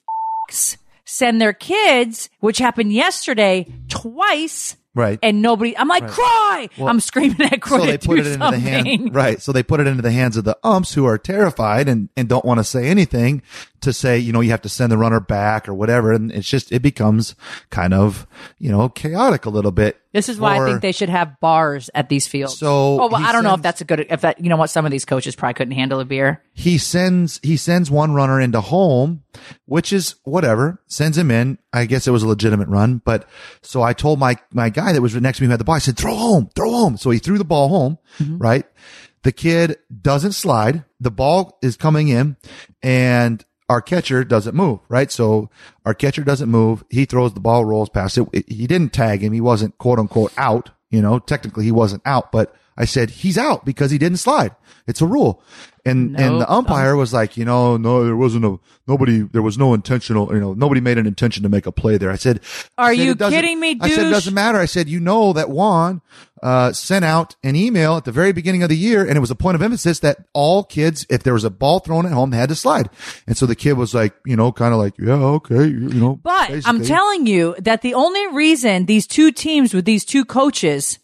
f***s 0.50 0.78
send 1.06 1.42
their 1.42 1.54
kids, 1.54 2.30
which 2.40 2.60
happened 2.60 2.94
yesterday, 2.94 3.68
twice. 3.90 4.76
Right. 4.94 5.20
And 5.22 5.42
nobody, 5.42 5.78
I'm 5.78 5.90
like, 5.90 6.08
Kroy! 6.08 6.70
I'm 6.80 7.02
screaming 7.02 7.42
at 7.42 7.62
Kroy 7.62 7.80
so 7.80 7.86
they 7.86 7.98
put 7.98 8.20
it 8.20 8.28
into 8.28 8.40
something. 8.40 8.64
the 8.64 8.70
hand, 8.70 9.14
right? 9.16 9.42
So 9.42 9.52
they 9.52 9.62
put 9.62 9.82
it 9.82 9.88
into 9.88 10.02
the 10.02 10.12
hands 10.12 10.38
of 10.38 10.46
the 10.46 10.58
umps 10.64 10.94
who 10.94 11.06
are 11.06 11.18
terrified 11.18 11.90
and, 11.90 12.08
and 12.16 12.30
don't 12.30 12.46
want 12.46 12.60
to 12.60 12.64
say 12.64 12.86
anything 12.86 13.42
to 13.86 13.94
say, 13.94 14.20
you 14.20 14.32
know, 14.32 14.42
you 14.42 14.52
have 14.52 14.62
to 14.62 14.70
send 14.70 14.92
the 14.92 14.98
runner 14.98 15.20
back 15.20 15.68
or 15.68 15.74
whatever. 15.74 16.12
And 16.12 16.32
it's 16.32 16.48
just, 16.48 16.72
it 16.72 16.82
becomes 16.82 17.34
kind 17.72 17.94
of, 17.94 18.28
you 18.60 18.70
know, 18.70 18.90
chaotic 18.90 19.46
a 19.46 19.50
little 19.50 19.72
bit. 19.72 20.00
This 20.14 20.30
is 20.30 20.40
why 20.40 20.58
I 20.58 20.66
think 20.66 20.82
they 20.82 20.92
should 20.92 21.10
have 21.10 21.40
bars 21.42 21.90
at 21.94 22.08
these 22.08 22.26
fields. 22.26 22.58
So 22.58 23.02
oh, 23.02 23.08
well, 23.08 23.16
I 23.16 23.32
don't 23.32 23.44
know 23.44 23.54
if 23.54 23.62
that's 23.62 23.82
a 23.82 23.86
good, 23.86 24.06
if 24.10 24.22
that, 24.22 24.40
you 24.40 24.50
know 24.50 24.56
what, 24.56 24.70
some 24.70 24.86
of 24.86 24.92
these 24.92 25.04
coaches 25.04 25.36
probably 25.36 25.56
couldn't 25.56 25.74
handle 25.74 26.00
a 26.00 26.06
beer. 26.06 26.42
he 26.54 26.78
sends 26.78 27.40
he 27.44 27.58
sends 27.58 27.92
one 27.92 28.14
runner 28.14 28.40
into 28.40 28.62
home, 28.62 29.24
which 29.66 29.92
is 29.92 30.16
whatever. 30.24 30.82
Sends 30.88 31.18
him 31.18 31.32
in. 31.32 31.58
I 31.74 31.86
guess 31.86 32.08
it 32.08 32.12
was 32.12 32.24
a 32.24 32.28
legitimate 32.28 32.70
run, 32.70 33.02
but 33.04 33.28
so 33.62 33.82
I 33.82 33.92
told 33.92 34.20
my 34.20 34.38
my 34.54 34.70
guy 34.70 34.94
that 34.94 35.02
was 35.02 35.16
next 35.16 35.40
to 35.40 35.44
me 35.44 35.48
who 35.48 35.52
had 35.52 35.60
the 35.60 35.66
ball. 35.66 35.76
I 35.76 35.80
said, 35.80 35.98
"Throw 35.98 36.16
home, 36.16 36.50
throw 36.56 36.72
home." 36.72 36.96
So 36.96 37.10
he 37.10 37.20
threw 37.20 37.38
the 37.38 37.44
ball 37.44 37.68
home. 37.68 37.98
Mm-hmm. 38.20 38.38
Right. 38.38 38.66
The 39.24 39.34
kid 39.34 39.80
doesn't 40.02 40.34
slide. 40.34 40.86
The 41.00 41.12
ball 41.12 41.58
is 41.62 41.76
coming 41.76 42.08
in, 42.08 42.38
and 42.82 43.44
our 43.70 43.82
catcher 43.82 44.24
doesn't 44.24 44.56
move. 44.56 44.80
Right. 44.90 45.12
So 45.12 45.50
our 45.86 45.94
catcher 45.94 46.24
doesn't 46.24 46.50
move. 46.50 46.84
He 46.90 47.06
throws 47.06 47.34
the 47.34 47.40
ball, 47.40 47.66
rolls 47.66 47.90
past 47.90 48.18
it. 48.18 48.46
He 48.48 48.68
didn't 48.68 48.94
tag 48.94 49.22
him. 49.22 49.34
He 49.34 49.42
wasn't 49.42 49.78
quote 49.78 50.00
unquote 50.00 50.34
out. 50.38 50.72
You 50.92 51.02
know, 51.02 51.20
technically 51.20 51.66
he 51.66 51.72
wasn't 51.72 52.04
out, 52.06 52.32
but 52.32 52.56
I 52.78 52.86
said 52.86 53.10
he's 53.10 53.38
out 53.38 53.66
because 53.66 53.92
he 53.92 53.98
didn't 53.98 54.18
slide. 54.18 54.56
It's 54.88 55.02
a 55.02 55.06
rule. 55.06 55.42
And 55.88 56.20
and 56.20 56.42
the 56.42 56.52
umpire 56.52 56.96
was 56.96 57.14
like, 57.14 57.38
you 57.38 57.46
know, 57.46 57.78
no, 57.78 58.04
there 58.04 58.16
wasn't 58.16 58.44
a 58.44 58.60
nobody. 58.88 59.22
There 59.22 59.44
was 59.44 59.56
no 59.56 59.76
intentional. 59.76 60.34
You 60.34 60.40
know, 60.40 60.54
nobody 60.56 60.82
made 60.82 60.98
an 60.98 61.06
intention 61.06 61.44
to 61.44 61.50
make 61.50 61.68
a 61.68 61.72
play 61.72 61.98
there. 61.98 62.10
I 62.10 62.16
said, 62.16 62.40
Are 62.76 62.90
I 62.90 62.96
said, 62.96 63.06
you 63.06 63.16
kidding 63.16 63.60
me, 63.60 63.78
I 63.80 63.90
said 63.90 64.08
it 64.08 64.10
doesn't 64.10 64.34
matter. 64.34 64.58
I 64.58 64.66
said, 64.66 64.90
you 64.90 65.00
know 65.00 65.34
that 65.34 65.52
Juan 65.52 66.02
uh, 66.42 66.74
sent 66.74 67.06
out 67.06 67.36
an 67.44 67.56
email 67.56 67.98
at 67.98 68.06
the 68.06 68.12
very 68.12 68.32
beginning 68.32 68.64
of 68.64 68.70
the 68.70 68.76
year, 68.76 69.06
and 69.06 69.16
it 69.16 69.20
was 69.20 69.30
a 69.30 69.36
point 69.36 69.54
of 69.54 69.62
emphasis 69.62 70.00
that 70.00 70.26
all 70.34 70.64
kids, 70.64 71.06
if 71.08 71.22
there 71.22 71.34
was 71.34 71.44
a 71.44 71.52
ball 71.52 71.80
thrown 71.80 72.08
at 72.08 72.12
home, 72.12 72.32
they 72.32 72.38
had 72.38 72.50
to 72.50 72.56
slide. 72.56 72.90
And 73.28 73.38
so 73.38 73.46
the 73.46 73.56
kid 73.56 73.74
was 73.74 73.94
like, 73.94 74.16
you 74.26 74.36
know, 74.36 74.52
kind 74.52 74.74
of 74.74 74.80
like, 74.80 74.98
yeah, 74.98 75.14
okay, 75.14 75.68
you, 75.68 75.90
you 75.90 76.02
know. 76.02 76.20
But 76.24 76.66
I'm 76.66 76.84
telling 76.84 77.28
you 77.28 77.56
that 77.60 77.84
the 77.84 77.94
only 77.94 78.26
reason 78.34 78.88
these 78.88 79.06
two 79.06 79.32
teams 79.32 79.72
with 79.72 79.86
these 79.86 80.04
two 80.04 80.26
coaches 80.26 80.98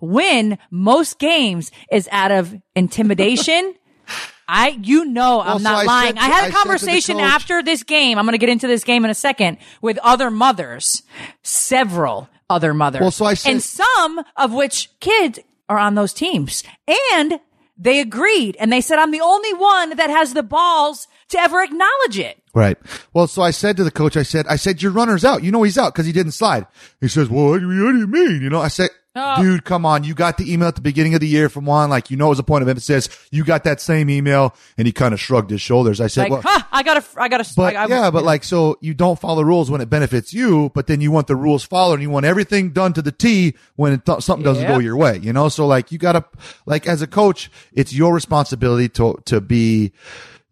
win 0.00 0.58
most 0.70 1.18
games 1.18 1.70
is 1.90 2.08
out 2.12 2.30
of 2.32 2.54
intimidation. 2.74 3.74
I, 4.48 4.78
you 4.80 5.04
know, 5.06 5.40
I'm 5.40 5.46
Well, 5.46 5.58
so 5.58 5.62
not 5.64 5.74
I 5.74 5.84
lying. 5.84 6.06
said 6.10 6.14
to- 6.16 6.22
I 6.22 6.26
had 6.26 6.44
I 6.44 6.46
a 6.46 6.50
the 6.50 6.56
conversation 6.56 7.18
after 7.18 7.62
this 7.64 7.82
game. 7.82 8.16
I'm 8.16 8.24
going 8.26 8.32
to 8.34 8.38
get 8.38 8.48
into 8.48 8.68
this 8.68 8.84
game 8.84 9.04
in 9.04 9.10
a 9.10 9.14
second 9.14 9.58
with 9.82 9.98
other 10.04 10.30
mothers, 10.30 11.02
several 11.42 12.28
other 12.48 12.74
mothers. 12.74 13.00
Well, 13.00 13.10
so 13.10 13.24
I 13.24 13.34
said- 13.34 13.52
and 13.52 13.62
some 13.62 14.22
of 14.36 14.52
which 14.52 14.90
kids 15.00 15.38
are 15.68 15.78
on 15.78 15.94
those 15.96 16.12
teams 16.12 16.62
and 17.10 17.40
they 17.76 17.98
agreed 18.00 18.56
and 18.60 18.72
they 18.72 18.80
said, 18.80 18.98
I'm 18.98 19.10
the 19.10 19.20
only 19.20 19.52
one 19.52 19.96
that 19.96 20.10
has 20.10 20.32
the 20.32 20.42
balls 20.44 21.08
to 21.30 21.38
ever 21.40 21.60
acknowledge 21.62 22.18
it. 22.18 22.40
Right. 22.54 22.78
Well, 23.12 23.26
so 23.26 23.42
I 23.42 23.50
said 23.50 23.76
to 23.78 23.84
the 23.84 23.90
coach, 23.90 24.16
I 24.16 24.22
said, 24.22 24.46
I 24.46 24.56
said, 24.56 24.80
your 24.80 24.92
runner's 24.92 25.24
out. 25.24 25.42
You 25.42 25.50
know 25.52 25.62
he's 25.64 25.76
out 25.76 25.92
because 25.92 26.06
he 26.06 26.12
didn't 26.12 26.32
slide. 26.32 26.66
He 27.00 27.08
says, 27.08 27.28
well, 27.28 27.48
what 27.50 27.60
do 27.60 27.70
you, 27.72 27.84
what 27.84 27.92
do 27.92 27.98
you 27.98 28.06
mean? 28.06 28.40
You 28.42 28.48
know, 28.48 28.60
I 28.60 28.68
said, 28.68 28.90
Oh. 29.16 29.42
dude, 29.42 29.64
come 29.64 29.86
on. 29.86 30.04
You 30.04 30.14
got 30.14 30.36
the 30.38 30.52
email 30.52 30.68
at 30.68 30.74
the 30.74 30.80
beginning 30.80 31.14
of 31.14 31.20
the 31.20 31.26
year 31.28 31.48
from 31.48 31.64
Juan. 31.66 31.88
Like, 31.90 32.10
you 32.10 32.16
know, 32.16 32.26
it 32.26 32.30
was 32.30 32.38
a 32.38 32.42
point 32.44 32.62
of 32.62 32.68
emphasis. 32.68 33.08
You 33.30 33.44
got 33.44 33.64
that 33.64 33.80
same 33.80 34.10
email. 34.10 34.54
And 34.76 34.86
he 34.86 34.92
kind 34.92 35.14
of 35.14 35.20
shrugged 35.20 35.50
his 35.50 35.60
shoulders. 35.60 36.00
I 36.00 36.06
said, 36.08 36.22
Like, 36.30 36.30
well, 36.30 36.42
huh, 36.44 36.62
I 36.70 36.82
gotta, 36.82 37.04
I 37.16 37.28
gotta, 37.28 37.50
but 37.56 37.74
I, 37.76 37.84
I- 37.84 37.86
yeah, 37.86 38.10
but 38.10 38.24
like, 38.24 38.44
so 38.44 38.76
you 38.80 38.94
don't 38.94 39.18
follow 39.18 39.36
the 39.36 39.44
rules 39.44 39.70
when 39.70 39.80
it 39.80 39.88
benefits 39.90 40.34
you, 40.34 40.70
but 40.74 40.86
then 40.86 41.00
you 41.00 41.10
want 41.10 41.26
the 41.26 41.36
rules 41.36 41.64
followed 41.64 41.94
and 41.94 42.02
you 42.02 42.10
want 42.10 42.26
everything 42.26 42.70
done 42.70 42.92
to 42.92 43.02
the 43.02 43.12
T 43.12 43.54
when 43.76 43.92
it 43.92 44.04
th- 44.06 44.20
something 44.22 44.44
doesn't 44.44 44.62
Yep. 44.64 44.72
go 44.72 44.78
your 44.80 44.96
way, 44.96 45.18
you 45.18 45.32
know? 45.32 45.48
So 45.48 45.66
like, 45.66 45.90
you 45.92 45.98
gotta, 45.98 46.24
like, 46.66 46.86
as 46.86 47.00
a 47.02 47.06
coach, 47.06 47.50
it's 47.72 47.92
your 47.92 48.12
responsibility 48.14 48.88
to, 48.90 49.18
to 49.26 49.40
be, 49.40 49.92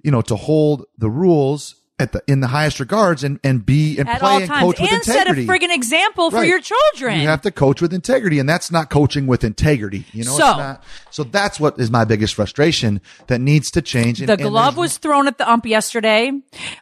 you 0.02 0.10
know, 0.10 0.22
to 0.22 0.36
hold 0.36 0.84
the 0.98 1.10
rules 1.10 1.74
at 2.04 2.12
the, 2.12 2.22
in 2.28 2.38
the 2.40 2.46
highest 2.46 2.78
regards 2.78 3.24
and, 3.24 3.40
and 3.42 3.66
be 3.66 3.98
and 3.98 4.08
at 4.08 4.20
play 4.20 4.36
and 4.36 4.46
times, 4.46 4.62
coach 4.62 4.80
with 4.80 4.92
and 4.92 5.02
set 5.02 5.26
a 5.26 5.30
integrity. 5.30 5.46
friggin' 5.46 5.74
example 5.74 6.30
for 6.30 6.36
Right. 6.38 6.48
your 6.48 6.60
children. 6.60 7.20
You 7.20 7.26
have 7.28 7.42
to 7.42 7.50
coach 7.50 7.82
with 7.82 7.92
integrity, 7.92 8.38
and 8.38 8.48
that's 8.48 8.70
not 8.70 8.88
coaching 8.90 9.26
with 9.26 9.42
integrity. 9.42 10.04
You 10.12 10.24
know, 10.24 10.36
So- 10.36 10.48
it's 10.50 10.58
not, 10.58 10.82
so 11.10 11.24
that's 11.24 11.58
what 11.58 11.78
is 11.80 11.90
my 11.90 12.04
biggest 12.04 12.34
frustration 12.34 13.00
that 13.26 13.40
needs 13.40 13.70
to 13.72 13.82
change. 13.82 14.20
And- 14.20 14.28
the 14.28 14.36
glove 14.36 14.76
was 14.76 14.96
thrown 14.98 15.26
at 15.26 15.38
the 15.38 15.50
ump 15.50 15.66
yesterday. 15.66 16.30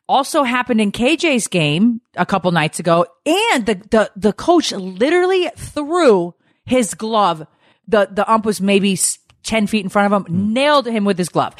Also 0.08 0.42
happened 0.42 0.80
in 0.80 0.92
KJ's 0.92 1.46
game 1.48 2.00
a 2.16 2.26
couple 2.26 2.50
nights 2.52 2.78
ago, 2.78 3.06
and 3.24 3.64
the 3.66 3.80
the 3.90 4.10
the 4.16 4.32
coach 4.34 4.72
literally 4.72 5.48
threw 5.56 6.34
his 6.66 6.94
glove. 6.94 7.46
the 7.88 8.08
The 8.12 8.30
ump 8.30 8.44
was 8.44 8.60
maybe 8.60 8.98
ten 9.42 9.66
feet 9.66 9.82
in 9.84 9.88
front 9.88 10.12
of 10.12 10.26
him, 10.26 10.32
Hmm. 10.32 10.52
nailed 10.52 10.86
him 10.86 11.04
with 11.04 11.18
his 11.18 11.28
glove. 11.28 11.54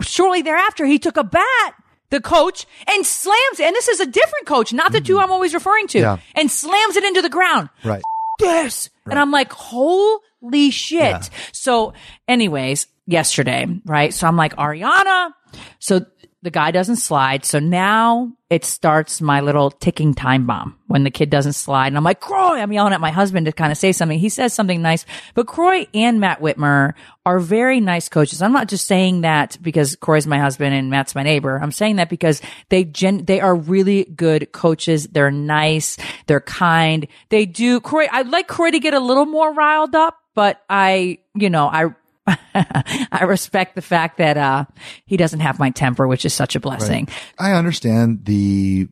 Shortly 0.00 0.42
thereafter, 0.42 0.86
he 0.86 0.98
took 0.98 1.16
a 1.16 1.24
bat. 1.24 1.74
The 2.10 2.20
coach 2.20 2.66
and 2.88 3.06
slams 3.06 3.60
and 3.60 3.74
this 3.74 3.88
is 3.88 4.00
a 4.00 4.06
different 4.06 4.46
coach, 4.46 4.72
not 4.72 4.92
the 4.92 5.00
two 5.00 5.14
mm-hmm. 5.14 5.24
I'm 5.24 5.32
always 5.32 5.54
referring 5.54 5.86
to. 5.88 5.98
Yeah. 6.00 6.16
and 6.34 6.50
slams 6.50 6.96
it 6.96 7.04
into 7.04 7.22
the 7.22 7.28
ground. 7.28 7.70
right. 7.84 8.02
this. 8.38 8.90
And 9.06 9.18
I'm 9.18 9.30
like, 9.30 9.52
holy 9.52 10.70
shit. 10.70 11.30
So 11.52 11.94
anyways, 12.28 12.86
yesterday, 13.06 13.66
right? 13.84 14.12
So 14.14 14.26
I'm 14.26 14.36
like, 14.36 14.56
Ariana. 14.56 15.32
So 15.78 16.06
the 16.42 16.50
guy 16.50 16.70
doesn't 16.70 16.96
slide. 16.96 17.44
So 17.44 17.58
now 17.58 18.32
it 18.48 18.64
starts 18.64 19.20
my 19.20 19.40
little 19.40 19.70
ticking 19.70 20.14
time 20.14 20.46
bomb 20.46 20.78
when 20.86 21.04
the 21.04 21.10
kid 21.10 21.28
doesn't 21.28 21.52
slide. 21.52 21.88
And 21.88 21.98
I'm 21.98 22.04
like, 22.04 22.20
Kroy, 22.20 22.58
I'm 22.58 22.72
yelling 22.72 22.94
at 22.94 23.00
my 23.00 23.10
husband 23.10 23.46
to 23.46 23.52
kind 23.52 23.70
of 23.70 23.76
say 23.76 23.92
something. 23.92 24.18
He 24.18 24.30
says 24.30 24.54
something 24.54 24.80
nice, 24.80 25.04
but 25.34 25.46
Kroy 25.46 25.86
and 25.92 26.18
Matt 26.18 26.40
Whitmer 26.40 26.94
are 27.26 27.38
very 27.38 27.78
nice 27.80 28.08
coaches. 28.08 28.40
I'm 28.40 28.52
not 28.52 28.68
just 28.68 28.86
saying 28.86 29.20
that 29.20 29.58
because 29.60 29.96
Kroy's 29.96 30.26
my 30.26 30.38
husband 30.38 30.74
and 30.74 30.88
Matt's 30.88 31.14
my 31.14 31.22
neighbor. 31.22 31.58
I'm 31.60 31.72
saying 31.72 31.96
that 31.96 32.08
because 32.08 32.40
they 32.70 32.84
gen, 32.84 33.26
they 33.26 33.40
are 33.40 33.54
really 33.54 34.04
good 34.04 34.52
coaches. 34.52 35.08
They're 35.08 35.30
nice. 35.30 35.98
They're 36.26 36.40
kind. 36.40 37.06
They 37.28 37.44
do 37.44 37.80
Kroy. 37.80 38.06
I'd 38.10 38.28
like 38.28 38.48
Kroy 38.48 38.70
to 38.70 38.80
get 38.80 38.94
a 38.94 39.00
little 39.00 39.26
more 39.26 39.52
riled 39.52 39.94
up, 39.94 40.18
but 40.34 40.62
I, 40.70 41.18
you 41.34 41.50
know, 41.50 41.66
I, 41.66 41.94
I 42.54 43.24
respect 43.24 43.74
the 43.74 43.82
fact 43.82 44.18
that 44.18 44.36
uh, 44.36 44.64
he 45.06 45.16
doesn't 45.16 45.40
have 45.40 45.58
my 45.58 45.70
temper, 45.70 46.06
which 46.06 46.24
is 46.24 46.34
such 46.34 46.56
a 46.56 46.60
blessing. 46.60 47.08
I 47.38 47.52
understand 47.52 48.24
the. 48.24 48.88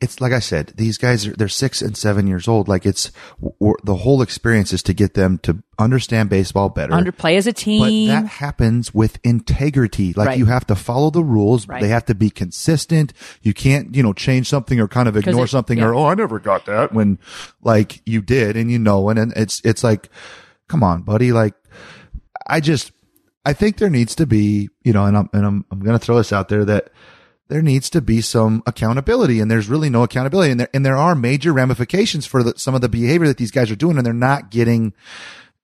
It's 0.00 0.20
like 0.20 0.30
I 0.32 0.38
said, 0.38 0.72
these 0.76 0.98
guys 0.98 1.26
are 1.26 1.32
they're 1.32 1.48
six 1.48 1.82
and 1.82 1.96
seven 1.96 2.28
years 2.28 2.46
old. 2.46 2.68
Like 2.68 2.86
it's 2.86 3.10
w- 3.42 3.74
the 3.82 3.96
whole 3.96 4.22
experience 4.22 4.72
is 4.72 4.84
to 4.84 4.94
get 4.94 5.14
them 5.14 5.38
to 5.38 5.60
understand 5.80 6.30
baseball 6.30 6.68
better. 6.68 6.92
Underplay 6.92 7.36
as 7.36 7.48
a 7.48 7.50
but 7.50 7.56
team. 7.56 8.08
that 8.08 8.26
happens 8.26 8.94
with 8.94 9.18
integrity. 9.24 10.12
Like 10.12 10.28
Right. 10.28 10.38
you 10.38 10.46
have 10.46 10.64
to 10.68 10.76
follow 10.76 11.10
the 11.10 11.24
rules. 11.24 11.66
Right. 11.66 11.82
They 11.82 11.88
have 11.88 12.04
to 12.04 12.14
be 12.14 12.30
consistent. 12.30 13.12
You 13.42 13.52
can't, 13.52 13.92
you 13.96 14.02
know, 14.04 14.12
change 14.12 14.48
something 14.48 14.78
or 14.78 14.86
kind 14.86 15.08
of 15.08 15.16
ignore 15.16 15.46
it- 15.46 15.48
something 15.48 15.78
yeah. 15.78 15.86
or, 15.86 15.94
oh, 15.94 16.04
I 16.06 16.14
never 16.14 16.38
got 16.38 16.66
that 16.66 16.92
when 16.92 17.18
like 17.60 18.00
you 18.06 18.22
did 18.22 18.56
and 18.56 18.70
you 18.70 18.78
know, 18.78 19.08
and, 19.08 19.18
and 19.18 19.32
it's, 19.34 19.60
it's 19.64 19.82
like, 19.82 20.08
come 20.68 20.84
on, 20.84 21.02
buddy. 21.02 21.32
Like 21.32 21.54
I 22.48 22.60
just, 22.60 22.92
I 23.44 23.52
think 23.52 23.76
there 23.78 23.90
needs 23.90 24.14
to 24.16 24.26
be, 24.26 24.68
you 24.82 24.92
know, 24.92 25.04
and 25.04 25.16
I'm, 25.16 25.30
and 25.32 25.44
I'm, 25.46 25.64
I'm 25.70 25.80
going 25.80 25.98
to 25.98 26.04
throw 26.04 26.16
this 26.16 26.32
out 26.32 26.48
there 26.48 26.64
that 26.64 26.90
there 27.48 27.62
needs 27.62 27.88
to 27.90 28.00
be 28.00 28.20
some 28.20 28.62
accountability 28.66 29.40
and 29.40 29.50
there's 29.50 29.68
really 29.68 29.88
no 29.90 30.02
accountability 30.02 30.50
and 30.50 30.60
there, 30.60 30.68
and 30.74 30.84
there 30.84 30.96
are 30.96 31.14
major 31.14 31.52
ramifications 31.52 32.26
for 32.26 32.42
the, 32.42 32.54
some 32.56 32.74
of 32.74 32.80
the 32.80 32.88
behavior 32.88 33.26
that 33.26 33.38
these 33.38 33.50
guys 33.50 33.70
are 33.70 33.76
doing 33.76 33.96
and 33.96 34.04
they're 34.06 34.12
not 34.12 34.50
getting 34.50 34.92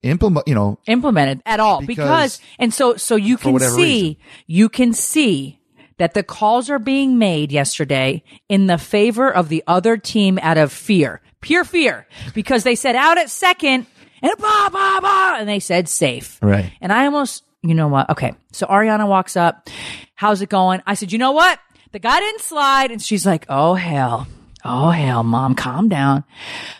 implement, 0.02 0.46
you 0.48 0.54
know, 0.54 0.78
implemented 0.86 1.42
at 1.46 1.60
all 1.60 1.80
because, 1.80 2.38
Because- 2.38 2.40
and 2.58 2.72
so 2.74 2.96
so 2.96 3.16
you 3.16 3.36
can 3.36 3.58
see 3.58 4.02
reason. 4.02 4.16
you 4.46 4.68
can 4.68 4.92
see 4.92 5.60
that 5.98 6.12
the 6.14 6.22
calls 6.22 6.68
are 6.70 6.78
being 6.78 7.18
made 7.18 7.52
yesterday 7.52 8.22
in 8.48 8.66
the 8.66 8.78
favor 8.78 9.32
of 9.32 9.48
the 9.48 9.62
other 9.66 9.96
team 9.96 10.38
out 10.42 10.58
of 10.58 10.72
fear 10.72 11.20
pure 11.40 11.64
fear 11.64 12.06
because 12.34 12.64
they 12.64 12.74
said 12.74 12.96
out 12.96 13.18
at 13.18 13.28
second 13.30 13.86
and 14.24 14.38
blah 14.38 14.68
blah 14.70 15.00
blah 15.00 15.36
and 15.38 15.48
they 15.48 15.60
said 15.60 15.88
safe. 15.88 16.38
Right. 16.42 16.72
and 16.80 16.92
i 16.92 17.04
almost 17.04 17.44
you 17.62 17.74
know 17.74 17.88
what? 17.88 18.10
Okay. 18.10 18.34
So 18.52 18.66
ariana 18.66 19.08
walks 19.08 19.36
up. 19.36 19.70
How's 20.14 20.42
it 20.42 20.50
going? 20.50 20.82
I 20.86 20.94
said 20.94 21.12
you 21.12 21.18
know 21.18 21.32
what? 21.32 21.58
The 21.92 21.98
guy 21.98 22.20
didn't 22.20 22.42
slide. 22.42 22.90
And 22.90 23.00
she's 23.00 23.24
like 23.24 23.46
oh 23.48 23.74
hell. 23.74 24.26
Oh 24.64 24.90
hell 24.90 25.22
mom 25.22 25.54
calm 25.54 25.88
down. 25.88 26.24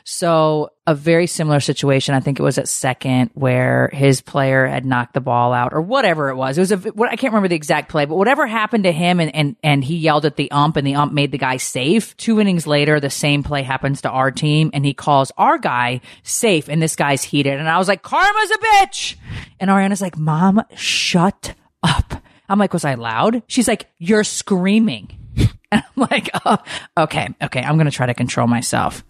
So 0.05 0.71
a 0.87 0.95
very 0.95 1.27
similar 1.27 1.61
situation. 1.61 2.15
I 2.15 2.21
think 2.21 2.39
it 2.39 2.43
was 2.43 2.59
at 2.59 2.69
second 2.69 3.31
where 3.33 3.89
his 3.93 4.21
player 4.21 4.67
had 4.67 4.85
knocked 4.85 5.15
the 5.15 5.21
ball 5.21 5.55
out 5.55 5.73
or 5.73 5.81
whatever 5.81 6.29
it 6.29 6.37
was. 6.37 6.59
It 6.59 6.61
was 6.61 6.73
a, 6.73 6.77
what, 6.77 7.11
I 7.11 7.17
can't 7.17 7.33
remember 7.33 7.49
the 7.49 7.57
exact 7.57 7.89
play, 7.89 8.05
but 8.05 8.17
whatever 8.17 8.47
happened 8.47 8.85
to 8.85 8.93
him 8.93 9.19
and, 9.19 9.35
and, 9.35 9.57
and 9.63 9.83
he 9.83 9.97
yelled 9.97 10.27
at 10.27 10.37
the 10.37 10.51
ump 10.51 10.77
and 10.77 10.87
the 10.87 10.95
ump 10.95 11.13
made 11.13 11.33
the 11.33 11.39
guy 11.39 11.57
safe. 11.57 12.15
Two 12.19 12.39
innings 12.39 12.67
later, 12.67 13.01
the 13.01 13.09
same 13.09 13.43
play 13.43 13.63
happens 13.63 14.03
to 14.03 14.11
our 14.11 14.31
team 14.31 14.71
and 14.75 14.85
he 14.85 14.93
calls 14.93 15.33
our 15.39 15.57
guy 15.57 16.03
safe 16.23 16.69
and 16.69 16.83
this 16.83 16.97
guy's 16.97 17.23
heated. 17.23 17.59
And 17.59 17.69
I 17.69 17.79
was 17.79 17.89
like, 17.89 18.03
karma's 18.03 18.51
a 18.51 18.59
bitch. 18.59 19.17
And 19.59 19.71
Ariana's 19.71 20.03
like, 20.03 20.19
mom, 20.19 20.63
shut 20.77 21.55
up. 21.83 22.23
I'm 22.47 22.59
like, 22.59 22.75
was 22.75 22.85
I 22.85 22.95
loud? 22.95 23.43
She's 23.47 23.69
like, 23.69 23.89
you're 23.99 24.25
screaming. 24.25 25.19
And 25.73 25.83
I'm 25.97 26.07
like, 26.09 26.31
oh, 26.45 26.59
okay, 26.97 27.35
okay, 27.43 27.61
I'm 27.61 27.75
going 27.75 27.87
to 27.87 27.91
try 27.91 28.07
to 28.07 28.15
control 28.15 28.47
myself. 28.47 29.03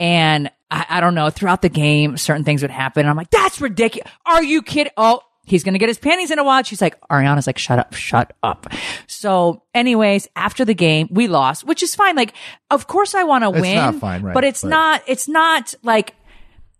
And 0.00 0.50
I, 0.70 0.86
I 0.88 1.00
don't 1.00 1.14
know, 1.14 1.30
throughout 1.30 1.62
the 1.62 1.68
game, 1.68 2.16
certain 2.16 2.44
things 2.44 2.62
would 2.62 2.70
happen. 2.70 3.00
And 3.00 3.10
I'm 3.10 3.16
like, 3.16 3.30
that's 3.30 3.60
ridiculous. 3.60 4.10
Are 4.26 4.42
you 4.42 4.62
kidding? 4.62 4.92
Oh, 4.96 5.20
he's 5.44 5.64
going 5.64 5.72
to 5.72 5.78
get 5.78 5.88
his 5.88 5.98
panties 5.98 6.30
in 6.30 6.38
a 6.38 6.44
wad. 6.44 6.66
She's 6.66 6.82
like, 6.82 7.00
Ariana's 7.08 7.46
like, 7.46 7.56
shut 7.58 7.78
up, 7.78 7.94
shut 7.94 8.34
up. 8.42 8.66
So 9.06 9.62
anyways, 9.74 10.28
after 10.36 10.64
the 10.66 10.74
game, 10.74 11.08
we 11.10 11.26
lost, 11.26 11.64
which 11.64 11.82
is 11.82 11.94
fine. 11.94 12.16
Like, 12.16 12.34
of 12.70 12.86
course 12.86 13.14
I 13.14 13.24
want 13.24 13.44
to 13.44 13.50
win, 13.50 13.76
not 13.76 13.94
fine, 13.96 14.22
right, 14.22 14.34
but 14.34 14.44
it's 14.44 14.62
but- 14.62 14.68
not, 14.68 15.02
it's 15.06 15.26
not 15.28 15.74
like, 15.82 16.14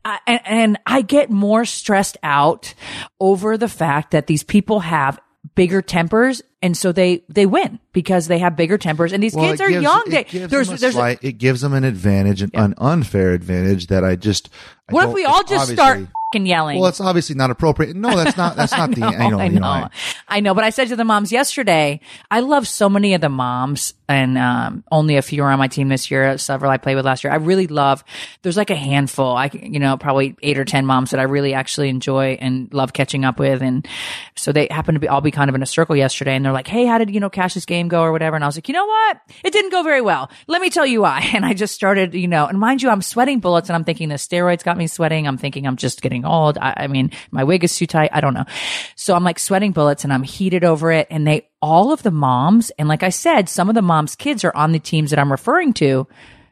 I- 0.04 0.20
and, 0.26 0.40
and 0.44 0.78
I 0.86 1.00
get 1.02 1.30
more 1.30 1.64
stressed 1.64 2.18
out 2.22 2.74
over 3.20 3.56
the 3.56 3.68
fact 3.68 4.10
that 4.10 4.26
these 4.26 4.42
people 4.42 4.80
have 4.80 5.18
bigger 5.54 5.80
tempers 5.82 6.42
and 6.62 6.76
so 6.76 6.92
they 6.92 7.22
they 7.28 7.46
win 7.46 7.78
because 7.92 8.26
they 8.28 8.38
have 8.38 8.56
bigger 8.56 8.78
tempers 8.78 9.12
and 9.12 9.22
these 9.22 9.34
Well, 9.34 9.48
kids 9.50 9.60
are 9.60 9.68
gives- 9.70 9.82
young 9.82 10.02
it 10.06 10.10
they, 10.10 10.24
gives 10.24 10.50
there's 10.50 10.66
them 10.68 10.76
a 10.76 10.78
there's 10.80 11.18
it 11.22 11.38
gives 11.38 11.60
them 11.60 11.72
an 11.74 11.84
advantage, 11.84 12.42
an, 12.42 12.50
an 12.54 12.74
unfair 12.78 13.32
advantage 13.32 13.86
that 13.88 14.04
I 14.04 14.16
just. 14.16 14.48
I 14.88 14.92
what 14.92 15.08
if 15.08 15.14
we 15.14 15.24
all 15.24 15.44
just 15.44 15.70
start 15.72 16.06
yelling 16.34 16.78
Well, 16.78 16.88
it's 16.88 17.00
obviously 17.00 17.34
not 17.34 17.50
appropriate. 17.50 17.96
No, 17.96 18.14
that's 18.16 18.36
not. 18.36 18.54
That's 18.56 18.72
not 18.72 18.90
the. 18.94 19.02
I 19.02 19.24
You 19.24 19.30
know, 19.30 19.38
I 19.38 19.44
you 19.46 19.52
know, 19.52 19.60
know, 19.60 19.66
I- 19.66 19.90
I 20.28 20.40
know. 20.40 20.54
But 20.54 20.64
I 20.64 20.70
said 20.70 20.88
to 20.88 20.96
the 20.96 21.04
moms 21.04 21.32
yesterday, 21.32 22.00
I 22.30 22.40
love 22.40 22.68
so 22.68 22.88
many 22.90 23.14
of 23.14 23.20
the 23.22 23.30
moms, 23.30 23.94
and 24.08 24.36
um, 24.36 24.84
only 24.92 25.16
a 25.16 25.22
few 25.22 25.42
are 25.42 25.50
on 25.50 25.58
my 25.58 25.68
team 25.68 25.88
this 25.88 26.10
year. 26.10 26.36
Several 26.36 26.70
I 26.70 26.76
played 26.76 26.96
with 26.96 27.06
last 27.06 27.24
year. 27.24 27.32
I 27.32 27.36
really 27.36 27.66
love. 27.66 28.04
There's 28.42 28.58
like 28.58 28.68
a 28.70 28.74
handful. 28.76 29.34
I 29.36 29.50
you 29.52 29.78
know 29.78 29.96
probably 29.96 30.36
eight 30.42 30.58
or 30.58 30.64
ten 30.66 30.84
moms 30.84 31.12
that 31.12 31.20
I 31.20 31.24
really 31.24 31.54
actually 31.54 31.88
enjoy 31.88 32.36
and 32.40 32.72
love 32.74 32.92
catching 32.92 33.24
up 33.24 33.38
with, 33.38 33.62
and 33.62 33.88
so 34.36 34.52
they 34.52 34.68
happen 34.70 34.94
to 34.94 35.00
be 35.00 35.08
all 35.08 35.22
be 35.22 35.30
kind 35.30 35.48
of 35.48 35.54
in 35.54 35.62
a 35.62 35.66
circle 35.66 35.96
yesterday, 35.96 36.34
and 36.36 36.44
they're 36.44 36.52
like, 36.52 36.68
"Hey, 36.68 36.84
how 36.84 36.98
did 36.98 37.10
you 37.10 37.20
know 37.20 37.30
Kash's 37.30 37.64
game 37.64 37.88
go 37.88 38.02
or 38.02 38.12
whatever?" 38.12 38.36
And 38.36 38.44
I 38.44 38.48
was 38.48 38.56
like, 38.56 38.68
"You 38.68 38.74
know 38.74 38.86
what? 38.86 39.20
It 39.44 39.52
didn't 39.54 39.70
go 39.70 39.82
very 39.82 40.02
well. 40.02 40.30
Let 40.46 40.60
me 40.60 40.68
tell 40.68 40.86
you 40.86 41.00
why." 41.02 41.26
And 41.38 41.44
I 41.46 41.54
just 41.54 41.72
started, 41.74 42.14
you 42.14 42.26
know, 42.26 42.46
and 42.46 42.58
mind 42.58 42.82
you, 42.82 42.88
I'm 42.90 43.00
sweating 43.02 43.38
bullets, 43.38 43.68
and 43.68 43.76
I'm 43.76 43.84
thinking 43.84 44.08
the 44.08 44.16
steroids 44.16 44.64
got 44.64 44.76
me 44.76 44.88
sweating. 44.88 45.26
I'm 45.28 45.38
thinking 45.38 45.66
I'm 45.66 45.76
just 45.76 46.02
getting 46.02 46.17
old. 46.24 46.58
I, 46.58 46.74
I 46.76 46.86
mean, 46.86 47.10
my 47.30 47.44
wig 47.44 47.64
is 47.64 47.76
too 47.76 47.86
tight. 47.86 48.10
I 48.12 48.20
don't 48.20 48.34
know. 48.34 48.44
So 48.96 49.14
I'm 49.14 49.24
like 49.24 49.38
sweating 49.38 49.72
bullets, 49.72 50.04
and 50.04 50.12
I'm 50.12 50.22
heated 50.22 50.64
over 50.64 50.92
it. 50.92 51.06
And 51.10 51.26
they, 51.26 51.48
all 51.60 51.92
of 51.92 52.02
the 52.02 52.10
moms, 52.10 52.70
and 52.78 52.88
like 52.88 53.02
I 53.02 53.10
said, 53.10 53.48
some 53.48 53.68
of 53.68 53.74
the 53.74 53.82
moms' 53.82 54.16
kids 54.16 54.44
are 54.44 54.54
on 54.54 54.72
the 54.72 54.78
teams 54.78 55.10
that 55.10 55.18
I'm 55.18 55.30
referring 55.30 55.72
to. 55.74 56.06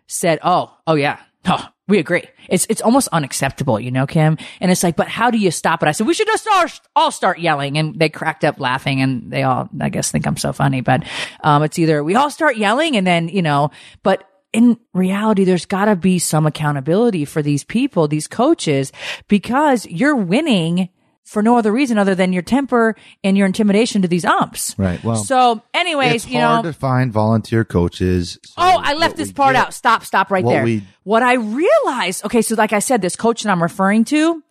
Said, 0.09 0.39
"Oh, 0.43 0.73
oh 0.87 0.95
yeah, 0.95 1.19
oh, 1.47 1.69
we 1.89 1.99
agree. 1.99 2.23
It's 2.49 2.67
it's 2.69 2.81
almost 2.81 3.09
unacceptable, 3.13 3.81
you 3.81 3.91
know, 3.91 4.07
Kim." 4.07 4.39
And 4.61 4.71
it's 4.71 4.83
like, 4.83 4.97
"But 4.97 5.09
how 5.09 5.31
do 5.31 5.39
you 5.39 5.51
stop 5.51 5.83
it?" 5.83 5.89
I 5.89 5.93
said, 5.93 6.07
"We 6.07 6.15
should 6.15 6.29
just 6.29 6.47
all, 6.47 6.67
all 6.95 7.11
start 7.11 7.39
yelling." 7.39 7.77
And 7.77 7.99
they 7.99 8.09
cracked 8.09 8.45
up 8.45 8.61
laughing, 8.61 9.01
and 9.01 9.31
they 9.33 9.43
all, 9.43 9.69
I 9.81 9.89
guess, 9.89 10.11
think 10.11 10.27
I'm 10.27 10.37
so 10.37 10.53
funny. 10.53 10.81
But 10.81 11.05
um, 11.43 11.63
it's 11.63 11.79
either 11.79 12.05
we 12.05 12.15
all 12.15 12.31
start 12.31 12.57
yelling, 12.57 12.97
and 12.97 13.07
then 13.07 13.29
you 13.29 13.43
know, 13.43 13.71
but 14.03 14.29
in 14.57 14.79
reality, 14.95 15.45
there's 15.45 15.67
got 15.67 15.85
to 15.87 15.97
be 15.97 16.19
some 16.19 16.47
accountability 16.47 17.25
for 17.25 17.43
these 17.43 17.63
people, 17.65 18.09
these 18.09 18.27
coaches, 18.27 18.91
because 19.29 19.87
you're 19.87 20.17
winning 20.17 20.89
for 21.25 21.43
no 21.43 21.59
other 21.59 21.73
reason 21.73 21.99
other 21.99 22.15
than 22.15 22.33
your 22.33 22.43
temper 22.43 22.95
and 23.25 23.37
your 23.37 23.47
intimidation 23.47 24.01
to 24.03 24.07
these 24.09 24.25
umps. 24.25 24.75
Right, 24.79 25.03
well, 25.03 25.17
so, 25.17 25.61
anyways, 25.75 26.25
It's 26.25 26.29
you 26.29 26.41
hard 26.41 26.65
know, 26.65 26.71
to 26.71 26.73
find 26.79 27.13
volunteer 27.13 27.65
coaches. 27.65 28.39
So 28.45 28.53
Oh, 28.59 28.81
I 28.81 28.95
left 28.95 29.17
this 29.17 29.33
part 29.33 29.55
get- 29.55 29.67
out. 29.67 29.75
Stop, 29.75 30.05
stop 30.05 30.31
right 30.31 30.45
what 30.45 30.53
there. 30.53 30.65
we- 30.65 30.85
what 31.03 31.23
I 31.25 31.35
realized, 31.35 32.25
okay, 32.27 32.43
so 32.43 32.55
like 32.55 32.73
I 32.73 32.79
said, 32.79 33.03
this 33.03 33.17
coach 33.17 33.43
that 33.43 33.51
I'm 33.51 33.61
referring 33.63 34.05
to, 34.07 34.43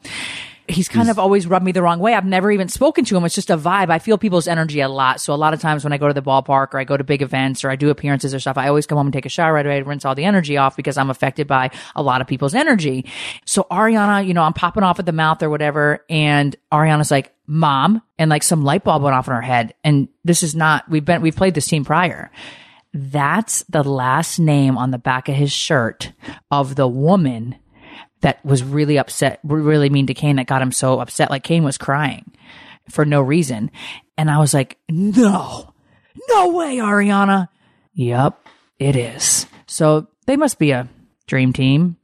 he's 0.67 0.89
kind 0.89 1.09
of 1.09 1.19
always 1.19 1.47
rubbed 1.47 1.65
me 1.65 1.71
the 1.71 1.81
wrong 1.81 1.99
way. 1.99 2.13
I've 2.13 2.25
never 2.25 2.51
even 2.51 2.69
spoken 2.69 3.05
to 3.05 3.17
him. 3.17 3.23
It's 3.25 3.35
just 3.35 3.49
a 3.49 3.57
vibe. 3.57 3.89
I 3.89 3.99
feel 3.99 4.17
people's 4.17 4.47
energy 4.47 4.79
a 4.79 4.89
lot. 4.89 5.21
So 5.21 5.33
a 5.33 5.35
lot 5.35 5.53
of 5.53 5.61
times 5.61 5.83
when 5.83 5.93
I 5.93 5.97
go 5.97 6.07
to 6.07 6.13
the 6.13 6.21
ballpark 6.21 6.73
or 6.73 6.79
I 6.79 6.83
go 6.83 6.97
to 6.97 7.03
big 7.03 7.21
events 7.21 7.63
or 7.63 7.69
I 7.69 7.75
do 7.75 7.89
appearances 7.89 8.33
or 8.33 8.39
stuff, 8.39 8.57
I 8.57 8.67
always 8.67 8.85
come 8.85 8.97
home 8.97 9.07
and 9.07 9.13
take 9.13 9.25
a 9.25 9.29
shower 9.29 9.53
right 9.53 9.65
away 9.65 9.79
to 9.79 9.85
rinse 9.85 10.05
all 10.05 10.15
the 10.15 10.25
energy 10.25 10.57
off 10.57 10.75
because 10.75 10.97
I'm 10.97 11.09
affected 11.09 11.47
by 11.47 11.71
a 11.95 12.01
lot 12.01 12.21
of 12.21 12.27
people's 12.27 12.55
energy. 12.55 13.05
So 13.45 13.67
Ariana, 13.69 14.25
you 14.25 14.33
know, 14.33 14.43
I'm 14.43 14.53
popping 14.53 14.83
off 14.83 14.99
at 14.99 15.05
the 15.05 15.11
mouth 15.11 15.43
or 15.43 15.49
whatever. 15.49 16.03
And 16.09 16.55
Ariana's 16.71 17.11
like, 17.11 17.33
mom, 17.47 18.01
and 18.17 18.29
like 18.29 18.43
some 18.43 18.63
light 18.63 18.83
bulb 18.83 19.03
went 19.03 19.15
off 19.15 19.27
in 19.27 19.33
her 19.33 19.41
head. 19.41 19.75
And 19.83 20.07
this 20.23 20.41
is 20.41 20.55
not, 20.55 20.89
we've 20.89 21.05
been, 21.05 21.21
we've 21.21 21.35
played 21.35 21.53
this 21.53 21.67
team 21.67 21.85
prior. 21.85 22.31
That's 22.93 23.63
the 23.63 23.83
last 23.83 24.39
name 24.39 24.77
on 24.77 24.91
the 24.91 24.97
back 24.97 25.27
of 25.27 25.35
his 25.35 25.51
shirt 25.51 26.13
of 26.49 26.75
the 26.75 26.87
woman 26.87 27.57
that 28.21 28.43
was 28.45 28.63
really 28.63 28.97
upset, 28.97 29.39
really 29.43 29.89
mean 29.89 30.07
to 30.07 30.13
Kane 30.13 30.37
that 30.37 30.47
got 30.47 30.61
him 30.61 30.71
so 30.71 30.99
upset. 30.99 31.29
Like 31.29 31.43
Kane 31.43 31.63
was 31.63 31.77
crying 31.77 32.31
for 32.89 33.05
no 33.05 33.21
reason. 33.21 33.71
And 34.17 34.29
I 34.29 34.39
was 34.39 34.53
like, 34.53 34.77
no, 34.89 35.73
no 36.29 36.49
way, 36.49 36.77
Ariana. 36.77 37.49
Yep, 37.93 38.47
it 38.79 38.95
is. 38.95 39.47
So 39.67 40.07
they 40.25 40.35
must 40.35 40.59
be 40.59 40.71
a 40.71 40.87
dream 41.27 41.53
team. 41.53 41.97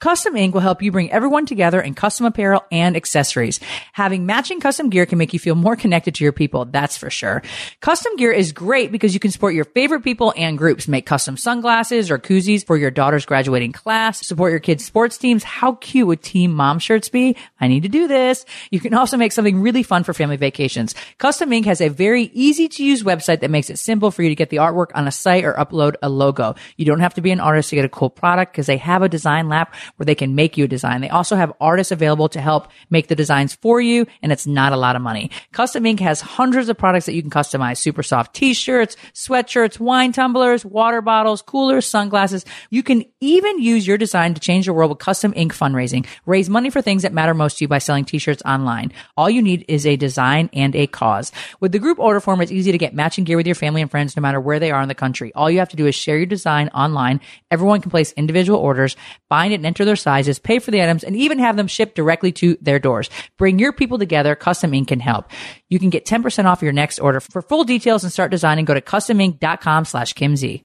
Custom 0.00 0.36
Ink 0.36 0.54
will 0.54 0.60
help 0.60 0.82
you 0.82 0.92
bring 0.92 1.10
everyone 1.10 1.46
together 1.46 1.80
in 1.80 1.94
custom 1.94 2.26
apparel 2.26 2.64
and 2.70 2.96
accessories. 2.96 3.60
Having 3.92 4.26
matching 4.26 4.60
custom 4.60 4.90
gear 4.90 5.06
can 5.06 5.18
make 5.18 5.32
you 5.32 5.38
feel 5.38 5.54
more 5.54 5.76
connected 5.76 6.14
to 6.16 6.24
your 6.24 6.32
people, 6.32 6.64
that's 6.64 6.96
for 6.96 7.10
sure. 7.10 7.42
Custom 7.80 8.16
gear 8.16 8.32
is 8.32 8.52
great 8.52 8.92
because 8.92 9.14
you 9.14 9.20
can 9.20 9.30
support 9.30 9.54
your 9.54 9.64
favorite 9.64 10.02
people 10.02 10.32
and 10.36 10.58
groups. 10.58 10.88
Make 10.88 11.06
custom 11.06 11.36
sunglasses 11.36 12.10
or 12.10 12.18
koozies 12.18 12.66
for 12.66 12.76
your 12.76 12.90
daughter's 12.90 13.26
graduating 13.26 13.72
class. 13.72 14.26
Support 14.26 14.50
your 14.50 14.60
kids' 14.60 14.84
sports 14.84 15.18
teams. 15.18 15.44
How 15.44 15.72
cute 15.72 16.06
would 16.06 16.22
Team 16.22 16.52
Mom 16.52 16.78
shirts 16.78 17.08
be? 17.08 17.36
I 17.60 17.68
need 17.68 17.82
to 17.84 17.88
do 17.88 18.08
this. 18.08 18.44
You 18.70 18.80
can 18.80 18.94
also 18.94 19.16
make 19.16 19.32
something 19.32 19.60
really 19.60 19.82
fun 19.82 20.04
for 20.04 20.14
family 20.14 20.36
vacations. 20.36 20.94
Custom 21.18 21.52
Ink 21.52 21.66
has 21.66 21.80
a 21.80 21.88
very 21.88 22.24
easy 22.32 22.68
to 22.68 22.84
use 22.84 23.02
website 23.02 23.40
that 23.40 23.50
makes 23.50 23.70
it 23.70 23.78
simple 23.78 24.10
for 24.10 24.22
you 24.22 24.28
to 24.28 24.34
get 24.34 24.50
the 24.50 24.58
artwork 24.58 24.88
on 24.94 25.06
a 25.06 25.12
site 25.12 25.44
or 25.44 25.54
upload 25.54 25.94
a 26.02 26.08
logo. 26.08 26.54
You 26.76 26.84
don't 26.84 27.00
have 27.00 27.14
to 27.14 27.20
be 27.20 27.30
an 27.30 27.40
artist 27.40 27.70
to 27.70 27.76
get 27.76 27.84
a 27.84 27.88
cool 27.88 28.10
product 28.10 28.52
because 28.52 28.66
they 28.66 28.76
have 28.78 29.02
a 29.02 29.08
design 29.08 29.48
lab 29.48 29.68
where 29.96 30.04
they 30.04 30.14
can 30.14 30.34
make 30.34 30.56
you 30.56 30.64
a 30.64 30.68
design. 30.68 31.00
They 31.00 31.08
also 31.08 31.36
have 31.36 31.52
artists 31.60 31.92
available 31.92 32.28
to 32.30 32.40
help 32.40 32.68
make 32.90 33.08
the 33.08 33.14
designs 33.14 33.54
for 33.54 33.80
you, 33.80 34.06
and 34.22 34.32
it's 34.32 34.46
not 34.46 34.72
a 34.72 34.76
lot 34.76 34.96
of 34.96 35.02
money. 35.02 35.30
Custom 35.52 35.86
Ink 35.86 36.00
has 36.00 36.20
hundreds 36.20 36.68
of 36.68 36.78
products 36.78 37.06
that 37.06 37.14
you 37.14 37.22
can 37.22 37.30
customize. 37.30 37.78
Super 37.78 38.02
soft 38.02 38.34
t-shirts, 38.34 38.96
sweatshirts, 39.12 39.78
wine 39.78 40.12
tumblers, 40.12 40.64
water 40.64 41.00
bottles, 41.00 41.42
coolers, 41.42 41.86
sunglasses. 41.86 42.44
You 42.70 42.82
can 42.82 43.04
even 43.20 43.60
use 43.60 43.86
your 43.86 43.98
design 43.98 44.34
to 44.34 44.40
change 44.40 44.66
the 44.66 44.72
world 44.72 44.90
with 44.90 44.98
Custom 44.98 45.32
Ink 45.36 45.54
fundraising. 45.54 46.06
Raise 46.26 46.48
money 46.48 46.70
for 46.70 46.82
things 46.82 47.02
that 47.02 47.12
matter 47.12 47.34
most 47.34 47.58
to 47.58 47.64
you 47.64 47.68
by 47.68 47.78
selling 47.78 48.04
t-shirts 48.04 48.42
online. 48.44 48.92
All 49.16 49.30
you 49.30 49.42
need 49.42 49.64
is 49.68 49.86
a 49.86 49.96
design 49.96 50.50
and 50.52 50.74
a 50.76 50.86
cause. 50.86 51.32
With 51.60 51.72
the 51.72 51.78
group 51.78 51.98
order 51.98 52.20
form, 52.20 52.40
it's 52.40 52.52
easy 52.52 52.72
to 52.72 52.78
get 52.78 52.94
matching 52.94 53.24
gear 53.24 53.36
with 53.36 53.46
your 53.46 53.54
family 53.54 53.82
and 53.82 53.90
friends 53.90 54.16
no 54.16 54.20
matter 54.20 54.40
where 54.40 54.58
they 54.58 54.70
are 54.70 54.82
in 54.82 54.88
the 54.88 54.94
country. 54.94 55.32
All 55.34 55.50
you 55.50 55.58
have 55.58 55.68
to 55.70 55.76
do 55.76 55.86
is 55.86 55.94
share 55.94 56.16
your 56.16 56.26
design 56.26 56.68
online. 56.68 57.20
Everyone 57.50 57.80
can 57.80 57.90
place 57.90 58.12
individual 58.12 58.58
orders, 58.58 58.96
bind 59.28 59.52
it 59.52 59.56
and 59.56 59.66
enter 59.74 59.84
their 59.84 59.96
sizes, 59.96 60.38
pay 60.38 60.60
for 60.60 60.70
the 60.70 60.80
items, 60.80 61.02
and 61.02 61.16
even 61.16 61.40
have 61.40 61.56
them 61.56 61.66
shipped 61.66 61.96
directly 61.96 62.30
to 62.30 62.56
their 62.60 62.78
doors. 62.78 63.10
Bring 63.36 63.58
your 63.58 63.72
people 63.72 63.98
together. 63.98 64.36
Custom 64.36 64.72
Ink 64.72 64.88
can 64.88 65.00
help. 65.00 65.28
You 65.68 65.80
can 65.80 65.90
get 65.90 66.06
10% 66.06 66.44
off 66.44 66.62
your 66.62 66.70
next 66.72 67.00
order. 67.00 67.18
For 67.18 67.42
full 67.42 67.64
details 67.64 68.04
and 68.04 68.12
start 68.12 68.30
designing, 68.30 68.66
go 68.66 68.74
to 68.74 68.80
customink.com 68.80 69.84
slash 69.84 70.14
kimz. 70.14 70.62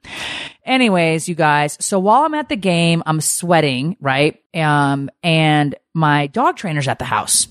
Anyways, 0.64 1.28
you 1.28 1.34
guys, 1.34 1.76
so 1.80 1.98
while 1.98 2.24
I'm 2.24 2.36
at 2.36 2.50
the 2.50 2.56
game, 2.56 3.02
I'm 3.08 3.20
sweating, 3.20 3.98
right? 4.00 4.38
Um, 4.54 5.10
and 5.24 5.74
my 5.96 6.28
dog 6.28 6.58
trainer's 6.58 6.88
at 6.88 7.00
the 7.00 7.06
house. 7.06 7.48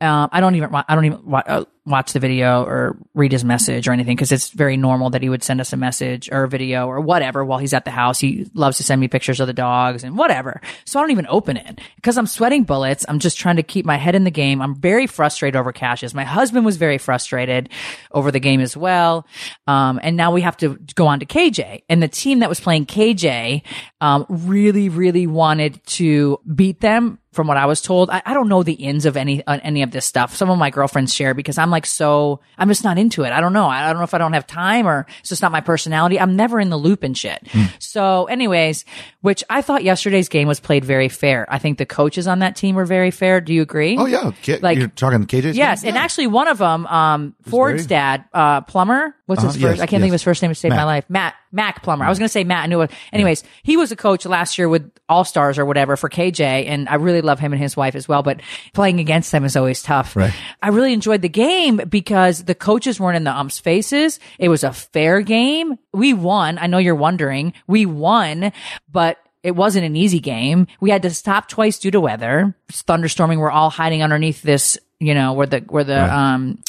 Um, 0.00 0.28
I 0.30 0.40
don't 0.40 0.54
even 0.54 0.72
I 0.72 0.94
don't 0.94 1.06
even 1.06 1.34
uh, 1.34 1.64
watch 1.86 2.12
the 2.12 2.18
video 2.18 2.64
or 2.64 2.96
read 3.14 3.32
his 3.32 3.44
message 3.44 3.86
or 3.86 3.92
anything 3.92 4.16
because 4.16 4.32
it's 4.32 4.50
very 4.50 4.76
normal 4.76 5.10
that 5.10 5.22
he 5.22 5.28
would 5.28 5.44
send 5.44 5.60
us 5.60 5.72
a 5.72 5.76
message 5.76 6.28
or 6.30 6.44
a 6.44 6.48
video 6.48 6.86
or 6.86 7.00
whatever 7.00 7.44
while 7.44 7.58
he's 7.58 7.72
at 7.72 7.84
the 7.84 7.90
house. 7.90 8.18
He 8.18 8.50
loves 8.54 8.78
to 8.78 8.82
send 8.82 9.00
me 9.00 9.08
pictures 9.08 9.38
of 9.38 9.46
the 9.46 9.52
dogs 9.52 10.02
and 10.02 10.18
whatever. 10.18 10.60
So 10.84 10.98
I 10.98 11.02
don't 11.02 11.12
even 11.12 11.26
open 11.28 11.56
it 11.56 11.80
because 11.94 12.18
I'm 12.18 12.26
sweating 12.26 12.64
bullets. 12.64 13.06
I'm 13.08 13.20
just 13.20 13.38
trying 13.38 13.56
to 13.56 13.62
keep 13.62 13.86
my 13.86 13.96
head 13.96 14.14
in 14.16 14.24
the 14.24 14.30
game. 14.30 14.60
I'm 14.60 14.74
very 14.74 15.06
frustrated 15.06 15.56
over 15.56 15.72
cashes. 15.72 16.12
My 16.12 16.24
husband 16.24 16.66
was 16.66 16.76
very 16.76 16.98
frustrated 16.98 17.68
over 18.10 18.30
the 18.30 18.40
game 18.40 18.60
as 18.60 18.76
well. 18.76 19.26
Um, 19.66 20.00
and 20.02 20.16
now 20.16 20.32
we 20.32 20.40
have 20.40 20.56
to 20.58 20.78
go 20.96 21.06
on 21.06 21.20
to 21.20 21.26
KJ 21.26 21.84
and 21.88 22.02
the 22.02 22.08
team 22.08 22.40
that 22.40 22.48
was 22.48 22.58
playing 22.58 22.86
KJ, 22.86 23.62
um, 24.00 24.26
really, 24.28 24.88
really 24.88 25.26
wanted 25.26 25.84
to 25.86 26.40
beat 26.52 26.80
them 26.80 27.18
from 27.36 27.46
what 27.46 27.56
I 27.56 27.66
was 27.66 27.80
told. 27.80 28.10
I, 28.10 28.20
I 28.26 28.34
don't 28.34 28.48
know 28.48 28.64
the 28.64 28.72
ins 28.72 29.06
of 29.06 29.16
any 29.16 29.46
uh, 29.46 29.60
any 29.62 29.82
of 29.82 29.92
this 29.92 30.04
stuff. 30.06 30.34
Some 30.34 30.50
of 30.50 30.58
my 30.58 30.70
girlfriends 30.70 31.14
share 31.14 31.34
because 31.34 31.58
I'm 31.58 31.70
like 31.70 31.86
so 31.86 32.40
I'm 32.58 32.66
just 32.68 32.82
not 32.82 32.98
into 32.98 33.22
it. 33.22 33.30
I 33.30 33.40
don't 33.40 33.52
know. 33.52 33.66
I 33.68 33.86
don't 33.88 33.98
know 33.98 34.04
if 34.04 34.14
I 34.14 34.18
don't 34.18 34.32
have 34.32 34.46
time 34.46 34.88
or 34.88 35.06
it's 35.20 35.28
just 35.28 35.42
not 35.42 35.52
my 35.52 35.60
personality. 35.60 36.18
I'm 36.18 36.34
never 36.34 36.58
in 36.58 36.70
the 36.70 36.76
loop 36.76 37.04
and 37.04 37.16
shit. 37.16 37.46
So, 37.78 38.24
anyways, 38.24 38.84
which 39.20 39.44
I 39.50 39.62
thought 39.62 39.84
yesterday's 39.84 40.28
game 40.28 40.48
was 40.48 40.58
played 40.60 40.84
very 40.84 41.08
fair. 41.08 41.46
I 41.48 41.58
think 41.58 41.78
the 41.78 41.86
coaches 41.86 42.26
on 42.26 42.40
that 42.40 42.56
team 42.56 42.74
were 42.74 42.84
very 42.86 43.10
fair. 43.10 43.40
Do 43.40 43.52
you 43.54 43.62
agree? 43.62 43.96
Oh 43.98 44.06
yeah, 44.06 44.32
K- 44.42 44.58
Like- 44.58 44.78
you're 44.78 44.88
talking 44.88 45.24
KJ's. 45.26 45.56
Yes, 45.56 45.82
game? 45.82 45.90
and 45.90 45.98
actually, 45.98 46.26
one 46.28 46.48
of 46.48 46.58
them, 46.58 46.86
um, 46.86 47.34
Ford's 47.42 47.86
very- 47.86 47.88
dad, 48.00 48.24
uh, 48.32 48.60
Plummer. 48.62 49.14
What's 49.26 49.42
his 49.42 49.56
Uh-huh, 49.56 49.66
first? 49.68 49.76
yes, 49.78 49.82
I 49.82 49.86
can't 49.86 50.00
think 50.00 50.10
of 50.10 50.14
his 50.14 50.22
first 50.22 50.40
name 50.40 50.50
to 50.52 50.54
save 50.54 50.70
my 50.70 50.84
life. 50.84 51.04
Matt 51.08 51.34
Mac 51.56 51.82
Plummer. 51.82 52.04
I 52.04 52.08
was 52.08 52.18
going 52.18 52.28
to 52.28 52.32
say 52.32 52.44
Matt. 52.44 52.64
I 52.64 52.66
knew 52.66 52.82
it. 52.82 52.92
Anyways, 53.12 53.42
he 53.64 53.76
was 53.76 53.90
a 53.90 53.96
coach 53.96 54.24
last 54.26 54.58
year 54.58 54.68
with 54.68 54.88
All 55.08 55.24
Stars 55.24 55.58
or 55.58 55.64
whatever 55.64 55.96
for 55.96 56.08
KJ, 56.08 56.40
and 56.40 56.88
I 56.88 56.96
really 56.96 57.22
love 57.22 57.40
him 57.40 57.52
and 57.52 57.60
his 57.60 57.76
wife 57.76 57.96
as 57.96 58.06
well. 58.06 58.22
But 58.22 58.40
playing 58.74 59.00
against 59.00 59.32
them 59.32 59.44
is 59.44 59.56
always 59.56 59.82
tough. 59.82 60.14
Right. 60.14 60.32
I 60.62 60.68
really 60.68 60.92
enjoyed 60.92 61.22
the 61.22 61.28
game 61.28 61.80
because 61.88 62.44
the 62.44 62.54
coaches 62.54 63.00
weren't 63.00 63.16
in 63.16 63.24
the 63.24 63.36
umps' 63.36 63.58
faces. 63.58 64.20
It 64.38 64.50
was 64.50 64.62
a 64.62 64.72
fair 64.72 65.22
game. 65.22 65.78
We 65.92 66.12
won. 66.12 66.58
I 66.58 66.66
know 66.66 66.78
you're 66.78 66.94
wondering. 66.94 67.54
We 67.66 67.86
won, 67.86 68.52
but 68.92 69.18
it 69.42 69.56
wasn't 69.56 69.86
an 69.86 69.96
easy 69.96 70.20
game. 70.20 70.66
We 70.80 70.90
had 70.90 71.02
to 71.02 71.10
stop 71.10 71.48
twice 71.48 71.78
due 71.78 71.90
to 71.92 72.00
weather. 72.00 72.54
It's 72.68 72.82
thunderstorming. 72.82 73.38
We're 73.38 73.50
all 73.50 73.70
hiding 73.70 74.02
underneath 74.02 74.42
this, 74.42 74.76
you 75.00 75.14
know, 75.14 75.32
where 75.32 75.46
the, 75.46 75.60
where 75.60 75.84
the, 75.84 76.14
um, 76.14 76.62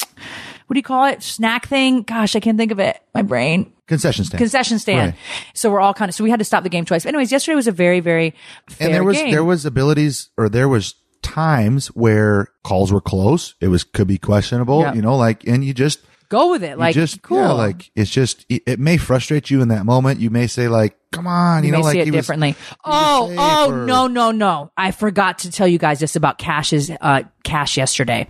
what 0.68 0.74
do 0.74 0.78
you 0.78 0.82
call 0.82 1.06
it? 1.06 1.22
Snack 1.22 1.66
thing? 1.66 2.02
Gosh, 2.02 2.36
I 2.36 2.40
can't 2.40 2.58
think 2.58 2.70
of 2.72 2.78
it. 2.78 3.00
My 3.14 3.22
brain. 3.22 3.72
concession 3.86 4.26
stand. 4.26 4.38
Concession 4.38 4.78
stand. 4.78 5.12
Right. 5.12 5.20
So 5.54 5.70
we're 5.70 5.80
all 5.80 5.94
kind 5.94 6.10
of, 6.10 6.14
so 6.14 6.22
we 6.22 6.30
had 6.30 6.38
to 6.38 6.44
stop 6.44 6.62
the 6.62 6.68
game 6.68 6.84
twice. 6.84 7.06
Anyways, 7.06 7.32
yesterday 7.32 7.56
was 7.56 7.66
a 7.66 7.72
very, 7.72 8.00
very 8.00 8.34
fair 8.68 8.88
and 8.88 8.94
there 8.94 9.02
was 9.02 9.16
game. 9.16 9.30
there 9.30 9.44
was 9.44 9.64
abilities 9.64 10.28
or 10.36 10.50
there 10.50 10.68
was 10.68 10.94
times 11.22 11.88
where 11.88 12.48
calls 12.64 12.92
were 12.92 13.00
close. 13.00 13.54
It 13.62 13.68
was 13.68 13.82
could 13.82 14.06
be 14.06 14.18
questionable. 14.18 14.82
Yeah. 14.82 14.92
You 14.92 15.02
know, 15.02 15.16
like 15.16 15.46
and 15.46 15.64
you 15.64 15.72
just 15.72 16.00
Go 16.28 16.50
with 16.50 16.62
it. 16.62 16.76
Like, 16.76 16.94
just 16.94 17.22
cool. 17.22 17.38
yeah, 17.38 17.52
like 17.52 17.90
it's 17.96 18.10
just 18.10 18.44
it, 18.50 18.62
it 18.66 18.78
may 18.78 18.98
frustrate 18.98 19.48
you 19.48 19.62
in 19.62 19.68
that 19.68 19.86
moment. 19.86 20.20
You 20.20 20.28
may 20.28 20.46
say 20.46 20.68
like, 20.68 20.94
"Come 21.10 21.26
on," 21.26 21.62
you, 21.62 21.68
you 21.68 21.72
know, 21.72 21.80
like 21.80 21.96
it 21.96 22.10
differently. 22.10 22.50
was 22.50 22.76
oh, 22.84 23.34
oh, 23.38 23.70
or- 23.70 23.86
no, 23.86 24.08
no, 24.08 24.30
no! 24.30 24.70
I 24.76 24.90
forgot 24.90 25.38
to 25.40 25.50
tell 25.50 25.66
you 25.66 25.78
guys 25.78 26.00
this 26.00 26.16
about 26.16 26.36
Kash's 26.36 26.90
uh, 27.00 27.22
Kash 27.44 27.78
yesterday. 27.78 28.26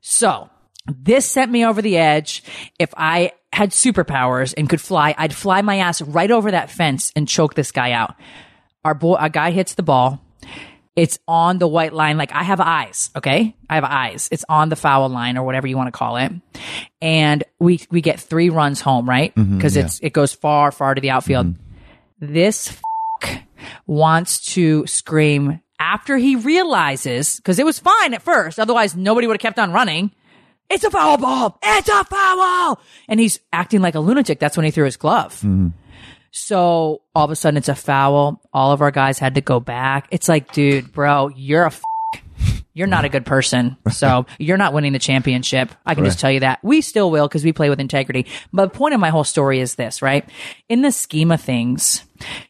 So 0.00 0.50
this 0.88 1.26
sent 1.26 1.52
me 1.52 1.64
over 1.64 1.82
the 1.82 1.98
edge. 1.98 2.42
If 2.78 2.92
I 2.96 3.32
had 3.52 3.70
superpowers 3.70 4.54
and 4.56 4.68
could 4.68 4.80
fly, 4.80 5.14
I'd 5.16 5.34
fly 5.34 5.62
my 5.62 5.78
ass 5.78 6.02
right 6.02 6.30
over 6.30 6.50
that 6.50 6.70
fence 6.70 7.12
and 7.14 7.28
choke 7.28 7.54
this 7.54 7.72
guy 7.72 7.92
out. 7.92 8.14
Our 8.84 8.94
boy, 8.94 9.16
a 9.18 9.30
guy 9.30 9.50
hits 9.50 9.74
the 9.74 9.82
ball. 9.82 10.24
It's 10.96 11.18
on 11.28 11.58
the 11.58 11.68
white 11.68 11.92
line. 11.92 12.18
Like 12.18 12.32
I 12.32 12.42
have 12.42 12.60
eyes. 12.60 13.10
Okay. 13.14 13.54
I 13.70 13.74
have 13.76 13.84
eyes. 13.84 14.28
It's 14.32 14.44
on 14.48 14.68
the 14.68 14.76
foul 14.76 15.08
line 15.08 15.36
or 15.36 15.44
whatever 15.44 15.66
you 15.66 15.76
want 15.76 15.86
to 15.86 15.96
call 15.96 16.16
it. 16.16 16.32
And 17.00 17.44
we, 17.60 17.80
we 17.90 18.00
get 18.00 18.18
three 18.18 18.50
runs 18.50 18.80
home, 18.80 19.08
right? 19.08 19.34
Mm-hmm, 19.34 19.56
because 19.56 19.76
it's, 19.76 20.00
it 20.00 20.12
goes 20.12 20.32
far, 20.32 20.72
far 20.72 20.94
to 20.94 21.00
the 21.00 21.10
outfield. 21.10 21.46
Mm-hmm. 21.46 22.34
This 22.34 22.80
f- 23.22 23.42
wants 23.86 24.54
to 24.54 24.86
scream 24.86 25.60
after 25.78 26.16
he 26.16 26.34
realizes, 26.34 27.36
because 27.36 27.60
it 27.60 27.64
was 27.64 27.78
fine 27.78 28.12
at 28.12 28.22
first. 28.22 28.58
Otherwise, 28.58 28.96
nobody 28.96 29.28
would 29.28 29.34
have 29.34 29.40
kept 29.40 29.60
on 29.60 29.70
running. 29.70 30.10
It's 30.70 30.84
a 30.84 30.90
foul 30.90 31.16
ball. 31.18 31.58
It's 31.62 31.88
a 31.88 32.04
foul. 32.04 32.78
And 33.08 33.18
he's 33.18 33.40
acting 33.52 33.80
like 33.80 33.94
a 33.94 34.00
lunatic. 34.00 34.38
That's 34.38 34.56
when 34.56 34.64
he 34.64 34.70
threw 34.70 34.84
his 34.84 34.96
glove. 34.96 35.42
So 36.30 37.02
all 37.14 37.24
of 37.24 37.30
a 37.30 37.36
sudden 37.36 37.56
it's 37.56 37.68
a 37.70 37.74
foul. 37.74 38.42
All 38.52 38.72
of 38.72 38.82
our 38.82 38.90
guys 38.90 39.18
had 39.18 39.34
to 39.36 39.40
go 39.40 39.60
back. 39.60 40.06
It's 40.10 40.28
like, 40.28 40.52
dude, 40.52 40.92
bro, 40.92 41.28
you're 41.28 41.64
a 41.64 41.68
f- 41.68 41.80
you're 42.78 42.86
not 42.86 43.04
a 43.04 43.08
good 43.08 43.26
person. 43.26 43.76
So 43.90 44.24
you're 44.38 44.56
not 44.56 44.72
winning 44.72 44.92
the 44.92 45.00
championship. 45.00 45.70
I 45.84 45.96
can 45.96 46.04
just 46.04 46.20
tell 46.20 46.30
you 46.30 46.40
that. 46.40 46.60
We 46.62 46.80
still 46.80 47.10
will 47.10 47.26
because 47.26 47.44
we 47.44 47.52
play 47.52 47.70
with 47.70 47.80
integrity. 47.80 48.26
But 48.52 48.72
the 48.72 48.78
point 48.78 48.94
of 48.94 49.00
my 49.00 49.10
whole 49.10 49.24
story 49.24 49.58
is 49.58 49.74
this, 49.74 50.00
right? 50.00 50.24
In 50.68 50.82
the 50.82 50.92
scheme 50.92 51.32
of 51.32 51.40
things, 51.40 52.04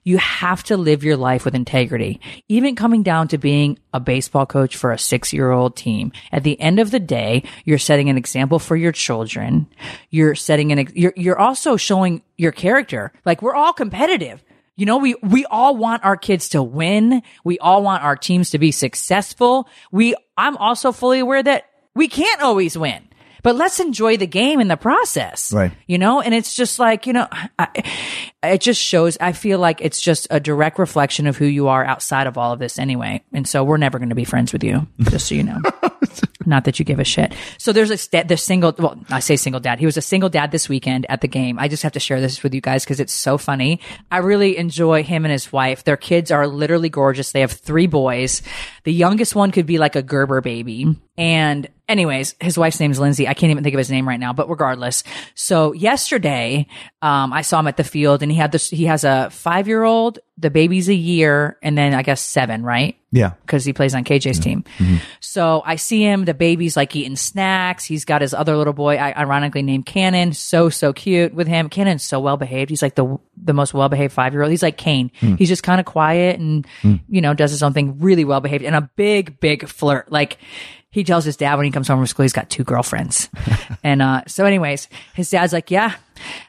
you 0.04 0.18
have 0.18 0.62
to 0.64 0.76
live 0.76 1.02
your 1.02 1.16
life 1.16 1.46
with 1.46 1.54
integrity. 1.54 2.20
Even 2.46 2.76
coming 2.76 3.02
down 3.02 3.28
to 3.28 3.38
being 3.38 3.78
a 3.94 4.00
baseball 4.00 4.44
coach 4.44 4.76
for 4.76 4.92
a 4.92 4.98
six 4.98 5.32
year 5.32 5.50
old 5.50 5.76
team. 5.76 6.12
At 6.30 6.44
the 6.44 6.60
end 6.60 6.78
of 6.78 6.90
the 6.90 7.00
day, 7.00 7.44
you're 7.64 7.78
setting 7.78 8.10
an 8.10 8.18
example 8.18 8.58
for 8.58 8.76
your 8.76 8.92
children. 8.92 9.66
You're 10.10 10.34
setting 10.34 10.72
an, 10.72 10.88
you're, 10.94 11.14
you're 11.16 11.38
also 11.38 11.78
showing 11.78 12.20
your 12.36 12.52
character. 12.52 13.12
Like 13.24 13.40
we're 13.40 13.54
all 13.54 13.72
competitive. 13.72 14.44
You 14.78 14.86
know, 14.86 14.98
we, 14.98 15.16
we 15.24 15.44
all 15.46 15.76
want 15.76 16.04
our 16.04 16.16
kids 16.16 16.50
to 16.50 16.62
win. 16.62 17.22
We 17.42 17.58
all 17.58 17.82
want 17.82 18.04
our 18.04 18.14
teams 18.14 18.50
to 18.50 18.60
be 18.60 18.70
successful. 18.70 19.68
We, 19.90 20.14
I'm 20.36 20.56
also 20.56 20.92
fully 20.92 21.18
aware 21.18 21.42
that 21.42 21.64
we 21.96 22.06
can't 22.06 22.40
always 22.42 22.78
win, 22.78 23.08
but 23.42 23.56
let's 23.56 23.80
enjoy 23.80 24.16
the 24.16 24.26
game 24.26 24.60
in 24.60 24.68
the 24.68 24.76
process. 24.76 25.52
Right. 25.52 25.72
You 25.86 25.98
know, 25.98 26.20
and 26.20 26.34
it's 26.34 26.54
just 26.54 26.78
like, 26.78 27.06
you 27.06 27.12
know, 27.12 27.28
I, 27.58 27.68
it 28.42 28.60
just 28.60 28.80
shows, 28.80 29.18
I 29.20 29.32
feel 29.32 29.58
like 29.58 29.80
it's 29.80 30.00
just 30.00 30.26
a 30.30 30.40
direct 30.40 30.78
reflection 30.78 31.26
of 31.26 31.36
who 31.36 31.46
you 31.46 31.68
are 31.68 31.84
outside 31.84 32.26
of 32.26 32.38
all 32.38 32.52
of 32.52 32.58
this 32.58 32.78
anyway. 32.78 33.22
And 33.32 33.48
so 33.48 33.64
we're 33.64 33.76
never 33.76 33.98
going 33.98 34.10
to 34.10 34.14
be 34.14 34.24
friends 34.24 34.52
with 34.52 34.62
you, 34.62 34.86
just 35.02 35.28
so 35.28 35.34
you 35.34 35.44
know. 35.44 35.60
Not 36.46 36.64
that 36.64 36.78
you 36.78 36.84
give 36.84 36.98
a 36.98 37.04
shit. 37.04 37.34
So 37.58 37.72
there's 37.72 37.90
a 37.90 37.98
sta- 37.98 38.22
the 38.22 38.36
single. 38.36 38.74
Well, 38.78 38.98
I 39.10 39.20
say 39.20 39.36
single 39.36 39.60
dad. 39.60 39.78
He 39.78 39.86
was 39.86 39.98
a 39.98 40.02
single 40.02 40.30
dad 40.30 40.50
this 40.50 40.68
weekend 40.68 41.04
at 41.10 41.20
the 41.20 41.28
game. 41.28 41.58
I 41.58 41.68
just 41.68 41.82
have 41.82 41.92
to 41.92 42.00
share 42.00 42.22
this 42.22 42.42
with 42.42 42.54
you 42.54 42.62
guys 42.62 42.84
because 42.84 43.00
it's 43.00 43.12
so 43.12 43.36
funny. 43.36 43.80
I 44.10 44.18
really 44.18 44.56
enjoy 44.56 45.02
him 45.02 45.26
and 45.26 45.32
his 45.32 45.52
wife. 45.52 45.84
Their 45.84 45.98
kids 45.98 46.30
are 46.30 46.46
literally 46.46 46.88
gorgeous. 46.88 47.32
They 47.32 47.40
have 47.40 47.52
three 47.52 47.86
boys. 47.86 48.40
The 48.84 48.92
youngest 48.92 49.34
one 49.34 49.50
could 49.50 49.66
be 49.66 49.76
like 49.76 49.94
a 49.94 50.02
Gerber 50.02 50.40
baby. 50.40 50.96
And 51.18 51.68
anyways, 51.88 52.34
his 52.40 52.58
wife's 52.58 52.80
name's 52.80 52.98
Lindsay. 52.98 53.26
I 53.26 53.34
can't 53.34 53.50
even 53.50 53.64
think 53.64 53.74
of 53.74 53.78
his 53.78 53.90
name 53.90 54.06
right 54.06 54.20
now, 54.20 54.32
but 54.32 54.48
regardless. 54.48 55.02
So 55.34 55.72
yesterday, 55.72 56.66
um, 57.02 57.32
I 57.32 57.42
saw 57.42 57.60
him 57.60 57.68
at 57.68 57.76
the 57.76 57.84
field 57.84 58.22
and 58.22 58.30
he 58.30 58.38
had 58.38 58.52
this, 58.52 58.68
he 58.68 58.84
has 58.84 59.04
a 59.04 59.30
five 59.30 59.66
year 59.66 59.82
old, 59.84 60.18
the 60.36 60.50
baby's 60.50 60.88
a 60.88 60.94
year, 60.94 61.58
and 61.62 61.76
then 61.76 61.94
I 61.94 62.02
guess 62.02 62.20
seven, 62.20 62.62
right? 62.62 62.96
Yeah. 63.10 63.30
because 63.40 63.64
he 63.64 63.72
plays 63.72 63.94
on 63.94 64.04
KJ's 64.04 64.38
team. 64.38 64.64
Mm-hmm. 64.78 64.96
So 65.20 65.62
I 65.64 65.76
see 65.76 66.02
him. 66.02 66.26
The 66.26 66.34
baby's 66.34 66.76
like 66.76 66.94
eating 66.94 67.16
snacks. 67.16 67.84
He's 67.84 68.04
got 68.04 68.20
his 68.20 68.34
other 68.34 68.56
little 68.56 68.74
boy, 68.74 68.98
ironically 68.98 69.62
named 69.62 69.86
Cannon. 69.86 70.34
So 70.34 70.68
so 70.68 70.92
cute 70.92 71.32
with 71.32 71.48
him. 71.48 71.70
Cannon's 71.70 72.04
so 72.04 72.20
well 72.20 72.36
behaved. 72.36 72.68
He's 72.68 72.82
like 72.82 72.96
the 72.96 73.18
the 73.36 73.54
most 73.54 73.72
well 73.72 73.88
behaved 73.88 74.12
five 74.12 74.34
year 74.34 74.42
old. 74.42 74.50
He's 74.50 74.62
like 74.62 74.76
Kane. 74.76 75.10
Hmm. 75.20 75.36
He's 75.36 75.48
just 75.48 75.62
kind 75.62 75.80
of 75.80 75.86
quiet 75.86 76.38
and 76.38 76.66
hmm. 76.82 76.96
you 77.08 77.22
know 77.22 77.32
does 77.32 77.50
his 77.50 77.62
own 77.62 77.72
thing. 77.72 77.98
Really 77.98 78.26
well 78.26 78.40
behaved 78.40 78.64
and 78.64 78.76
a 78.76 78.90
big 78.94 79.40
big 79.40 79.66
flirt. 79.66 80.12
Like 80.12 80.36
he 80.90 81.04
tells 81.04 81.24
his 81.24 81.36
dad 81.36 81.56
when 81.56 81.66
he 81.66 81.70
comes 81.70 81.88
home 81.88 81.98
from 81.98 82.06
school 82.06 82.24
he's 82.24 82.32
got 82.32 82.50
two 82.50 82.64
girlfriends. 82.64 83.28
and 83.82 84.00
uh, 84.02 84.22
so, 84.26 84.44
anyways, 84.44 84.88
his 85.14 85.30
dad's 85.30 85.52
like, 85.52 85.70
"Yeah, 85.70 85.94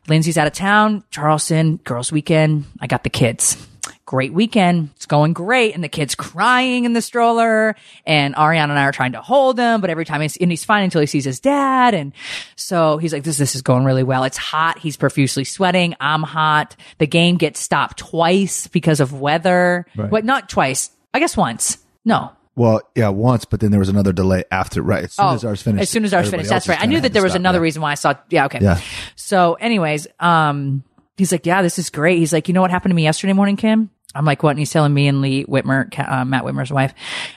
Lindsay's 0.07 0.37
out 0.37 0.47
of 0.47 0.53
town, 0.53 1.03
Charleston, 1.11 1.77
girls' 1.77 2.11
weekend. 2.11 2.65
I 2.79 2.87
got 2.87 3.03
the 3.03 3.09
kids." 3.09 3.65
Great 4.05 4.33
weekend. 4.33 4.89
It's 4.95 5.05
going 5.05 5.33
great. 5.33 5.75
And 5.75 5.83
the 5.83 5.89
kid's 5.89 6.15
crying 6.15 6.85
in 6.85 6.93
the 6.93 7.01
stroller. 7.01 7.75
And 8.07 8.33
Ariana 8.33 8.63
and 8.63 8.71
I 8.71 8.85
are 8.85 8.91
trying 8.91 9.11
to 9.11 9.21
hold 9.21 9.59
him, 9.59 9.81
but 9.81 9.91
every 9.91 10.03
time 10.03 10.21
he's, 10.21 10.35
and 10.35 10.49
he's 10.49 10.65
fine 10.65 10.83
until 10.83 10.99
he 10.99 11.05
sees 11.05 11.25
his 11.25 11.39
dad. 11.39 11.93
And 11.93 12.13
so 12.55 12.97
he's 12.97 13.13
like, 13.13 13.23
this, 13.23 13.37
this 13.37 13.53
is 13.53 13.61
going 13.61 13.85
really 13.85 14.01
well. 14.01 14.23
It's 14.23 14.35
hot. 14.37 14.79
He's 14.79 14.97
profusely 14.97 15.43
sweating. 15.43 15.93
I'm 15.99 16.23
hot. 16.23 16.75
The 16.97 17.05
game 17.05 17.37
gets 17.37 17.59
stopped 17.59 17.99
twice 17.99 18.65
because 18.65 18.99
of 18.99 19.13
weather. 19.13 19.85
Right. 19.95 20.09
But 20.09 20.25
not 20.25 20.49
twice. 20.49 20.89
I 21.13 21.19
guess 21.19 21.37
once. 21.37 21.77
No. 22.03 22.31
Well, 22.55 22.81
yeah, 22.95 23.09
once, 23.09 23.45
but 23.45 23.59
then 23.61 23.71
there 23.71 23.79
was 23.79 23.89
another 23.89 24.11
delay 24.11 24.43
after. 24.51 24.81
Right, 24.81 25.05
as 25.05 25.13
soon 25.13 25.27
as 25.27 25.45
ours 25.45 25.61
finished. 25.61 25.79
Oh, 25.79 25.83
As 25.83 25.89
soon 25.89 26.03
as 26.05 26.13
ours 26.13 26.29
finished. 26.29 26.49
That's 26.49 26.67
right. 26.67 26.79
I 26.81 26.85
knew 26.87 26.99
that 27.01 27.13
there 27.13 27.23
was 27.23 27.31
stop, 27.31 27.39
another 27.39 27.61
reason 27.61 27.81
why 27.81 27.91
I 27.91 27.95
saw. 27.95 28.15
Yeah. 28.29 28.45
Okay. 28.45 28.59
Yeah. 28.61 28.79
So, 29.15 29.53
anyways, 29.53 30.07
um, 30.19 30.83
he's 31.17 31.31
like, 31.31 31.45
yeah, 31.45 31.61
this 31.61 31.79
is 31.79 31.89
great. 31.89 32.17
He's 32.19 32.33
like, 32.33 32.47
you 32.47 32.53
know 32.53 32.61
what 32.61 32.71
happened 32.71 32.91
to 32.91 32.95
me 32.95 33.03
yesterday 33.03 33.33
morning, 33.33 33.55
Kim? 33.55 33.89
I'm 34.15 34.25
like, 34.25 34.41
what? 34.43 34.49
And 34.51 34.59
he's 34.59 34.71
telling 34.71 34.93
me 34.93 35.07
and 35.07 35.21
Lee 35.21 35.45
Whitmer, 35.45 35.87
uh, 35.99 36.25
Matt 36.25 36.43
Whitmer's 36.43 36.71
wife. 36.71 36.93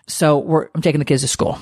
So 0.09 0.39
we're, 0.39 0.69
I'm 0.75 0.81
taking 0.83 0.99
the 1.01 1.05
kids 1.05 1.23
to 1.23 1.29
school. 1.29 1.59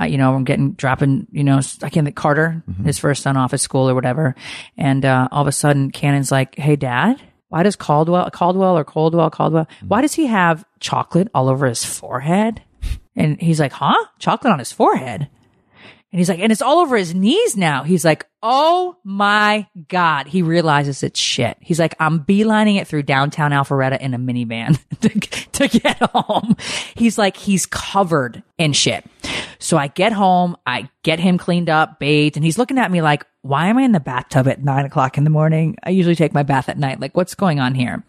Uh, 0.00 0.06
you 0.06 0.16
know, 0.16 0.34
I'm 0.34 0.44
getting, 0.44 0.72
dropping, 0.72 1.26
you 1.30 1.44
know, 1.44 1.60
I 1.82 1.90
can't 1.90 2.06
think 2.06 2.16
Carter, 2.16 2.62
Mm-hmm. 2.68 2.84
his 2.86 2.98
first 2.98 3.22
son 3.22 3.36
off 3.36 3.52
at 3.52 3.60
school 3.60 3.88
or 3.90 3.94
whatever. 3.94 4.34
And, 4.78 5.04
uh, 5.04 5.28
all 5.30 5.42
of 5.42 5.46
a 5.48 5.52
sudden 5.52 5.90
Cannon's 5.90 6.32
like, 6.32 6.54
Hey 6.56 6.76
dad, 6.76 7.20
why 7.50 7.62
does 7.62 7.76
Caldwell, 7.76 8.30
Caldwell 8.30 8.78
or 8.78 8.84
Caldwell, 8.84 9.28
Caldwell, 9.28 9.68
why 9.86 10.00
does 10.00 10.14
he 10.14 10.26
have 10.28 10.64
chocolate 10.80 11.28
all 11.34 11.50
over 11.50 11.66
his 11.66 11.84
forehead? 11.84 12.62
And 13.20 13.38
he's 13.38 13.60
like, 13.60 13.72
huh? 13.72 14.06
Chocolate 14.18 14.50
on 14.50 14.58
his 14.58 14.72
forehead? 14.72 15.28
And 16.12 16.18
he's 16.18 16.30
like, 16.30 16.40
and 16.40 16.50
it's 16.50 16.62
all 16.62 16.78
over 16.78 16.96
his 16.96 17.14
knees 17.14 17.54
now. 17.54 17.84
He's 17.84 18.02
like, 18.02 18.26
oh 18.42 18.96
my 19.04 19.68
God. 19.88 20.26
He 20.26 20.40
realizes 20.40 21.02
it's 21.02 21.20
shit. 21.20 21.58
He's 21.60 21.78
like, 21.78 21.94
I'm 22.00 22.24
beelining 22.24 22.80
it 22.80 22.88
through 22.88 23.02
downtown 23.02 23.50
Alpharetta 23.50 24.00
in 24.00 24.14
a 24.14 24.18
minivan 24.18 24.80
to, 25.02 25.68
to 25.68 25.78
get 25.78 25.98
home. 25.98 26.56
He's 26.96 27.18
like, 27.18 27.36
he's 27.36 27.66
covered 27.66 28.42
in 28.56 28.72
shit. 28.72 29.04
So 29.58 29.76
I 29.76 29.88
get 29.88 30.12
home, 30.12 30.56
I 30.66 30.88
get 31.02 31.20
him 31.20 31.36
cleaned 31.36 31.68
up, 31.68 32.00
bathed, 32.00 32.36
and 32.36 32.44
he's 32.44 32.56
looking 32.56 32.78
at 32.78 32.90
me 32.90 33.02
like, 33.02 33.26
why 33.42 33.68
am 33.68 33.78
I 33.78 33.82
in 33.82 33.92
the 33.92 34.00
bathtub 34.00 34.46
at 34.48 34.62
nine 34.62 34.84
o'clock 34.84 35.16
in 35.16 35.24
the 35.24 35.30
morning? 35.30 35.76
I 35.82 35.90
usually 35.90 36.14
take 36.14 36.34
my 36.34 36.42
bath 36.42 36.68
at 36.68 36.78
night. 36.78 37.00
Like, 37.00 37.16
what's 37.16 37.34
going 37.34 37.58
on 37.58 37.74
here? 37.74 38.04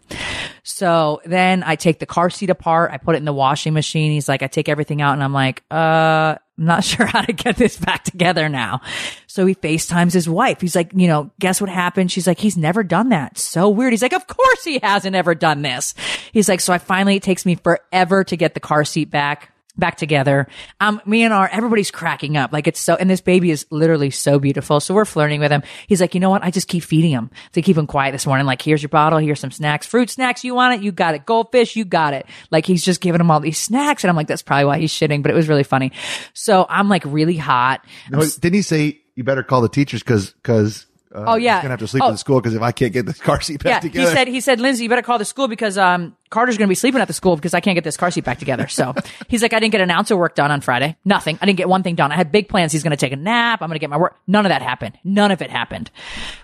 So 0.62 1.22
then 1.24 1.62
I 1.62 1.76
take 1.76 1.98
the 2.00 2.06
car 2.06 2.28
seat 2.28 2.50
apart. 2.50 2.90
I 2.92 2.98
put 2.98 3.14
it 3.14 3.18
in 3.18 3.24
the 3.24 3.32
washing 3.32 3.72
machine. 3.72 4.12
He's 4.12 4.28
like, 4.28 4.42
I 4.42 4.46
take 4.46 4.68
everything 4.68 5.00
out 5.00 5.14
and 5.14 5.24
I'm 5.24 5.32
like, 5.32 5.62
uh, 5.70 6.36
I'm 6.58 6.64
not 6.66 6.84
sure 6.84 7.06
how 7.06 7.22
to 7.22 7.32
get 7.32 7.56
this 7.56 7.78
back 7.78 8.04
together 8.04 8.50
now. 8.50 8.82
So 9.26 9.46
he 9.46 9.54
FaceTimes 9.54 10.12
his 10.12 10.28
wife. 10.28 10.60
He's 10.60 10.76
like, 10.76 10.92
you 10.94 11.08
know, 11.08 11.30
guess 11.40 11.62
what 11.62 11.70
happened? 11.70 12.12
She's 12.12 12.26
like, 12.26 12.38
he's 12.38 12.58
never 12.58 12.84
done 12.84 13.08
that. 13.08 13.38
So 13.38 13.70
weird. 13.70 13.94
He's 13.94 14.02
like, 14.02 14.12
of 14.12 14.26
course 14.26 14.64
he 14.64 14.80
hasn't 14.82 15.16
ever 15.16 15.34
done 15.34 15.62
this. 15.62 15.94
He's 16.32 16.48
like, 16.48 16.60
so 16.60 16.74
I 16.74 16.78
finally, 16.78 17.16
it 17.16 17.22
takes 17.22 17.46
me 17.46 17.54
forever 17.54 18.22
to 18.24 18.36
get 18.36 18.52
the 18.52 18.60
car 18.60 18.84
seat 18.84 19.10
back 19.10 19.51
back 19.76 19.96
together. 19.96 20.46
Um, 20.80 21.00
me 21.06 21.22
and 21.22 21.32
our, 21.32 21.48
everybody's 21.48 21.90
cracking 21.90 22.36
up. 22.36 22.52
Like 22.52 22.66
it's 22.66 22.80
so, 22.80 22.94
and 22.94 23.08
this 23.08 23.20
baby 23.20 23.50
is 23.50 23.66
literally 23.70 24.10
so 24.10 24.38
beautiful. 24.38 24.80
So 24.80 24.94
we're 24.94 25.04
flirting 25.04 25.40
with 25.40 25.50
him. 25.50 25.62
He's 25.86 26.00
like, 26.00 26.14
you 26.14 26.20
know 26.20 26.30
what? 26.30 26.44
I 26.44 26.50
just 26.50 26.68
keep 26.68 26.82
feeding 26.82 27.10
him 27.10 27.30
to 27.52 27.62
keep 27.62 27.76
him 27.76 27.86
quiet 27.86 28.12
this 28.12 28.26
morning. 28.26 28.46
Like, 28.46 28.60
here's 28.60 28.82
your 28.82 28.90
bottle. 28.90 29.18
Here's 29.18 29.40
some 29.40 29.50
snacks, 29.50 29.86
fruit 29.86 30.10
snacks. 30.10 30.44
You 30.44 30.54
want 30.54 30.74
it? 30.74 30.84
You 30.84 30.92
got 30.92 31.14
it. 31.14 31.24
Goldfish. 31.24 31.76
You 31.76 31.84
got 31.84 32.14
it. 32.14 32.26
Like 32.50 32.66
he's 32.66 32.84
just 32.84 33.00
giving 33.00 33.20
him 33.20 33.30
all 33.30 33.40
these 33.40 33.58
snacks. 33.58 34.04
And 34.04 34.10
I'm 34.10 34.16
like, 34.16 34.28
that's 34.28 34.42
probably 34.42 34.66
why 34.66 34.78
he's 34.78 34.92
shitting, 34.92 35.22
but 35.22 35.30
it 35.30 35.34
was 35.34 35.48
really 35.48 35.64
funny. 35.64 35.92
So 36.34 36.66
I'm 36.68 36.88
like 36.88 37.04
really 37.06 37.36
hot. 37.36 37.84
No, 38.10 38.20
didn't 38.20 38.54
he 38.54 38.62
say 38.62 39.00
you 39.14 39.24
better 39.24 39.42
call 39.42 39.60
the 39.60 39.68
teachers 39.68 40.02
because 40.02 40.30
because 40.30 40.86
uh, 41.14 41.24
Oh, 41.26 41.34
yeah. 41.36 41.56
he's 41.56 41.62
gonna 41.62 41.72
have 41.72 41.80
to 41.80 41.86
sleep 41.88 42.02
Oh. 42.02 42.08
at 42.08 42.12
the 42.12 42.18
school 42.18 42.40
because 42.40 42.54
if 42.54 42.62
I 42.62 42.72
can't 42.72 42.92
get 42.92 43.06
this 43.06 43.18
car 43.20 43.40
seat 43.40 43.62
back 43.62 43.70
Yeah, 43.84 43.90
together, 43.90 44.08
he 44.10 44.14
said. 44.14 44.28
He 44.28 44.40
said, 44.40 44.60
Lindsay, 44.60 44.84
you 44.84 44.88
better 44.88 45.02
call 45.02 45.18
the 45.18 45.24
school 45.24 45.48
because 45.48 45.76
um, 45.78 46.16
Carter's 46.30 46.56
going 46.58 46.66
to 46.66 46.70
be 46.70 46.74
sleeping 46.74 47.00
at 47.00 47.08
the 47.08 47.14
school 47.14 47.36
because 47.36 47.54
I 47.54 47.60
can't 47.60 47.74
get 47.74 47.84
this 47.84 47.96
car 47.96 48.10
seat 48.10 48.24
back 48.24 48.38
together. 48.38 48.66
So 48.68 48.94
he's 49.28 49.42
like, 49.42 49.52
I 49.52 49.60
didn't 49.60 49.72
get 49.72 49.80
an 49.80 49.90
ounce 49.90 50.10
of 50.10 50.18
work 50.18 50.34
done 50.34 50.50
on 50.50 50.60
Friday. 50.60 50.96
Nothing. 51.04 51.38
I 51.42 51.46
didn't 51.46 51.58
get 51.58 51.68
one 51.68 51.82
thing 51.82 51.94
done. 51.94 52.10
I 52.12 52.16
had 52.16 52.32
big 52.32 52.48
plans. 52.48 52.72
He's 52.72 52.82
going 52.82 52.92
to 52.92 52.96
take 52.96 53.12
a 53.12 53.16
nap. 53.16 53.60
I'm 53.62 53.68
going 53.68 53.76
to 53.76 53.80
get 53.80 53.90
my 53.90 53.98
work. 53.98 54.16
None 54.26 54.46
of 54.46 54.50
that 54.50 54.62
happened. 54.62 54.98
None 55.04 55.30
of 55.30 55.42
it 55.42 55.50
happened. 55.50 55.90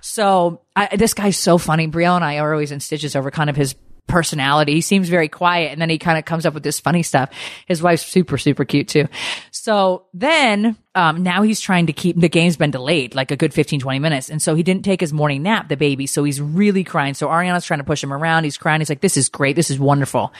So 0.01 0.61
I, 0.77 0.95
this 0.97 1.15
guy's 1.15 1.37
so 1.37 1.59
funny. 1.59 1.89
Brielle 1.89 2.17
and 2.17 2.25
I 2.25 2.39
are 2.39 2.53
always 2.53 2.73
in 2.73 2.81
stitches 2.81 3.17
over 3.17 3.31
kind 3.31 3.51
of 3.51 3.57
his 3.57 3.75
personality. 4.09 4.75
He 4.75 4.81
seems 4.81 5.09
very 5.09 5.29
quiet 5.29 5.73
and 5.73 5.81
then 5.81 5.91
he 5.91 5.99
kind 5.99 6.19
of 6.19 6.25
comes 6.25 6.47
up 6.47 6.55
with 6.55 6.65
this 6.65 6.81
funny 6.81 7.03
stuff. 7.03 7.31
His 7.67 7.83
wife's 7.83 8.05
super, 8.05 8.39
super 8.39 8.65
cute 8.65 8.89
too. 8.89 9.07
So 9.53 10.07
then, 10.13 10.77
um, 10.95 11.23
now 11.23 11.43
he's 11.43 11.61
trying 11.61 11.87
to 11.87 11.93
keep 11.93 12.19
the 12.19 12.29
game's 12.29 12.57
been 12.57 12.73
delayed 12.73 13.15
like 13.15 13.31
a 13.31 13.37
good 13.37 13.55
15, 13.55 13.79
20 13.79 13.99
minutes. 14.01 14.31
And 14.31 14.43
so 14.43 14.57
he 14.57 14.65
didn't 14.65 14.85
take 14.85 15.01
his 15.01 15.13
morning 15.13 15.45
nap, 15.45 15.69
the 15.69 15.77
baby. 15.77 16.07
So 16.07 16.25
he's 16.25 16.41
really 16.41 16.83
crying. 16.83 17.15
So 17.15 17.29
Ariana's 17.29 17.65
trying 17.65 17.79
to 17.79 17.85
push 17.85 18.03
him 18.03 18.13
around. 18.13 18.45
He's 18.45 18.57
crying. 18.57 18.81
He's 18.81 18.89
like, 18.89 19.01
this 19.01 19.17
is 19.17 19.29
great. 19.29 19.55
This 19.55 19.71
is 19.71 19.79
wonderful. 19.79 20.33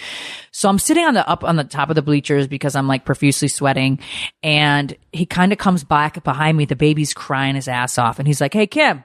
So 0.51 0.69
I'm 0.69 0.81
sitting 0.81 1.05
on 1.05 1.15
the 1.15 1.29
up 1.29 1.45
on 1.45 1.55
the 1.55 1.63
top 1.63 1.91
of 1.91 1.95
the 1.95 2.03
bleachers 2.03 2.49
because 2.49 2.75
I'm 2.75 2.89
like 2.89 3.05
profusely 3.05 3.47
sweating 3.47 4.01
and 4.43 4.97
he 5.13 5.27
kind 5.27 5.53
of 5.53 5.59
comes 5.59 5.85
back 5.85 6.25
behind 6.25 6.57
me. 6.57 6.65
The 6.65 6.75
baby's 6.75 7.15
crying 7.15 7.55
his 7.55 7.69
ass 7.69 7.99
off 7.99 8.19
and 8.19 8.27
he's 8.27 8.41
like, 8.41 8.55
Hey, 8.55 8.67
Kim, 8.67 9.05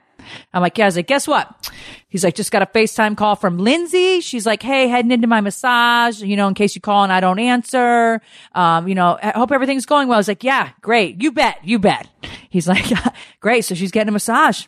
I'm 0.52 0.62
like, 0.62 0.78
yeah. 0.78 0.84
I 0.84 0.88
was 0.88 0.96
like, 0.96 1.06
guess 1.06 1.26
what? 1.28 1.70
He's 2.08 2.22
like, 2.22 2.36
just 2.36 2.52
got 2.52 2.62
a 2.62 2.66
FaceTime 2.66 3.16
call 3.16 3.34
from 3.34 3.58
Lindsay. 3.58 4.20
She's 4.20 4.46
like, 4.46 4.62
hey, 4.62 4.86
heading 4.86 5.10
into 5.10 5.26
my 5.26 5.40
massage, 5.40 6.22
you 6.22 6.36
know, 6.36 6.46
in 6.46 6.54
case 6.54 6.76
you 6.76 6.80
call 6.80 7.02
and 7.02 7.12
I 7.12 7.18
don't 7.18 7.40
answer. 7.40 8.20
Um, 8.54 8.86
you 8.86 8.94
know, 8.94 9.18
I 9.20 9.30
hope 9.30 9.50
everything's 9.50 9.84
going 9.84 10.06
well. 10.06 10.14
I 10.14 10.18
was 10.18 10.28
like, 10.28 10.44
yeah, 10.44 10.70
great. 10.80 11.20
You 11.20 11.32
bet. 11.32 11.58
You 11.64 11.80
bet. 11.80 12.08
He's 12.50 12.68
like, 12.68 12.86
great. 13.40 13.64
So 13.64 13.74
she's 13.74 13.90
getting 13.90 14.10
a 14.10 14.12
massage. 14.12 14.66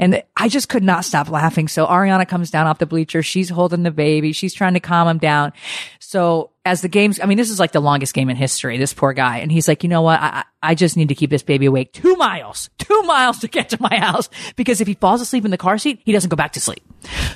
And 0.00 0.22
I 0.36 0.48
just 0.48 0.68
could 0.68 0.82
not 0.82 1.04
stop 1.04 1.30
laughing. 1.30 1.68
So 1.68 1.86
Ariana 1.86 2.26
comes 2.26 2.50
down 2.50 2.66
off 2.66 2.78
the 2.78 2.86
bleacher. 2.86 3.22
She's 3.22 3.48
holding 3.48 3.84
the 3.84 3.90
baby. 3.92 4.32
She's 4.32 4.54
trying 4.54 4.74
to 4.74 4.80
calm 4.80 5.06
him 5.06 5.18
down. 5.18 5.52
So 6.08 6.52
as 6.64 6.80
the 6.80 6.88
games, 6.88 7.20
I 7.20 7.26
mean, 7.26 7.36
this 7.36 7.50
is 7.50 7.60
like 7.60 7.72
the 7.72 7.80
longest 7.80 8.14
game 8.14 8.30
in 8.30 8.36
history, 8.36 8.78
this 8.78 8.94
poor 8.94 9.12
guy. 9.12 9.40
And 9.40 9.52
he's 9.52 9.68
like, 9.68 9.82
you 9.82 9.90
know 9.90 10.00
what? 10.00 10.18
I, 10.18 10.44
I 10.62 10.74
just 10.74 10.96
need 10.96 11.08
to 11.08 11.14
keep 11.14 11.28
this 11.28 11.42
baby 11.42 11.66
awake 11.66 11.92
two 11.92 12.16
miles, 12.16 12.70
two 12.78 13.02
miles 13.02 13.40
to 13.40 13.46
get 13.46 13.68
to 13.68 13.76
my 13.78 13.94
house 13.94 14.30
because 14.56 14.80
if 14.80 14.86
he 14.86 14.94
falls 14.94 15.20
asleep 15.20 15.44
in 15.44 15.50
the 15.50 15.58
car 15.58 15.76
seat, 15.76 16.00
he 16.06 16.12
doesn't 16.12 16.30
go 16.30 16.34
back 16.36 16.52
to 16.52 16.62
sleep. 16.62 16.82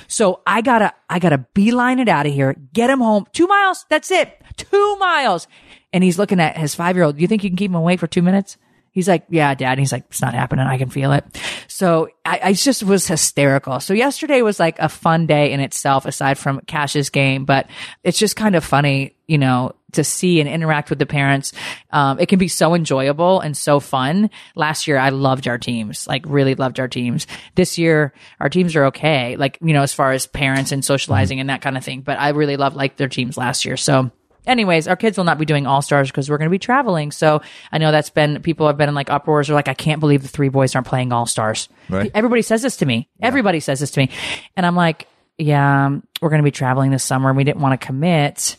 So 0.07 0.41
I 0.47 0.61
gotta, 0.61 0.91
I 1.07 1.19
gotta 1.19 1.45
beeline 1.53 1.99
it 1.99 2.09
out 2.09 2.25
of 2.25 2.33
here, 2.33 2.55
get 2.73 2.89
him 2.89 2.97
home. 2.97 3.27
Two 3.31 3.45
miles. 3.45 3.85
That's 3.89 4.09
it. 4.09 4.41
Two 4.57 4.97
miles. 4.97 5.47
And 5.93 6.03
he's 6.03 6.17
looking 6.17 6.39
at 6.39 6.57
his 6.57 6.73
five 6.73 6.95
year 6.95 7.05
old. 7.05 7.17
Do 7.17 7.21
you 7.21 7.27
think 7.27 7.43
you 7.43 7.51
can 7.51 7.57
keep 7.57 7.69
him 7.69 7.75
awake 7.75 7.99
for 7.99 8.07
two 8.07 8.23
minutes? 8.23 8.57
He's 8.93 9.07
like, 9.07 9.25
yeah, 9.29 9.53
dad. 9.55 9.71
And 9.71 9.79
he's 9.79 9.91
like, 9.91 10.05
it's 10.09 10.21
not 10.21 10.35
happening. 10.35 10.67
I 10.67 10.77
can 10.77 10.89
feel 10.89 11.11
it. 11.11 11.25
So 11.67 12.09
I, 12.23 12.39
I 12.43 12.53
just 12.53 12.83
was 12.83 13.07
hysterical. 13.07 13.79
So 13.79 13.93
yesterday 13.95 14.43
was 14.43 14.59
like 14.59 14.77
a 14.77 14.87
fun 14.87 15.25
day 15.25 15.51
in 15.51 15.59
itself, 15.59 16.05
aside 16.05 16.37
from 16.37 16.61
Kash's 16.61 17.09
game, 17.09 17.43
but 17.43 17.67
it's 18.03 18.19
just 18.19 18.35
kind 18.35 18.55
of 18.55 18.63
funny, 18.63 19.15
you 19.27 19.39
know, 19.39 19.73
to 19.93 20.03
see 20.03 20.39
and 20.39 20.49
interact 20.49 20.89
with 20.89 20.99
the 20.99 21.05
parents. 21.07 21.53
Um, 21.91 22.19
it 22.19 22.27
can 22.27 22.37
be 22.37 22.47
so 22.47 22.75
enjoyable 22.75 23.39
and 23.39 23.57
so 23.57 23.79
fun. 23.79 24.29
Last 24.55 24.87
year, 24.87 24.97
I 24.97 25.09
loved 25.09 25.47
our 25.47 25.57
teams, 25.57 26.07
like 26.07 26.23
really 26.27 26.53
loved 26.53 26.79
our 26.79 26.87
teams. 26.87 27.25
This 27.55 27.77
year, 27.79 28.13
our 28.39 28.49
teams 28.49 28.75
are 28.75 28.85
okay, 28.85 29.35
like, 29.37 29.57
you 29.61 29.73
know, 29.73 29.81
as 29.81 29.93
far 29.93 30.11
as 30.11 30.27
parents 30.27 30.71
and 30.71 30.85
socializing 30.85 31.39
and 31.39 31.49
that 31.49 31.61
kind 31.61 31.77
of 31.77 31.83
thing, 31.83 32.01
but 32.01 32.19
I 32.19 32.29
really 32.29 32.57
loved 32.57 32.75
like 32.75 32.97
their 32.97 33.09
teams 33.09 33.37
last 33.37 33.65
year. 33.65 33.77
So 33.77 34.11
anyways, 34.45 34.87
our 34.87 34.95
kids 34.95 35.17
will 35.17 35.25
not 35.25 35.37
be 35.37 35.45
doing 35.45 35.65
all 35.67 35.81
stars 35.81 36.09
because 36.11 36.29
we're 36.29 36.37
going 36.37 36.49
to 36.49 36.51
be 36.51 36.59
traveling. 36.59 37.11
So 37.11 37.41
I 37.71 37.77
know 37.77 37.91
that's 37.91 38.09
been 38.09 38.41
people 38.41 38.67
have 38.67 38.77
been 38.77 38.89
in 38.89 38.95
like 38.95 39.09
uproars 39.09 39.49
or 39.49 39.53
like 39.53 39.67
I 39.67 39.73
can't 39.73 39.99
believe 39.99 40.21
the 40.21 40.27
three 40.27 40.49
boys 40.49 40.75
aren't 40.75 40.87
playing 40.87 41.11
all 41.11 41.25
stars. 41.25 41.69
Right. 41.89 42.11
Everybody 42.13 42.41
says 42.41 42.61
this 42.61 42.77
to 42.77 42.85
me. 42.85 43.09
Everybody 43.21 43.59
says 43.59 43.79
this 43.79 43.91
to 43.91 43.99
me, 44.01 44.09
and 44.55 44.65
I'm 44.65 44.75
like, 44.75 45.07
yeah, 45.37 45.89
we're 46.21 46.29
going 46.29 46.41
to 46.41 46.43
be 46.43 46.51
traveling 46.51 46.91
this 46.91 47.03
summer. 47.03 47.29
and 47.29 47.37
We 47.37 47.43
didn't 47.43 47.61
want 47.61 47.79
to 47.79 47.85
commit 47.85 48.57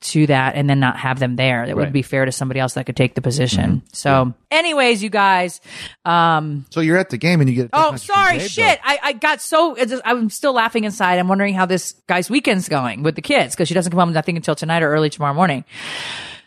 to 0.00 0.26
that 0.28 0.54
and 0.54 0.70
then 0.70 0.78
not 0.80 0.96
have 0.96 1.18
them 1.18 1.36
there. 1.36 1.66
That 1.66 1.76
Right. 1.76 1.84
would 1.84 1.92
be 1.92 2.02
fair 2.02 2.24
to 2.24 2.32
somebody 2.32 2.60
else 2.60 2.74
that 2.74 2.86
could 2.86 2.96
take 2.96 3.14
the 3.14 3.20
position. 3.20 3.82
So, 3.92 4.32
anyways, 4.50 5.02
you 5.02 5.10
guys, 5.10 5.60
um, 6.04 6.66
so 6.70 6.80
you're 6.80 6.96
at 6.98 7.10
the 7.10 7.16
game 7.18 7.40
and 7.40 7.50
you 7.50 7.56
get. 7.56 7.64
a 7.66 7.68
Oh, 7.72 7.96
sorry. 7.96 8.38
Gabe, 8.38 8.48
Shit. 8.48 8.80
I, 8.84 8.98
I 9.02 9.12
got 9.14 9.40
so, 9.40 9.74
just- 9.76 10.02
I'm 10.04 10.30
still 10.30 10.52
laughing 10.52 10.84
inside. 10.84 11.18
I'm 11.18 11.26
wondering 11.28 11.54
how 11.54 11.66
this 11.66 11.94
guy's 12.06 12.30
weekend's 12.30 12.68
going 12.68 13.02
with 13.02 13.16
the 13.16 13.22
kids 13.22 13.54
because 13.54 13.66
she 13.68 13.74
doesn't 13.74 13.90
come 13.90 13.98
home, 13.98 14.16
I 14.16 14.20
think, 14.22 14.36
until 14.36 14.54
tonight 14.54 14.82
or 14.82 14.90
early 14.92 15.10
tomorrow 15.10 15.34
morning. 15.34 15.64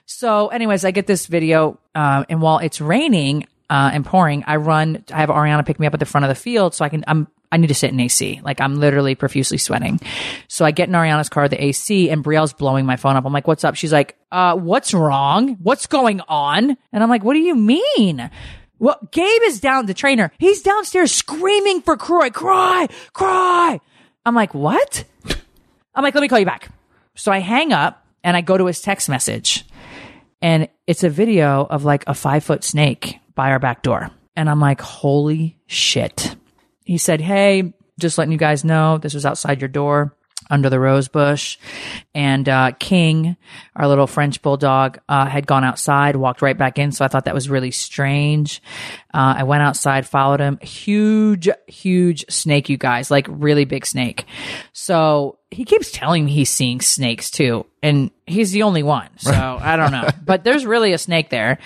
So, 0.06 0.48
anyways, 0.50 0.86
I 0.86 0.92
get 0.92 1.08
this 1.08 1.26
video, 1.28 1.80
uh, 1.96 2.26
and 2.30 2.42
while 2.42 2.60
it's 2.60 2.80
raining, 2.82 3.48
uh, 3.71 3.89
and 3.93 4.05
pouring, 4.05 4.43
I 4.45 4.57
run, 4.57 5.05
I 5.13 5.21
have 5.21 5.29
Ariana 5.29 5.65
pick 5.65 5.79
me 5.79 5.88
up 5.88 5.93
at 5.93 6.01
the 6.01 6.05
front 6.05 6.25
of 6.25 6.29
the 6.29 6.36
field 6.36 6.75
so 6.75 6.84
I 6.84 6.89
can, 6.89 7.05
I'm, 7.07 7.29
I 7.53 7.55
need 7.55 7.67
to 7.67 7.73
sit 7.73 7.89
in 7.89 7.99
AC. 8.01 8.41
Like 8.43 8.60
I'm 8.60 8.75
literally 8.75 9.15
profusely 9.15 9.57
sweating. 9.57 10.01
So 10.49 10.65
I 10.65 10.71
get 10.71 10.89
in 10.89 10.93
Ariana's 10.93 11.29
car, 11.29 11.47
the 11.47 11.63
AC, 11.63 12.10
and 12.10 12.21
Brielle's 12.21 12.51
blowing 12.51 12.86
my 12.86 12.97
phone 12.97 13.15
up. 13.15 13.25
I'm 13.25 13.31
like, 13.31 13.47
what's 13.47 13.63
up? 13.63 13.75
She's 13.75 13.93
like, 13.93 14.17
uh, 14.29 14.57
what's 14.57 14.93
wrong? 14.93 15.55
What's 15.63 15.88
going 15.88 16.19
on? 16.27 16.75
And 16.91 17.03
I'm 17.03 17.10
like, 17.10 17.23
what 17.23 17.34
do 17.34 17.39
you 17.39 17.55
mean? 17.55 18.29
Well, 18.77 18.99
Gabe 19.10 19.41
is 19.43 19.62
down, 19.62 19.86
the 19.86 19.93
trainer. 19.93 20.34
He's 20.38 20.62
downstairs 20.62 21.13
screaming 21.13 21.81
for 21.81 21.95
Kroy. 21.95 22.29
Cry, 22.29 22.88
cry. 23.13 23.79
I'm 24.25 24.36
like, 24.36 24.53
what? 24.53 25.05
I'm 25.95 26.03
like, 26.03 26.13
let 26.13 26.21
me 26.21 26.27
call 26.27 26.39
you 26.39 26.45
back. 26.45 26.69
So 27.15 27.31
I 27.31 27.39
hang 27.39 27.71
up 27.71 28.05
and 28.21 28.36
I 28.36 28.41
go 28.41 28.57
to 28.57 28.65
his 28.65 28.81
text 28.81 29.07
message 29.07 29.65
and 30.41 30.67
it's 30.88 31.05
a 31.05 31.10
video 31.10 31.65
of 31.69 31.86
like 31.86 32.03
a 32.07 32.13
five 32.13 32.43
foot 32.43 32.65
snake 32.65 33.19
by 33.41 33.49
our 33.49 33.58
back 33.58 33.82
door. 33.82 34.12
And 34.36 34.47
I'm 34.47 34.60
like, 34.60 34.82
holy 34.82 35.58
shit. 35.65 36.36
He 36.86 36.99
said, 36.99 37.21
Hey, 37.21 37.73
just 37.97 38.19
letting 38.19 38.32
you 38.32 38.38
guys 38.38 38.63
know 38.63 38.99
this 38.99 39.16
was 39.16 39.26
outside 39.26 39.61
your 39.61 39.68
door 39.68 40.16
under 40.51 40.70
the 40.70 40.80
rose 40.80 41.07
bush. 41.07 41.57
And 42.13 42.47
uh, 42.47 42.74
King, 42.78 43.36
our 43.76 43.88
little 43.88 44.05
French 44.05 44.43
bulldog, 44.43 44.99
uh, 45.09 45.26
had 45.26 45.47
gone 45.47 45.63
outside, 45.63 46.16
walked 46.16 46.43
right 46.43 46.55
back 46.55 46.78
in. 46.78 46.91
So 46.91 47.03
I 47.03 47.07
thought 47.07 47.26
that 47.26 47.34
was 47.34 47.49
really 47.49 47.72
strange. 47.72 48.61
Uh, 49.11 49.34
I 49.38 49.43
went 49.43 49.63
outside, 49.63 50.05
followed 50.05 50.39
him. 50.39 50.59
Huge, 50.61 51.49
huge 51.66 52.24
snake, 52.30 52.70
you 52.70 52.78
guys, 52.78 53.09
like 53.09 53.26
really 53.28 53.66
big 53.66 53.88
snake. 53.88 54.26
So 54.72 55.39
he 55.49 55.66
keeps 55.66 55.91
telling 55.91 56.26
me 56.26 56.32
he's 56.32 56.51
seeing 56.51 56.80
snakes 56.80 57.32
too. 57.32 57.66
And 57.82 58.11
he's 58.28 58.51
the 58.51 58.61
only 58.61 58.84
one. 58.84 59.09
So 59.18 59.32
I 59.34 59.78
don't 59.78 59.91
know. 59.91 60.09
But 60.24 60.43
there's 60.43 60.66
really 60.68 60.93
a 60.93 60.99
snake 60.99 61.32
there. 61.32 61.57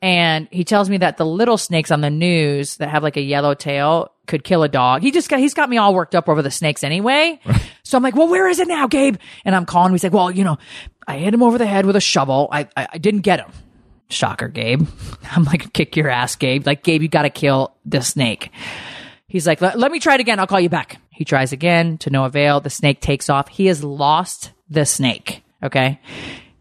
And 0.00 0.46
he 0.52 0.62
tells 0.62 0.88
me 0.88 0.98
that 0.98 1.16
the 1.16 1.26
little 1.26 1.58
snakes 1.58 1.90
on 1.90 2.00
the 2.00 2.10
news 2.10 2.76
that 2.76 2.88
have 2.88 3.02
like 3.02 3.16
a 3.16 3.20
yellow 3.20 3.54
tail 3.54 4.12
could 4.26 4.44
kill 4.44 4.62
a 4.62 4.68
dog. 4.68 5.02
He 5.02 5.10
just 5.10 5.28
got, 5.28 5.40
he's 5.40 5.54
got 5.54 5.68
me 5.68 5.76
all 5.76 5.94
worked 5.94 6.14
up 6.14 6.28
over 6.28 6.40
the 6.40 6.50
snakes 6.50 6.84
anyway. 6.84 7.40
So 7.82 7.96
I'm 7.96 8.02
like, 8.02 8.14
well, 8.14 8.28
where 8.28 8.46
is 8.46 8.60
it 8.60 8.68
now, 8.68 8.86
Gabe? 8.86 9.16
And 9.44 9.56
I'm 9.56 9.66
calling 9.66 9.88
him. 9.88 9.94
He's 9.94 10.04
like, 10.04 10.12
well, 10.12 10.30
you 10.30 10.44
know, 10.44 10.58
I 11.06 11.16
hit 11.18 11.34
him 11.34 11.42
over 11.42 11.58
the 11.58 11.66
head 11.66 11.86
with 11.86 11.96
a 11.96 12.00
shovel. 12.00 12.48
I, 12.52 12.68
I, 12.76 12.88
I 12.92 12.98
didn't 12.98 13.22
get 13.22 13.40
him. 13.40 13.50
Shocker, 14.10 14.48
Gabe. 14.48 14.86
I'm 15.32 15.44
like, 15.44 15.72
kick 15.72 15.96
your 15.96 16.08
ass, 16.08 16.36
Gabe. 16.36 16.66
Like, 16.66 16.84
Gabe, 16.84 17.02
you 17.02 17.08
got 17.08 17.22
to 17.22 17.30
kill 17.30 17.74
the 17.84 18.02
snake. 18.02 18.50
He's 19.26 19.46
like, 19.46 19.60
let, 19.60 19.78
let 19.78 19.90
me 19.90 20.00
try 20.00 20.14
it 20.14 20.20
again. 20.20 20.38
I'll 20.38 20.46
call 20.46 20.60
you 20.60 20.68
back. 20.68 21.00
He 21.10 21.24
tries 21.24 21.52
again 21.52 21.98
to 21.98 22.10
no 22.10 22.24
avail. 22.24 22.60
The 22.60 22.70
snake 22.70 23.00
takes 23.00 23.28
off. 23.28 23.48
He 23.48 23.66
has 23.66 23.82
lost 23.82 24.52
the 24.70 24.86
snake. 24.86 25.42
Okay. 25.62 26.00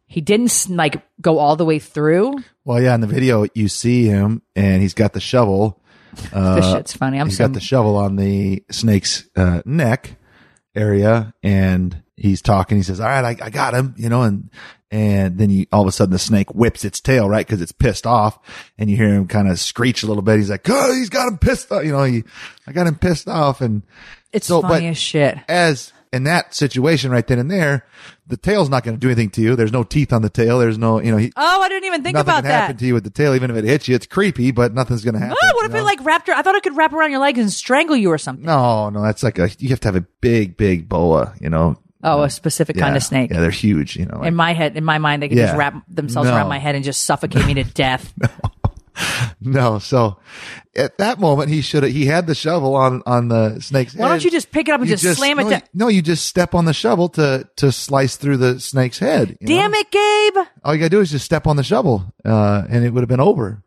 He 0.07 0.21
didn't 0.21 0.69
like 0.69 1.01
go 1.21 1.37
all 1.37 1.57
the 1.57 1.65
way 1.65 1.79
through. 1.79 2.39
Well, 2.63 2.81
yeah, 2.81 2.95
in 2.95 3.01
the 3.01 3.07
video 3.07 3.45
you 3.53 3.67
see 3.67 4.05
him 4.05 4.41
and 4.55 4.81
he's 4.81 4.93
got 4.93 5.13
the 5.13 5.19
shovel. 5.19 5.81
this 6.33 6.71
shit's 6.71 6.93
funny. 6.93 7.19
I'm 7.19 7.27
he's 7.27 7.37
so 7.37 7.43
got 7.45 7.53
the 7.53 7.59
shovel 7.59 7.97
on 7.97 8.15
the 8.15 8.63
snake's 8.71 9.27
uh, 9.35 9.61
neck 9.65 10.15
area, 10.73 11.33
and 11.43 12.01
he's 12.15 12.41
talking. 12.41 12.77
He 12.77 12.83
says, 12.83 12.99
"All 12.99 13.07
right, 13.07 13.39
I, 13.41 13.45
I 13.45 13.49
got 13.49 13.73
him," 13.73 13.93
you 13.97 14.09
know, 14.09 14.21
and 14.23 14.49
and 14.89 15.37
then 15.37 15.49
you 15.49 15.65
all 15.71 15.81
of 15.81 15.87
a 15.87 15.91
sudden 15.91 16.13
the 16.13 16.19
snake 16.19 16.49
whips 16.55 16.85
its 16.85 17.01
tail 17.01 17.29
right 17.29 17.45
because 17.45 17.61
it's 17.61 17.73
pissed 17.73 18.07
off, 18.07 18.39
and 18.77 18.89
you 18.89 18.95
hear 18.95 19.09
him 19.09 19.27
kind 19.27 19.49
of 19.49 19.59
screech 19.59 20.03
a 20.03 20.07
little 20.07 20.23
bit. 20.23 20.37
He's 20.37 20.49
like, 20.49 20.67
"Oh, 20.69 20.93
he's 20.93 21.09
got 21.09 21.27
him 21.27 21.37
pissed 21.37 21.71
off," 21.71 21.83
you 21.83 21.91
know. 21.91 22.03
He, 22.03 22.23
I 22.65 22.71
got 22.71 22.87
him 22.87 22.95
pissed 22.95 23.27
off, 23.27 23.61
and 23.61 23.83
it's 24.31 24.47
so, 24.47 24.61
funny 24.61 24.87
as 24.87 24.97
shit. 24.97 25.37
as 25.47 25.91
in 26.17 26.23
that 26.25 26.53
situation 26.53 27.11
right 27.11 27.25
then 27.25 27.39
and 27.39 27.49
there, 27.49 27.85
the 28.27 28.35
tail's 28.35 28.69
not 28.69 28.83
going 28.83 28.95
to 28.97 28.99
do 28.99 29.07
anything 29.07 29.29
to 29.31 29.41
you. 29.41 29.55
There's 29.55 29.71
no 29.71 29.83
teeth 29.83 30.11
on 30.11 30.21
the 30.21 30.29
tail. 30.29 30.59
There's 30.59 30.77
no, 30.77 30.99
you 31.01 31.11
know, 31.11 31.17
he, 31.17 31.31
Oh, 31.37 31.61
I 31.61 31.69
didn't 31.69 31.85
even 31.85 32.03
think 32.03 32.15
nothing 32.15 32.29
about 32.29 32.43
can 32.43 32.51
happen 32.51 32.77
to 32.77 32.85
you 32.85 32.93
with 32.93 33.05
the 33.05 33.09
tail. 33.09 33.33
Even 33.35 33.49
if 33.49 33.55
it 33.57 33.63
hits 33.63 33.87
you, 33.87 33.95
it's 33.95 34.05
creepy, 34.05 34.51
but 34.51 34.73
nothing's 34.73 35.03
going 35.05 35.13
to 35.15 35.19
happen. 35.21 35.37
Oh, 35.41 35.51
what 35.55 35.65
if 35.65 35.71
know? 35.71 35.79
it 35.79 35.83
like 35.83 36.03
wrapped? 36.03 36.27
I 36.27 36.41
thought 36.41 36.55
it 36.55 36.63
could 36.63 36.75
wrap 36.75 36.91
around 36.91 37.11
your 37.11 37.21
legs 37.21 37.39
and 37.39 37.51
strangle 37.51 37.95
you 37.95 38.09
or 38.11 38.17
something. 38.17 38.45
No, 38.45 38.89
no, 38.89 39.01
that's 39.01 39.23
like 39.23 39.39
a, 39.39 39.49
you 39.59 39.69
have 39.69 39.79
to 39.81 39.87
have 39.87 39.95
a 39.95 40.05
big, 40.19 40.57
big 40.57 40.89
boa, 40.89 41.33
you 41.39 41.49
know. 41.49 41.79
Oh, 42.03 42.21
a 42.21 42.29
specific 42.29 42.77
kind 42.77 42.95
of 42.95 43.01
snake. 43.03 43.31
Yeah, 43.31 43.39
they're 43.41 43.49
huge, 43.49 43.95
you 43.95 44.05
know. 44.05 44.19
like- 44.19 44.27
in 44.27 44.35
my 44.35 44.53
head, 44.53 44.77
in 44.77 44.83
my 44.83 44.97
mind, 44.99 45.21
they 45.23 45.29
could 45.29 45.37
just 45.39 45.55
wrap 45.57 45.83
themselves 45.89 46.29
No. 46.29 46.35
around 46.35 46.47
my 46.47 46.59
head 46.59 46.75
and 46.75 46.83
just 46.83 47.03
suffocate 47.05 47.45
me 47.45 47.55
to 47.55 47.63
death. 47.73 48.13
no, 48.17 48.29
so 49.79 50.17
at 50.75 50.97
that 50.97 51.19
moment, 51.19 51.49
he 51.49 51.61
should 51.61 51.83
have, 51.83 51.91
he 51.91 52.05
had 52.05 52.27
the 52.27 52.35
shovel 52.35 52.75
on, 52.75 53.01
on 53.05 53.27
the 53.29 53.59
snake's 53.59 53.93
head. 53.93 54.01
Why 54.01 54.09
don't 54.09 54.23
you 54.23 54.31
just 54.31 54.51
pick 54.51 54.67
it 54.67 54.71
up 54.71 54.81
and 54.81 54.89
You 54.89 54.95
just, 54.95 55.17
slam 55.17 55.39
it 55.39 55.43
no, 55.45 55.49
down? 55.49 55.59
you- 55.59 55.67
No, 55.73 55.87
you 55.87 56.01
just 56.01 56.25
step 56.25 56.53
on 56.55 56.65
the 56.65 56.73
shovel 56.73 57.09
to, 57.09 57.47
to 57.57 57.71
slice 57.71 58.15
through 58.15 58.37
the 58.37 58.59
snake's 58.59 58.99
head. 58.99 59.37
you 59.41 59.47
know? 59.47 59.55
Damn 59.55 59.73
it, 59.73 59.91
Gabe! 59.91 60.45
All 60.63 60.73
you 60.73 60.79
gotta 60.79 60.89
do 60.89 60.99
is 61.01 61.11
just 61.11 61.25
step 61.25 61.47
on 61.47 61.55
the 61.55 61.63
shovel, 61.63 62.13
uh, 62.25 62.63
and 62.69 62.83
it 62.85 62.91
would 62.93 63.01
have 63.01 63.09
been 63.09 63.19
over. 63.19 63.63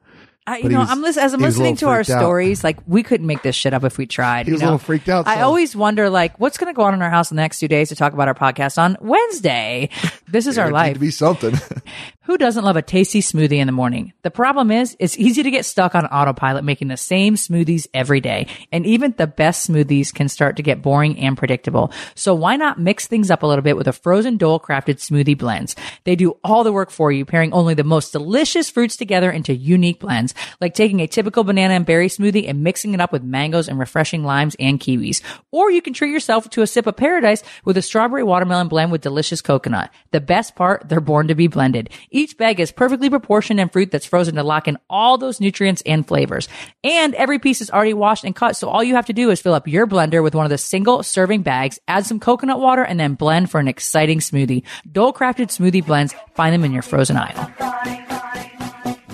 I, 0.47 0.57
you 0.57 0.63
But 0.63 0.69
he 0.71 0.75
know, 0.75 0.81
was- 0.81 0.91
I'm 0.91 1.03
listening 1.03 1.25
as 1.27 1.35
I'm 1.35 1.41
he 1.41 1.47
was 1.47 1.57
a 1.57 1.59
listening 1.59 1.77
to 1.77 1.85
little 1.85 1.97
our 1.99 2.05
freaked 2.05 2.11
out. 2.17 2.21
stories. 2.21 2.65
Like 2.65 2.79
we 2.87 3.03
couldn't 3.03 3.27
make 3.27 3.43
this 3.43 3.55
shit 3.55 3.75
up 3.75 3.85
if 3.85 3.99
we 3.99 4.07
tried. 4.07 4.47
He 4.47 4.51
you 4.51 4.55
was 4.55 4.63
a 4.63 4.65
know? 4.65 4.69
little 4.73 4.79
freaked 4.79 5.09
out, 5.09 5.27
I 5.29 5.37
so- 5.37 5.43
always 5.43 5.77
wonder, 5.77 6.09
like, 6.11 6.39
what's 6.41 6.59
going 6.59 6.73
to 6.73 6.77
go 6.77 6.83
on 6.83 6.95
in 6.95 7.03
our 7.03 7.11
house 7.11 7.31
in 7.31 7.37
the 7.37 7.43
next 7.43 7.59
two 7.61 7.69
days 7.69 7.91
to 7.91 7.97
talk 7.97 8.15
about 8.15 8.27
our 8.29 8.35
podcast 8.35 8.79
on 8.79 8.97
Wednesday. 9.01 9.91
This 10.29 10.47
is 10.47 10.59
our 10.59 10.71
life. 10.71 10.95
to 10.95 11.01
be 11.01 11.11
something. 11.11 11.55
Who 12.25 12.37
doesn't 12.37 12.65
love 12.65 12.77
a 12.77 12.83
tasty 12.83 13.23
smoothie 13.23 13.57
in 13.57 13.67
the 13.67 13.73
morning? 13.73 14.13
The 14.23 14.31
problem 14.31 14.71
is, 14.71 14.95
it's 15.01 15.19
easy 15.19 15.43
to 15.43 15.51
get 15.51 15.65
stuck 15.65 15.95
on 15.95 16.05
autopilot 16.05 16.65
making 16.65 16.89
the 16.89 16.99
same 16.99 17.35
smoothies 17.35 17.89
every 17.95 18.21
day. 18.21 18.47
And 18.71 18.85
even 18.85 19.15
the 19.17 19.27
best 19.27 19.67
smoothies 19.67 20.13
can 20.13 20.29
start 20.29 20.57
to 20.57 20.63
get 20.63 20.83
boring 20.83 21.19
and 21.19 21.35
predictable. 21.35 21.91
So 22.15 22.35
why 22.35 22.57
not 22.57 22.79
mix 22.79 23.07
things 23.07 23.31
up 23.31 23.43
a 23.43 23.47
little 23.47 23.63
bit 23.63 23.77
with 23.79 23.89
a 23.89 23.95
frozen 23.95 24.37
Dole 24.37 24.61
crafted 24.61 24.97
smoothie 24.97 25.37
blends? 25.37 25.75
They 26.05 26.15
do 26.15 26.37
all 26.45 26.63
the 26.63 26.75
work 26.75 26.91
for 26.91 27.11
you, 27.11 27.25
pairing 27.25 27.55
only 27.55 27.73
the 27.73 27.85
most 27.85 28.13
delicious 28.13 28.69
fruits 28.69 28.99
together 28.99 29.31
into 29.31 29.55
unique 29.55 30.01
blends, 30.01 30.35
like 30.61 30.75
taking 30.75 31.01
a 31.01 31.07
typical 31.07 31.43
banana 31.43 31.73
and 31.73 31.87
berry 31.87 32.09
smoothie 32.09 32.47
and 32.47 32.63
mixing 32.63 32.93
it 32.93 33.01
up 33.01 33.13
with 33.13 33.25
mangoes 33.25 33.67
and 33.67 33.79
refreshing 33.79 34.25
limes 34.25 34.55
and 34.61 34.79
kiwis. 34.79 35.23
Or 35.53 35.71
you 35.71 35.81
can 35.81 35.95
treat 35.95 36.13
yourself 36.13 36.51
to 36.51 36.61
a 36.61 36.67
sip 36.67 36.87
of 36.87 36.99
paradise 36.99 37.43
with 37.65 37.79
a 37.79 37.83
strawberry 37.83 38.25
watermelon 38.25 38.69
blend 38.69 38.93
with 38.93 39.01
delicious 39.01 39.41
coconut. 39.41 39.91
The 40.11 40.21
best 40.21 40.55
part, 40.55 40.87
they're 40.87 41.01
born 41.01 41.29
to 41.29 41.35
be 41.35 41.47
blended. 41.47 41.89
Each 42.11 42.37
bag 42.37 42.59
is 42.59 42.73
perfectly 42.73 43.09
proportioned 43.09 43.61
and 43.61 43.73
fruit 43.73 43.91
that's 43.93 44.07
frozen 44.07 44.35
to 44.35 44.43
lock 44.43 44.67
in 44.67 44.79
all 44.89 45.17
those 45.17 45.41
nutrients 45.41 45.83
and 45.87 46.07
flavors. 46.07 46.49
And 46.83 47.15
every 47.15 47.39
piece 47.39 47.61
is 47.61 47.71
already 47.71 47.95
washed 47.95 48.25
and 48.25 48.35
cut, 48.35 48.57
so 48.57 48.69
all 48.69 48.83
you 48.83 48.97
have 48.97 49.07
to 49.07 49.13
do 49.13 49.31
is 49.31 49.41
fill 49.41 49.55
up 49.55 49.69
your 49.69 49.87
blender 49.87 50.23
with 50.23 50.35
one 50.35 50.45
of 50.45 50.51
the 50.51 50.59
single 50.59 51.05
serving 51.05 51.43
bags, 51.43 51.79
add 51.87 52.07
some 52.07 52.19
coconut 52.19 52.59
water, 52.59 52.83
and 52.83 52.99
then 52.99 53.15
blend 53.15 53.51
for 53.51 53.61
an 53.61 53.69
exciting 53.69 54.19
smoothie. 54.19 54.65
Dole 54.91 55.13
crafted 55.13 55.49
smoothie 55.49 55.87
blends, 55.87 56.15
find 56.35 56.53
them 56.53 56.65
in 56.65 56.73
your 56.73 56.83
frozen 56.83 57.17
aisle. 57.17 57.53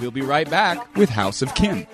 We'll 0.01 0.11
be 0.11 0.23
right 0.23 0.49
back 0.49 0.97
with 0.97 1.11
House 1.11 1.43
of 1.43 1.55
Kim. 1.55 1.87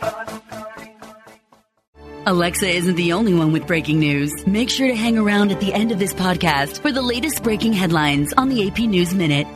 Alexa 2.27 2.69
isn't 2.69 2.95
the 2.95 3.13
only 3.13 3.35
one 3.35 3.51
with 3.51 3.67
breaking 3.67 3.99
news. 3.99 4.47
Make 4.47 4.71
sure 4.71 4.87
to 4.87 4.95
hang 4.95 5.19
around 5.19 5.51
at 5.51 5.59
the 5.59 5.73
end 5.73 5.91
of 5.91 5.99
this 5.99 6.15
podcast 6.15 6.81
for 6.81 6.93
the 6.93 7.03
latest 7.03 7.43
breaking 7.43 7.73
headlines 7.73 8.33
on 8.35 8.49
the 8.49 8.69
AP 8.69 8.79
News 8.81 9.13
Minute. 9.13 9.49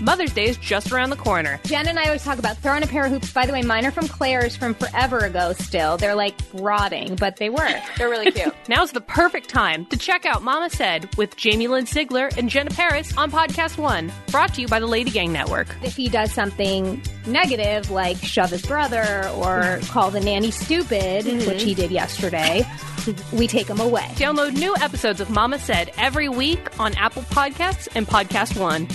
Mother's 0.00 0.32
Day 0.32 0.44
is 0.46 0.56
just 0.56 0.92
around 0.92 1.10
the 1.10 1.16
corner. 1.16 1.60
Jen 1.64 1.88
and 1.88 1.98
I 1.98 2.04
always 2.06 2.24
talk 2.24 2.38
about 2.38 2.56
throwing 2.58 2.82
a 2.82 2.86
pair 2.86 3.04
of 3.04 3.12
hoops. 3.12 3.32
By 3.32 3.46
the 3.46 3.52
way, 3.52 3.62
mine 3.62 3.86
are 3.86 3.90
from 3.90 4.08
Claire's 4.08 4.56
from 4.56 4.74
forever 4.74 5.18
ago 5.18 5.52
still. 5.52 5.96
They're 5.96 6.14
like 6.14 6.34
rotting, 6.52 7.16
but 7.16 7.36
they 7.36 7.48
work. 7.48 7.80
They're 7.96 8.08
really 8.08 8.30
cute. 8.30 8.54
Now's 8.68 8.92
the 8.92 9.00
perfect 9.00 9.48
time 9.48 9.86
to 9.86 9.96
check 9.96 10.26
out 10.26 10.42
Mama 10.42 10.70
Said 10.70 11.14
with 11.16 11.36
Jamie 11.36 11.68
Lynn 11.68 11.84
Sigler 11.84 12.36
and 12.36 12.50
Jenna 12.50 12.70
Paris 12.70 13.16
on 13.16 13.30
Podcast 13.30 13.78
One, 13.78 14.12
brought 14.30 14.54
to 14.54 14.60
you 14.60 14.68
by 14.68 14.80
the 14.80 14.86
Lady 14.86 15.10
Gang 15.10 15.32
Network. 15.32 15.68
if 15.82 15.96
he 15.96 16.08
does 16.08 16.32
something 16.32 17.00
negative, 17.26 17.90
like 17.90 18.16
shove 18.18 18.50
his 18.50 18.62
brother 18.62 19.28
or 19.34 19.78
call 19.84 20.10
the 20.10 20.20
nanny 20.20 20.50
stupid, 20.50 21.24
which 21.24 21.34
mm-hmm. 21.34 21.58
he 21.58 21.74
did 21.74 21.90
yesterday, 21.90 22.62
we 23.32 23.46
take 23.46 23.68
him 23.68 23.80
away. 23.80 24.08
Download 24.14 24.52
new 24.54 24.74
episodes 24.76 25.20
of 25.20 25.30
Mama 25.30 25.58
Said 25.58 25.92
every 25.96 26.28
week 26.28 26.78
on 26.80 26.94
Apple 26.94 27.22
Podcasts 27.22 27.88
and 27.94 28.06
Podcast 28.06 28.58
One. 28.60 28.88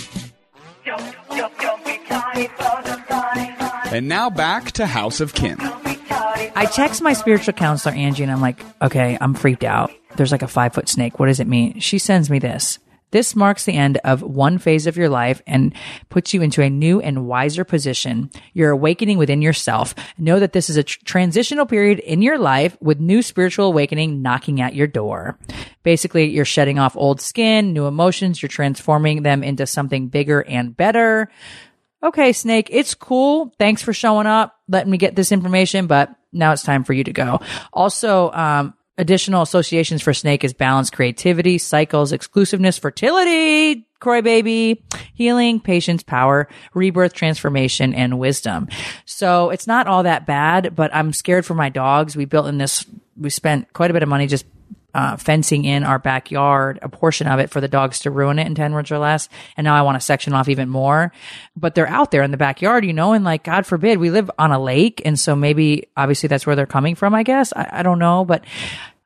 And 3.92 4.08
now 4.08 4.30
back 4.30 4.72
to 4.72 4.86
House 4.86 5.20
of 5.20 5.34
Kim. 5.34 5.58
I 5.60 6.68
text 6.72 7.02
my 7.02 7.12
spiritual 7.12 7.54
counselor, 7.54 7.94
Angie, 7.94 8.22
and 8.22 8.32
I'm 8.32 8.40
like, 8.40 8.64
okay, 8.80 9.18
I'm 9.20 9.34
freaked 9.34 9.64
out. 9.64 9.90
There's 10.16 10.32
like 10.32 10.42
a 10.42 10.48
five 10.48 10.74
foot 10.74 10.88
snake. 10.88 11.18
What 11.18 11.26
does 11.26 11.40
it 11.40 11.46
mean? 11.46 11.80
She 11.80 11.98
sends 11.98 12.30
me 12.30 12.38
this. 12.38 12.78
This 13.10 13.34
marks 13.34 13.64
the 13.64 13.74
end 13.74 13.98
of 14.04 14.22
one 14.22 14.58
phase 14.58 14.86
of 14.86 14.96
your 14.96 15.08
life 15.08 15.42
and 15.46 15.74
puts 16.08 16.32
you 16.34 16.42
into 16.42 16.62
a 16.62 16.70
new 16.70 17.00
and 17.00 17.26
wiser 17.26 17.64
position. 17.64 18.30
You're 18.52 18.70
awakening 18.70 19.18
within 19.18 19.42
yourself. 19.42 19.94
Know 20.18 20.38
that 20.38 20.52
this 20.52 20.70
is 20.70 20.76
a 20.76 20.82
tr- 20.82 20.98
transitional 21.04 21.66
period 21.66 21.98
in 22.00 22.22
your 22.22 22.38
life 22.38 22.76
with 22.80 23.00
new 23.00 23.22
spiritual 23.22 23.66
awakening 23.66 24.22
knocking 24.22 24.60
at 24.60 24.74
your 24.74 24.86
door. 24.86 25.38
Basically, 25.82 26.30
you're 26.30 26.44
shedding 26.44 26.78
off 26.78 26.96
old 26.96 27.20
skin, 27.20 27.72
new 27.72 27.86
emotions. 27.86 28.42
You're 28.42 28.48
transforming 28.48 29.22
them 29.22 29.42
into 29.42 29.66
something 29.66 30.08
bigger 30.08 30.40
and 30.40 30.76
better 30.76 31.30
okay, 32.02 32.32
Snake, 32.32 32.68
it's 32.70 32.94
cool. 32.94 33.54
Thanks 33.58 33.82
for 33.82 33.92
showing 33.92 34.26
up, 34.26 34.58
letting 34.68 34.90
me 34.90 34.98
get 34.98 35.16
this 35.16 35.32
information, 35.32 35.86
but 35.86 36.14
now 36.32 36.52
it's 36.52 36.62
time 36.62 36.84
for 36.84 36.92
you 36.92 37.04
to 37.04 37.12
go. 37.12 37.40
Also, 37.72 38.30
um, 38.32 38.74
additional 39.00 39.42
associations 39.42 40.02
for 40.02 40.12
Snake 40.12 40.44
is 40.44 40.52
balance, 40.52 40.90
creativity, 40.90 41.58
cycles, 41.58 42.12
exclusiveness, 42.12 42.78
fertility, 42.78 43.86
Kroy 43.98 44.22
baby, 44.22 44.82
healing, 45.12 45.60
patience, 45.60 46.02
power, 46.02 46.48
rebirth, 46.72 47.12
transformation, 47.12 47.92
and 47.92 48.18
wisdom. 48.18 48.68
So 49.04 49.50
it's 49.50 49.66
not 49.66 49.86
all 49.86 50.04
that 50.04 50.26
bad, 50.26 50.74
but 50.74 50.94
I'm 50.94 51.12
scared 51.12 51.44
for 51.44 51.54
my 51.54 51.68
dogs. 51.68 52.16
We 52.16 52.24
built 52.24 52.46
in 52.46 52.56
this, 52.56 52.86
we 53.18 53.28
spent 53.28 53.70
quite 53.74 53.90
a 53.90 53.92
bit 53.92 54.02
of 54.02 54.08
money 54.08 54.26
just 54.26 54.46
uh, 54.94 55.16
fencing 55.16 55.64
in 55.64 55.84
our 55.84 55.98
backyard, 55.98 56.78
a 56.82 56.88
portion 56.88 57.26
of 57.26 57.38
it 57.38 57.50
for 57.50 57.60
the 57.60 57.68
dogs 57.68 58.00
to 58.00 58.10
ruin 58.10 58.38
it 58.38 58.46
in 58.46 58.54
10 58.54 58.72
words 58.72 58.90
or 58.90 58.98
less. 58.98 59.28
And 59.56 59.64
now 59.64 59.74
I 59.74 59.82
want 59.82 60.00
to 60.00 60.04
section 60.04 60.32
off 60.32 60.48
even 60.48 60.68
more. 60.68 61.12
But 61.56 61.74
they're 61.74 61.86
out 61.86 62.10
there 62.10 62.22
in 62.22 62.30
the 62.30 62.36
backyard, 62.36 62.84
you 62.84 62.92
know, 62.92 63.12
and 63.12 63.24
like, 63.24 63.44
God 63.44 63.66
forbid, 63.66 63.98
we 63.98 64.10
live 64.10 64.30
on 64.38 64.50
a 64.50 64.58
lake. 64.58 65.02
And 65.04 65.18
so 65.18 65.36
maybe, 65.36 65.88
obviously, 65.96 66.28
that's 66.28 66.46
where 66.46 66.56
they're 66.56 66.66
coming 66.66 66.94
from, 66.94 67.14
I 67.14 67.22
guess. 67.22 67.52
I, 67.54 67.68
I 67.70 67.82
don't 67.82 67.98
know. 67.98 68.24
But 68.24 68.44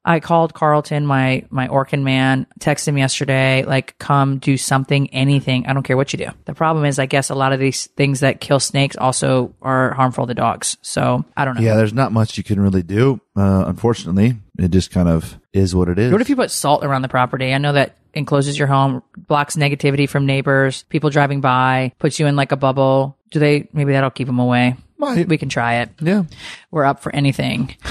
I 0.04 0.20
called 0.20 0.52
Carlton, 0.52 1.06
my 1.06 1.44
my 1.50 1.66
Orkin 1.68 2.02
man, 2.02 2.46
texted 2.60 2.88
him 2.88 2.98
yesterday, 2.98 3.64
like, 3.64 3.98
come 3.98 4.38
do 4.38 4.56
something, 4.58 5.08
anything. 5.14 5.66
I 5.66 5.72
don't 5.72 5.82
care 5.82 5.96
what 5.96 6.12
you 6.12 6.18
do. 6.18 6.28
The 6.44 6.54
problem 6.54 6.84
is, 6.84 6.98
I 6.98 7.06
guess 7.06 7.30
a 7.30 7.34
lot 7.34 7.52
of 7.52 7.60
these 7.60 7.86
things 7.86 8.20
that 8.20 8.40
kill 8.40 8.60
snakes 8.60 8.96
also 8.96 9.54
are 9.62 9.94
harmful 9.94 10.26
to 10.26 10.34
dogs. 10.34 10.76
So 10.82 11.24
I 11.36 11.44
don't 11.46 11.54
know. 11.54 11.62
Yeah, 11.62 11.76
there's 11.76 11.94
not 11.94 12.12
much 12.12 12.36
you 12.36 12.44
can 12.44 12.60
really 12.60 12.82
do. 12.82 13.20
Uh, 13.34 13.64
unfortunately, 13.66 14.34
it 14.58 14.70
just 14.70 14.90
kind 14.90 15.08
of 15.08 15.38
is 15.52 15.74
what 15.74 15.88
it 15.88 15.98
is. 15.98 16.12
What 16.12 16.20
if 16.20 16.28
you 16.28 16.36
put 16.36 16.50
salt 16.50 16.84
around 16.84 17.02
the 17.02 17.08
property? 17.08 17.54
I 17.54 17.58
know 17.58 17.72
that 17.72 17.96
encloses 18.12 18.58
your 18.58 18.68
home, 18.68 19.02
blocks 19.16 19.56
negativity 19.56 20.08
from 20.08 20.26
neighbors, 20.26 20.84
people 20.84 21.10
driving 21.10 21.40
by, 21.40 21.92
puts 21.98 22.20
you 22.20 22.26
in 22.26 22.36
like 22.36 22.52
a 22.52 22.56
bubble. 22.56 23.16
Do 23.30 23.38
they? 23.38 23.68
Maybe 23.72 23.92
that'll 23.92 24.10
keep 24.10 24.26
them 24.26 24.38
away. 24.38 24.76
Might. 24.98 25.28
We 25.28 25.38
can 25.38 25.48
try 25.48 25.76
it. 25.76 25.90
yeah. 26.00 26.24
We're 26.70 26.84
up 26.84 27.00
for 27.00 27.14
anything. 27.14 27.74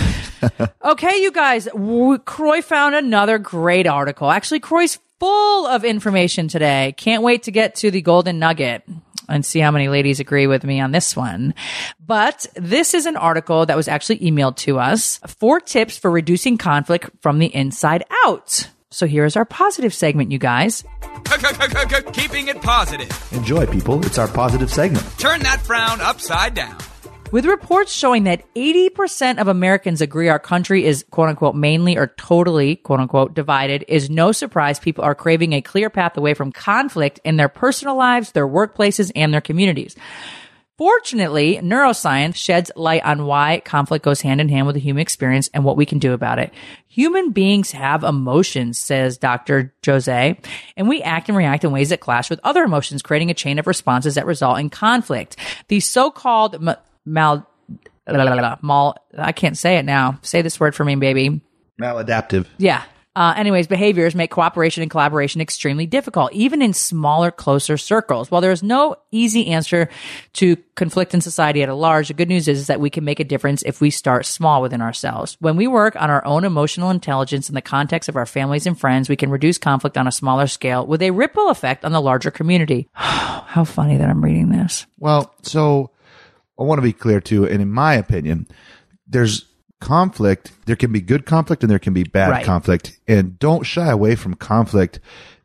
okay, 0.84 1.22
you 1.22 1.32
guys. 1.32 1.66
W- 1.66 2.18
Kroy 2.20 2.62
found 2.62 2.96
another 2.96 3.38
great 3.38 3.88
article. 3.88 4.30
Actually, 4.32 4.60
Kroy's 4.60 5.00
full 5.20 5.68
of 5.68 5.86
information 5.86 6.48
today. 6.48 6.94
Can't 6.98 7.24
wait 7.24 7.44
to 7.44 7.52
get 7.52 7.76
to 7.76 7.92
the 7.92 8.02
golden 8.02 8.40
nugget 8.40 8.84
and 9.30 9.46
see 9.46 9.60
how 9.60 9.72
many 9.72 9.88
ladies 9.88 10.20
agree 10.20 10.48
with 10.48 10.64
me 10.64 10.80
on 10.82 10.92
this 10.92 11.16
one. 11.16 11.54
But 12.06 12.46
this 12.56 12.94
is 12.94 13.06
an 13.06 13.16
article 13.16 13.66
that 13.66 13.78
was 13.78 13.88
actually 13.88 14.20
emailed 14.20 14.58
to 14.58 14.80
us. 14.80 15.20
Four 15.28 15.62
tips 15.62 15.98
for 15.98 16.12
reducing 16.12 16.58
conflict 16.58 17.10
from 17.22 17.40
the 17.40 17.54
inside 17.56 18.04
out. 18.26 18.70
So 18.92 19.08
here's 19.08 19.36
our 19.36 19.46
positive 19.46 19.94
segment, 19.94 20.32
you 20.32 20.38
guys. 20.38 20.84
Keeping 22.14 22.48
it 22.48 22.62
positive. 22.62 23.34
Enjoy, 23.34 23.66
people. 23.66 24.06
It's 24.06 24.18
our 24.20 24.28
positive 24.28 24.72
segment. 24.72 25.04
Turn 25.18 25.40
that 25.42 25.62
frown 25.62 26.00
upside 26.02 26.54
down. 26.54 26.78
With 27.34 27.48
reports 27.48 27.92
showing 27.92 28.26
that 28.26 28.44
80% 28.54 29.40
of 29.40 29.48
Americans 29.48 30.02
agree 30.02 30.30
our 30.30 30.38
country 30.38 30.86
is 30.86 31.04
quote 31.10 31.30
unquote 31.30 31.56
mainly 31.56 31.98
or 31.98 32.14
totally 32.16 32.76
quote 32.76 33.00
unquote 33.00 33.34
divided, 33.34 33.84
is 33.88 34.08
no 34.08 34.32
surprise 34.32 34.78
people 34.78 35.04
are 35.04 35.16
craving 35.16 35.54
a 35.54 35.62
clear 35.64 35.90
path 35.90 36.16
away 36.16 36.36
from 36.36 36.52
conflict 36.52 37.20
in 37.24 37.38
their 37.38 37.50
personal 37.50 37.96
lives, 37.96 38.34
their 38.34 38.48
workplaces, 38.48 39.12
and 39.16 39.34
their 39.34 39.42
communities. 39.42 39.96
Fortunately, 40.78 41.58
neuroscience 41.58 42.36
sheds 42.36 42.70
light 42.76 43.04
on 43.04 43.26
why 43.26 43.64
conflict 43.66 44.06
goes 44.06 44.22
hand 44.22 44.40
in 44.40 44.50
hand 44.50 44.68
with 44.68 44.76
the 44.76 44.80
human 44.80 45.02
experience 45.02 45.50
and 45.56 45.64
what 45.64 45.78
we 45.78 45.88
can 45.88 45.98
do 45.98 46.14
about 46.14 46.38
it. 46.38 46.54
Human 46.88 47.32
beings 47.32 47.72
have 47.72 48.04
emotions, 48.04 48.78
says 48.78 49.18
Dr. 49.18 49.74
Jose, 49.84 50.40
and 50.78 50.88
we 50.88 51.02
act 51.02 51.30
and 51.30 51.38
react 51.38 51.64
in 51.64 51.72
ways 51.72 51.90
that 51.90 52.00
clash 52.00 52.30
with 52.30 52.40
other 52.44 52.62
emotions, 52.64 53.02
creating 53.02 53.32
a 53.32 53.36
chain 53.36 53.58
of 53.58 53.66
responses 53.66 54.14
that 54.16 54.28
result 54.28 54.60
in 54.60 54.70
conflict. 54.70 55.36
The 55.68 55.80
so-called 55.80 56.62
mal, 57.06 57.48
la, 58.08 58.24
la, 58.24 58.24
la, 58.24 58.42
la, 58.42 58.58
mal, 58.62 58.96
I 59.18 59.32
can't 59.32 59.58
say 59.58 59.78
it 59.78 59.86
now. 59.86 60.20
Say 60.22 60.42
this 60.42 60.60
word 60.60 60.76
for 60.76 60.86
me, 60.86 60.96
baby. 60.96 61.42
Maladaptive. 61.80 62.48
Yeah. 62.58 62.84
Uh, 63.16 63.34
anyways, 63.38 63.68
behaviors 63.68 64.16
make 64.16 64.32
cooperation 64.32 64.82
and 64.82 64.90
collaboration 64.90 65.40
extremely 65.40 65.86
difficult, 65.86 66.34
even 66.34 66.64
in 66.64 66.74
smaller, 66.74 67.30
closer 67.30 67.78
circles. 67.78 68.32
While 68.32 68.42
there 68.42 68.52
is 68.52 68.64
no 68.64 68.96
easy 69.12 69.48
answer 69.48 69.90
to 70.34 70.56
conflict 70.76 71.14
in 71.14 71.22
society 71.22 71.62
at 71.62 71.70
a 71.70 71.76
large, 71.76 72.08
the 72.08 72.16
good 72.16 72.28
news 72.28 72.48
is, 72.48 72.62
is 72.62 72.68
that 72.68 72.80
we 72.80 72.90
can 72.90 73.04
make 73.04 73.20
a 73.20 73.24
difference 73.24 73.62
if 73.62 73.80
we 73.80 73.92
start 73.92 74.26
small 74.26 74.64
within 74.64 74.82
ourselves. 74.82 75.38
When 75.40 75.58
we 75.58 75.68
work 75.68 75.96
on 75.96 76.10
our 76.10 76.26
own 76.26 76.44
emotional 76.44 76.90
intelligence 76.90 77.50
in 77.50 77.56
the 77.56 77.62
context 77.62 78.10
of 78.10 78.16
our 78.16 78.26
families 78.26 78.66
and 78.66 78.80
friends, 78.80 79.10
we 79.10 79.16
can 79.16 79.30
reduce 79.30 79.60
conflict 79.60 79.96
on 79.96 80.08
a 80.08 80.12
smaller 80.12 80.48
scale 80.48 80.84
with 80.84 81.04
a 81.04 81.12
ripple 81.12 81.50
effect 81.50 81.86
on 81.86 81.92
the 81.92 82.02
larger 82.02 82.32
community. 82.32 82.90
How 82.94 83.64
funny 83.64 83.98
that 83.98 84.10
I'm 84.10 84.24
reading 84.24 84.50
this. 84.50 84.88
Well, 84.98 85.36
so 85.44 85.92
I 86.64 86.66
want 86.66 86.78
to 86.80 86.84
be 86.84 86.94
clear 86.94 87.20
too, 87.20 87.46
and 87.46 87.62
in 87.62 87.70
my 87.72 87.94
opinion, 87.96 88.48
there's 89.06 89.46
conflict. 89.82 90.54
There 90.66 90.78
can 90.78 90.94
be 90.94 91.02
good 91.02 91.26
conflict 91.26 91.62
and 91.62 91.70
there 91.70 91.78
can 91.80 91.94
be 91.94 92.04
bad 92.04 92.30
Right. 92.30 92.46
conflict, 92.46 93.00
and 93.06 93.38
don't 93.38 93.64
shy 93.66 93.90
away 93.92 94.16
from 94.16 94.34
conflict 94.36 95.00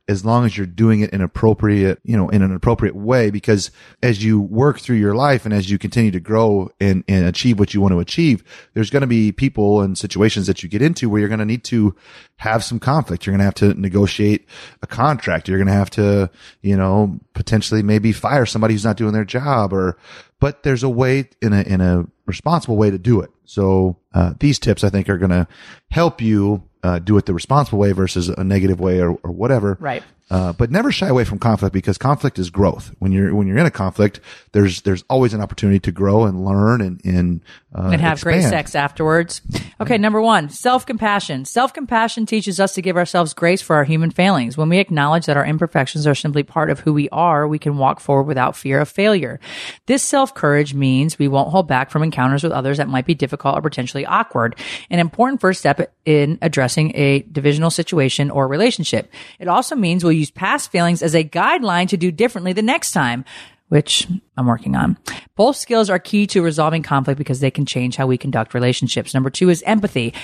as 0.09 0.25
long 0.25 0.47
as 0.47 0.57
you're 0.57 0.67
doing 0.67 1.01
it 1.01 1.11
in 1.11 1.21
appropriate, 1.21 2.01
you 2.03 2.17
know, 2.17 2.31
in 2.31 2.43
an 2.43 2.55
appropriate 2.55 2.97
way. 2.97 3.31
Because 3.31 3.71
as 4.03 4.25
you 4.25 4.41
work 4.41 4.81
through 4.81 4.97
your 4.97 5.15
life 5.15 5.45
and 5.45 5.53
as 5.53 5.71
you 5.71 5.79
continue 5.79 6.11
to 6.11 6.21
grow 6.21 6.71
and, 6.81 7.05
and 7.07 7.27
achieve 7.27 7.59
what 7.59 7.75
you 7.75 7.83
want 7.83 7.93
to 7.93 8.01
achieve, 8.01 8.43
there's 8.73 8.89
going 8.89 9.03
to 9.03 9.07
be 9.07 9.33
people 9.33 9.83
and 9.83 9.99
situations 9.99 10.47
that 10.47 10.63
you 10.63 10.69
get 10.69 10.81
into 10.81 11.11
where 11.11 11.21
you're 11.21 11.29
going 11.29 11.39
to 11.39 11.45
need 11.45 11.65
to 11.65 11.95
have 12.37 12.65
some 12.65 12.81
conflict. 12.81 13.27
You're 13.27 13.33
going 13.33 13.41
to 13.41 13.45
have 13.45 13.55
to 13.55 13.81
negotiate 13.81 14.49
a 14.83 14.87
contract. 14.87 15.47
You're 15.47 15.59
going 15.59 15.67
to 15.67 15.73
have 15.75 15.91
to, 15.91 16.31
you 16.63 16.77
know, 16.77 17.21
potentially 17.35 17.83
maybe 17.83 18.13
fire 18.13 18.47
somebody 18.47 18.75
who's 18.75 18.85
not 18.85 18.97
doing 18.97 19.13
their 19.13 19.27
job 19.27 19.75
or, 19.75 19.99
but 20.41 20.63
there's 20.63 20.83
a 20.83 20.89
way 20.89 21.29
in 21.43 21.53
a, 21.53 21.63
in 21.63 21.81
a 21.81 22.07
responsible 22.25 22.77
way 22.77 22.91
to 22.91 22.99
do 22.99 23.21
it. 23.21 23.31
So, 23.45 23.99
uh, 24.13 24.35
these 24.41 24.59
tips 24.59 24.85
I 24.85 24.91
think 24.91 25.09
are 25.09 25.19
going 25.19 25.31
to 25.31 25.49
help 25.91 26.21
you, 26.21 26.68
uh, 26.83 26.99
do 26.99 27.17
it 27.17 27.27
the 27.27 27.35
responsible 27.35 27.79
way 27.79 27.93
versus 27.93 28.29
a 28.29 28.45
negative 28.45 28.81
way 28.81 29.01
or, 29.01 29.13
or 29.23 29.31
whatever. 29.31 29.77
Right. 29.81 30.03
Uh, 30.31 30.53
but 30.53 30.71
never 30.71 30.93
shy 30.93 31.09
away 31.09 31.25
from 31.25 31.39
conflict 31.39 31.73
because 31.73 31.97
conflict 31.97 32.39
is 32.39 32.51
growth. 32.51 32.95
When 32.99 33.13
you're 33.13 33.35
when 33.35 33.47
you're 33.47 33.57
in 33.57 33.65
a 33.65 33.71
conflict, 33.71 34.21
there's 34.53 34.83
there's 34.83 35.03
always 35.09 35.33
an 35.33 35.41
opportunity 35.41 35.81
to 35.81 35.93
grow 35.93 36.25
and 36.25 36.45
learn 36.45 36.83
and 36.83 37.01
and 37.03 37.41
uh, 37.75 37.91
and 37.93 38.01
have 38.01 38.21
great 38.21 38.43
sex 38.43 38.75
afterwards. 38.75 39.41
Okay, 39.81 39.97
number 39.97 40.21
one, 40.21 40.51
self 40.51 40.85
compassion. 40.85 41.47
Self 41.47 41.73
compassion 41.73 42.27
teaches 42.27 42.61
us 42.61 42.75
to 42.75 42.83
give 42.83 42.97
ourselves 42.97 43.33
grace 43.33 43.63
for 43.63 43.77
our 43.77 43.85
human 43.85 44.11
failings. 44.11 44.59
When 44.59 44.69
we 44.69 44.79
acknowledge 44.79 45.27
that 45.27 45.37
our 45.37 45.47
imperfections 45.47 46.07
are 46.07 46.15
simply 46.15 46.43
part 46.43 46.69
of 46.69 46.81
who 46.81 46.93
we 46.93 47.09
are, 47.09 47.49
we 47.49 47.59
can 47.59 47.79
walk 47.79 48.01
forward 48.01 48.25
without 48.25 48.57
fear 48.57 48.81
of 48.81 48.89
failure. 48.89 49.41
This 49.87 50.03
self 50.03 50.35
courage 50.35 50.75
means 50.75 51.19
we 51.19 51.29
won't 51.29 51.51
hold 51.51 51.69
back 51.69 51.91
from 51.91 52.03
encounters 52.03 52.43
with 52.43 52.53
others 52.53 52.77
that 52.77 52.89
might 52.89 53.07
be 53.07 53.15
difficult 53.15 53.57
or 53.57 53.63
potentially 53.63 54.05
awkward. 54.05 54.57
An 54.91 54.99
important 54.99 55.41
first 55.41 55.61
step 55.61 55.91
in 56.05 56.39
addressing 56.43 56.95
a 56.97 57.21
divisional 57.21 57.71
situation 57.71 58.31
or 58.31 58.47
relationship. 58.47 59.11
It 59.39 59.49
also 59.49 59.75
means 59.75 60.05
we'll 60.05 60.18
use 60.19 60.31
past 60.31 60.71
failings 60.71 61.03
as 61.03 61.15
a 61.15 61.25
guideline 61.25 61.89
to 61.89 61.97
do 61.97 62.11
differently 62.11 62.53
the 62.53 62.63
next 62.63 62.93
time 62.93 63.25
which 63.69 64.09
I'm 64.37 64.47
working 64.47 64.77
on. 64.77 64.97
Both 65.37 65.57
skills 65.57 65.91
are 65.91 65.99
key 65.99 66.27
to 66.29 66.43
resolving 66.43 66.83
conflict 66.83 67.19
because 67.19 67.41
they 67.41 67.51
can 67.51 67.67
change 67.67 67.97
how 67.97 68.07
we 68.07 68.19
conduct 68.19 68.55
relationships. 68.55 69.15
Number 69.15 69.31
two 69.31 69.51
is 69.51 69.63
empathy. 69.63 70.15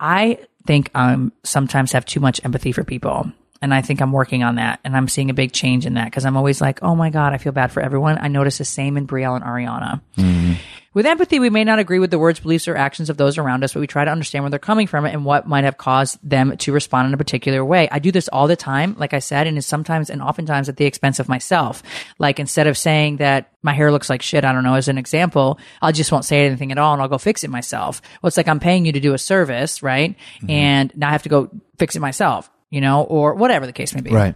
I 0.00 0.38
think 0.66 0.90
I 0.94 1.30
sometimes 1.44 1.92
have 1.92 2.04
too 2.04 2.20
much 2.20 2.44
empathy 2.44 2.72
for 2.72 2.84
people. 2.84 3.30
And 3.60 3.74
I 3.74 3.82
think 3.82 4.00
I'm 4.00 4.12
working 4.12 4.42
on 4.42 4.56
that. 4.56 4.80
And 4.84 4.96
I'm 4.96 5.08
seeing 5.08 5.30
a 5.30 5.34
big 5.34 5.52
change 5.52 5.86
in 5.86 5.94
that 5.94 6.06
because 6.06 6.24
I'm 6.24 6.36
always 6.36 6.60
like, 6.60 6.82
oh 6.82 6.94
my 6.94 7.10
God, 7.10 7.32
I 7.32 7.38
feel 7.38 7.52
bad 7.52 7.72
for 7.72 7.80
everyone. 7.80 8.18
I 8.20 8.28
notice 8.28 8.58
the 8.58 8.64
same 8.64 8.96
in 8.96 9.06
Brielle 9.06 9.36
and 9.36 9.44
Ariana. 9.44 10.00
Mm-hmm. 10.16 10.54
With 10.94 11.06
empathy, 11.06 11.38
we 11.38 11.50
may 11.50 11.64
not 11.64 11.78
agree 11.78 11.98
with 11.98 12.10
the 12.10 12.18
words, 12.18 12.40
beliefs, 12.40 12.66
or 12.66 12.74
actions 12.74 13.10
of 13.10 13.18
those 13.18 13.36
around 13.36 13.62
us, 13.62 13.74
but 13.74 13.80
we 13.80 13.86
try 13.86 14.04
to 14.04 14.10
understand 14.10 14.42
where 14.42 14.50
they're 14.50 14.58
coming 14.58 14.86
from 14.86 15.04
and 15.04 15.24
what 15.24 15.46
might 15.46 15.64
have 15.64 15.76
caused 15.76 16.18
them 16.28 16.56
to 16.56 16.72
respond 16.72 17.06
in 17.06 17.14
a 17.14 17.18
particular 17.18 17.64
way. 17.64 17.88
I 17.92 17.98
do 17.98 18.10
this 18.10 18.26
all 18.28 18.48
the 18.48 18.56
time, 18.56 18.96
like 18.98 19.12
I 19.12 19.18
said, 19.18 19.46
and 19.46 19.58
it's 19.58 19.66
sometimes 19.66 20.08
and 20.08 20.22
oftentimes 20.22 20.68
at 20.68 20.76
the 20.76 20.86
expense 20.86 21.20
of 21.20 21.28
myself. 21.28 21.82
Like 22.18 22.40
instead 22.40 22.66
of 22.66 22.76
saying 22.78 23.18
that 23.18 23.52
my 23.62 23.74
hair 23.74 23.92
looks 23.92 24.08
like 24.08 24.22
shit, 24.22 24.44
I 24.44 24.52
don't 24.52 24.64
know, 24.64 24.74
as 24.74 24.88
an 24.88 24.98
example, 24.98 25.60
I 25.82 25.92
just 25.92 26.10
won't 26.10 26.24
say 26.24 26.46
anything 26.46 26.72
at 26.72 26.78
all 26.78 26.94
and 26.94 27.02
I'll 27.02 27.08
go 27.08 27.18
fix 27.18 27.44
it 27.44 27.50
myself. 27.50 28.00
Well, 28.22 28.28
it's 28.28 28.36
like 28.36 28.48
I'm 28.48 28.58
paying 28.58 28.86
you 28.86 28.92
to 28.92 29.00
do 29.00 29.12
a 29.12 29.18
service, 29.18 29.82
right? 29.82 30.16
Mm-hmm. 30.38 30.50
And 30.50 30.96
now 30.96 31.10
I 31.10 31.12
have 31.12 31.22
to 31.24 31.28
go 31.28 31.50
fix 31.78 31.96
it 31.96 32.00
myself, 32.00 32.50
you 32.70 32.80
know, 32.80 33.02
or 33.02 33.34
whatever 33.34 33.66
the 33.66 33.72
case 33.72 33.94
may 33.94 34.00
be. 34.00 34.10
Right. 34.10 34.34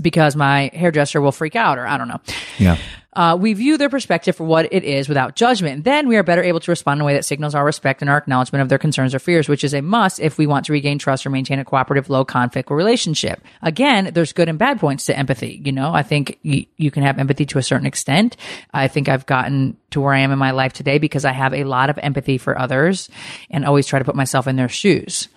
Because 0.00 0.36
my 0.36 0.70
hairdresser 0.74 1.20
will 1.20 1.32
freak 1.32 1.56
out 1.56 1.78
or 1.78 1.86
I 1.86 1.96
don't 1.96 2.08
know. 2.08 2.20
Yeah. 2.58 2.76
Uh, 3.14 3.34
we 3.34 3.54
view 3.54 3.78
their 3.78 3.88
perspective 3.88 4.36
for 4.36 4.44
what 4.44 4.70
it 4.70 4.84
is 4.84 5.08
without 5.08 5.34
judgment. 5.36 5.84
Then 5.84 6.06
we 6.06 6.18
are 6.18 6.22
better 6.22 6.42
able 6.42 6.60
to 6.60 6.70
respond 6.70 6.98
in 6.98 7.02
a 7.02 7.04
way 7.06 7.14
that 7.14 7.24
signals 7.24 7.54
our 7.54 7.64
respect 7.64 8.02
and 8.02 8.10
our 8.10 8.18
acknowledgement 8.18 8.60
of 8.60 8.68
their 8.68 8.76
concerns 8.76 9.14
or 9.14 9.18
fears, 9.18 9.48
which 9.48 9.64
is 9.64 9.72
a 9.72 9.80
must 9.80 10.20
if 10.20 10.36
we 10.36 10.46
want 10.46 10.66
to 10.66 10.72
regain 10.72 10.98
trust 10.98 11.24
or 11.24 11.30
maintain 11.30 11.58
a 11.58 11.64
cooperative, 11.64 12.10
low 12.10 12.26
conflict 12.26 12.70
relationship. 12.70 13.40
Again, 13.62 14.10
there's 14.12 14.34
good 14.34 14.50
and 14.50 14.58
bad 14.58 14.78
points 14.78 15.06
to 15.06 15.16
empathy. 15.16 15.62
You 15.64 15.72
know, 15.72 15.94
I 15.94 16.02
think 16.02 16.38
y- 16.44 16.66
you 16.76 16.90
can 16.90 17.04
have 17.04 17.18
empathy 17.18 17.46
to 17.46 17.58
a 17.58 17.62
certain 17.62 17.86
extent. 17.86 18.36
I 18.74 18.86
think 18.86 19.08
I've 19.08 19.24
gotten 19.24 19.78
to 19.92 20.02
where 20.02 20.12
I 20.12 20.18
am 20.18 20.30
in 20.30 20.38
my 20.38 20.50
life 20.50 20.74
today 20.74 20.98
because 20.98 21.24
I 21.24 21.32
have 21.32 21.54
a 21.54 21.64
lot 21.64 21.88
of 21.88 21.96
empathy 21.96 22.36
for 22.36 22.58
others 22.58 23.08
and 23.48 23.64
always 23.64 23.86
try 23.86 23.98
to 23.98 24.04
put 24.04 24.14
myself 24.14 24.46
in 24.46 24.56
their 24.56 24.68
shoes. 24.68 25.28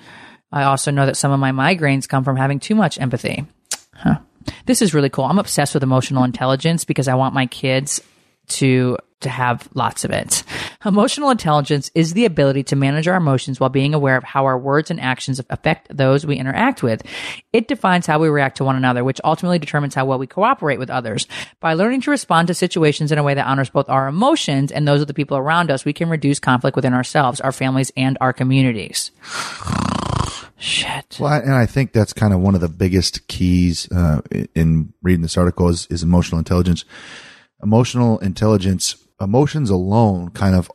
I 0.52 0.64
also 0.64 0.92
know 0.92 1.06
that 1.06 1.18
some 1.18 1.32
of 1.32 1.40
my 1.40 1.52
migraines 1.52 2.08
come 2.08 2.24
from 2.24 2.38
having 2.38 2.60
too 2.60 2.76
much 2.76 3.00
empathy. 3.00 3.46
Huh. 3.94 4.20
This 4.66 4.82
is 4.82 4.94
really 4.94 5.10
cool. 5.10 5.26
I'm 5.26 5.40
obsessed 5.40 5.74
with 5.74 5.84
emotional 5.84 6.24
intelligence 6.24 6.86
because 6.86 7.08
I 7.08 7.16
want 7.16 7.36
my 7.36 7.46
kids 7.46 8.02
to 8.50 8.98
to 9.22 9.30
have 9.30 9.68
lots 9.74 10.06
of 10.06 10.12
it. 10.12 10.44
Emotional 10.86 11.30
intelligence 11.30 11.92
is 11.94 12.14
the 12.14 12.24
ability 12.24 12.64
to 12.64 12.78
manage 12.78 13.06
our 13.06 13.18
emotions 13.18 13.60
while 13.60 13.70
being 13.70 13.94
aware 13.94 14.16
of 14.16 14.24
how 14.24 14.46
our 14.46 14.58
words 14.58 14.90
and 14.90 15.00
actions 15.00 15.42
affect 15.50 15.96
those 15.96 16.26
we 16.26 16.38
interact 16.38 16.82
with. 16.82 17.04
It 17.52 17.68
defines 17.68 18.06
how 18.06 18.20
we 18.20 18.30
react 18.30 18.58
to 18.58 18.64
one 18.64 18.78
another, 18.78 19.04
which 19.04 19.20
ultimately 19.26 19.60
determines 19.60 19.94
how 19.94 20.06
well 20.06 20.20
we 20.20 20.26
cooperate 20.28 20.80
with 20.80 20.90
others. 20.90 21.28
By 21.60 21.74
learning 21.74 22.00
to 22.02 22.12
respond 22.12 22.48
to 22.48 22.54
situations 22.54 23.12
in 23.12 23.18
a 23.18 23.24
way 23.24 23.34
that 23.34 23.46
honors 23.46 23.70
both 23.70 23.90
our 23.90 24.08
emotions 24.08 24.72
and 24.72 24.88
those 24.88 25.02
of 25.02 25.08
the 25.08 25.14
people 25.14 25.36
around 25.36 25.70
us, 25.70 25.84
we 25.84 25.92
can 25.92 26.08
reduce 26.08 26.40
conflict 26.40 26.78
within 26.78 26.94
ourselves, 26.94 27.42
our 27.42 27.52
families, 27.52 27.92
and 27.98 28.18
our 28.22 28.32
communities. 28.32 29.12
Shit. 30.60 31.18
Well, 31.20 31.34
and 31.34 31.54
I 31.54 31.66
think 31.66 31.94
that's 31.94 32.12
kind 32.12 32.34
of 32.34 32.42
one 32.42 32.54
of 32.54 32.62
the 32.62 32.68
biggest 32.68 33.28
keys 33.28 33.90
uh, 33.92 34.22
in 34.54 34.94
reading 35.02 35.22
this 35.22 35.38
article 35.38 35.70
is, 35.70 35.88
is 35.88 36.04
emotional 36.04 36.38
intelligence. 36.38 36.84
Emotional 37.64 38.20
intelligence, 38.20 38.96
emotions 39.22 39.70
alone, 39.70 40.30
kind 40.32 40.56
of 40.56 40.70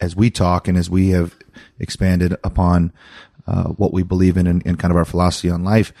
as 0.00 0.14
we 0.14 0.30
talk 0.30 0.68
and 0.68 0.76
as 0.76 0.90
we 0.90 1.10
have 1.10 1.34
expanded 1.78 2.36
upon, 2.44 2.92
uh, 3.46 3.64
what 3.64 3.92
we 3.92 4.02
believe 4.02 4.36
in 4.36 4.46
and, 4.46 4.64
and 4.66 4.78
kind 4.78 4.90
of 4.90 4.96
our 4.96 5.04
philosophy 5.04 5.50
on 5.50 5.64
life. 5.64 5.92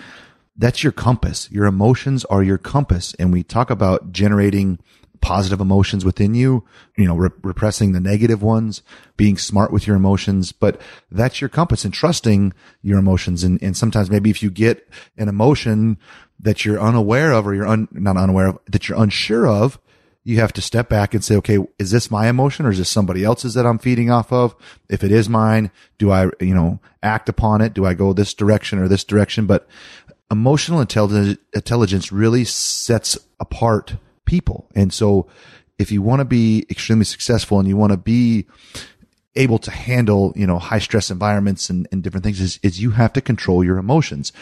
That's 0.56 0.82
your 0.82 0.92
compass. 0.92 1.50
Your 1.50 1.66
emotions 1.66 2.24
are 2.26 2.42
your 2.42 2.58
compass. 2.58 3.14
And 3.18 3.32
we 3.32 3.42
talk 3.42 3.70
about 3.70 4.12
generating 4.12 4.78
positive 5.24 5.58
emotions 5.58 6.04
within 6.04 6.34
you, 6.34 6.62
you 6.98 7.06
know, 7.06 7.16
re- 7.16 7.30
repressing 7.42 7.92
the 7.92 8.00
negative 8.00 8.42
ones, 8.42 8.82
being 9.16 9.38
smart 9.38 9.72
with 9.72 9.86
your 9.86 9.96
emotions, 9.96 10.52
but 10.52 10.78
that's 11.10 11.40
your 11.40 11.48
compass 11.48 11.82
and 11.82 11.94
trusting 11.94 12.52
your 12.82 12.98
emotions. 12.98 13.42
And, 13.42 13.60
and 13.62 13.74
sometimes 13.74 14.10
maybe 14.10 14.28
if 14.28 14.42
you 14.42 14.50
get 14.50 14.86
an 15.16 15.30
emotion 15.30 15.96
that 16.38 16.66
you're 16.66 16.78
unaware 16.78 17.32
of 17.32 17.46
or 17.46 17.54
you're 17.54 17.66
un, 17.66 17.88
not 17.90 18.18
unaware 18.18 18.48
of, 18.48 18.58
that 18.68 18.86
you're 18.86 19.00
unsure 19.00 19.48
of, 19.48 19.78
you 20.24 20.40
have 20.40 20.52
to 20.52 20.60
step 20.60 20.90
back 20.90 21.14
and 21.14 21.24
say, 21.24 21.36
okay, 21.36 21.58
is 21.78 21.90
this 21.90 22.10
my 22.10 22.28
emotion 22.28 22.66
or 22.66 22.70
is 22.70 22.76
this 22.76 22.90
somebody 22.90 23.24
else's 23.24 23.54
that 23.54 23.64
I'm 23.64 23.78
feeding 23.78 24.10
off 24.10 24.30
of? 24.30 24.54
If 24.90 25.02
it 25.02 25.10
is 25.10 25.26
mine, 25.30 25.70
do 25.96 26.10
I, 26.10 26.28
you 26.38 26.54
know, 26.54 26.80
act 27.02 27.30
upon 27.30 27.62
it? 27.62 27.72
Do 27.72 27.86
I 27.86 27.94
go 27.94 28.12
this 28.12 28.34
direction 28.34 28.78
or 28.78 28.88
this 28.88 29.04
direction? 29.04 29.46
But 29.46 29.66
emotional 30.30 30.82
intelligence, 30.82 31.38
intelligence 31.54 32.12
really 32.12 32.44
sets 32.44 33.16
apart 33.40 33.96
people. 34.24 34.68
And 34.74 34.92
so 34.92 35.26
if 35.78 35.90
you 35.90 36.02
want 36.02 36.20
to 36.20 36.24
be 36.24 36.66
extremely 36.70 37.04
successful 37.04 37.58
and 37.58 37.68
you 37.68 37.76
want 37.76 37.92
to 37.92 37.98
be 37.98 38.46
able 39.36 39.58
to 39.58 39.70
handle, 39.70 40.32
you 40.36 40.46
know, 40.46 40.58
high 40.58 40.78
stress 40.78 41.10
environments 41.10 41.68
and, 41.68 41.88
and 41.90 42.02
different 42.02 42.24
things 42.24 42.40
is, 42.40 42.60
is 42.62 42.80
you 42.80 42.92
have 42.92 43.12
to 43.14 43.20
control 43.20 43.64
your 43.64 43.78
emotions 43.78 44.32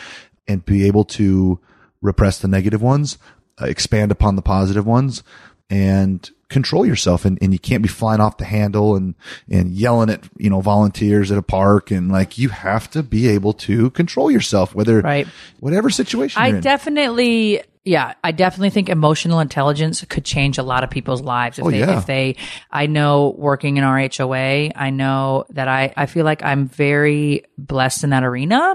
and 0.46 0.64
be 0.66 0.86
able 0.86 1.04
to 1.04 1.58
repress 2.02 2.38
the 2.38 2.48
negative 2.48 2.82
ones, 2.82 3.16
uh, 3.60 3.64
expand 3.64 4.10
upon 4.10 4.36
the 4.36 4.42
positive 4.42 4.86
ones 4.86 5.22
and 5.70 6.30
control 6.50 6.84
yourself 6.84 7.24
and, 7.24 7.38
and 7.40 7.54
you 7.54 7.58
can't 7.58 7.82
be 7.82 7.88
flying 7.88 8.20
off 8.20 8.36
the 8.36 8.44
handle 8.44 8.94
and, 8.94 9.14
and 9.50 9.72
yelling 9.72 10.10
at, 10.10 10.28
you 10.36 10.50
know, 10.50 10.60
volunteers 10.60 11.32
at 11.32 11.38
a 11.38 11.42
park. 11.42 11.90
And 11.90 12.12
like, 12.12 12.36
you 12.36 12.50
have 12.50 12.90
to 12.90 13.02
be 13.02 13.28
able 13.28 13.54
to 13.54 13.88
control 13.90 14.30
yourself, 14.30 14.74
whether, 14.74 15.00
Right. 15.00 15.26
whatever 15.60 15.88
situation 15.88 16.42
I 16.42 16.60
definitely, 16.60 17.62
yeah, 17.84 18.14
I 18.22 18.30
definitely 18.30 18.70
think 18.70 18.88
emotional 18.88 19.40
intelligence 19.40 20.04
could 20.08 20.24
change 20.24 20.56
a 20.58 20.62
lot 20.62 20.84
of 20.84 20.90
people's 20.90 21.20
lives 21.20 21.58
if 21.58 21.64
Oh, 21.64 21.70
they, 21.70 21.80
yeah. 21.80 21.98
if 21.98 22.06
they, 22.06 22.36
I 22.70 22.86
know 22.86 23.34
working 23.36 23.76
in 23.76 23.82
RHOA, 23.84 24.72
I 24.76 24.90
know 24.90 25.44
that 25.50 25.66
I, 25.66 25.92
I 25.96 26.06
feel 26.06 26.24
like 26.24 26.44
I'm 26.44 26.68
very 26.68 27.44
blessed 27.58 28.04
in 28.04 28.10
that 28.10 28.22
arena 28.22 28.74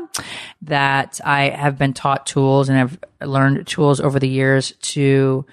that 0.63 1.21
I 1.23 1.49
have 1.49 1.77
been 1.77 1.93
taught 1.93 2.25
tools 2.25 2.67
and 2.67 2.77
have 2.77 2.99
learned 3.21 3.65
tools 3.65 4.01
over 4.01 4.19
the 4.19 4.27
years 4.27 4.73
to, 4.81 5.45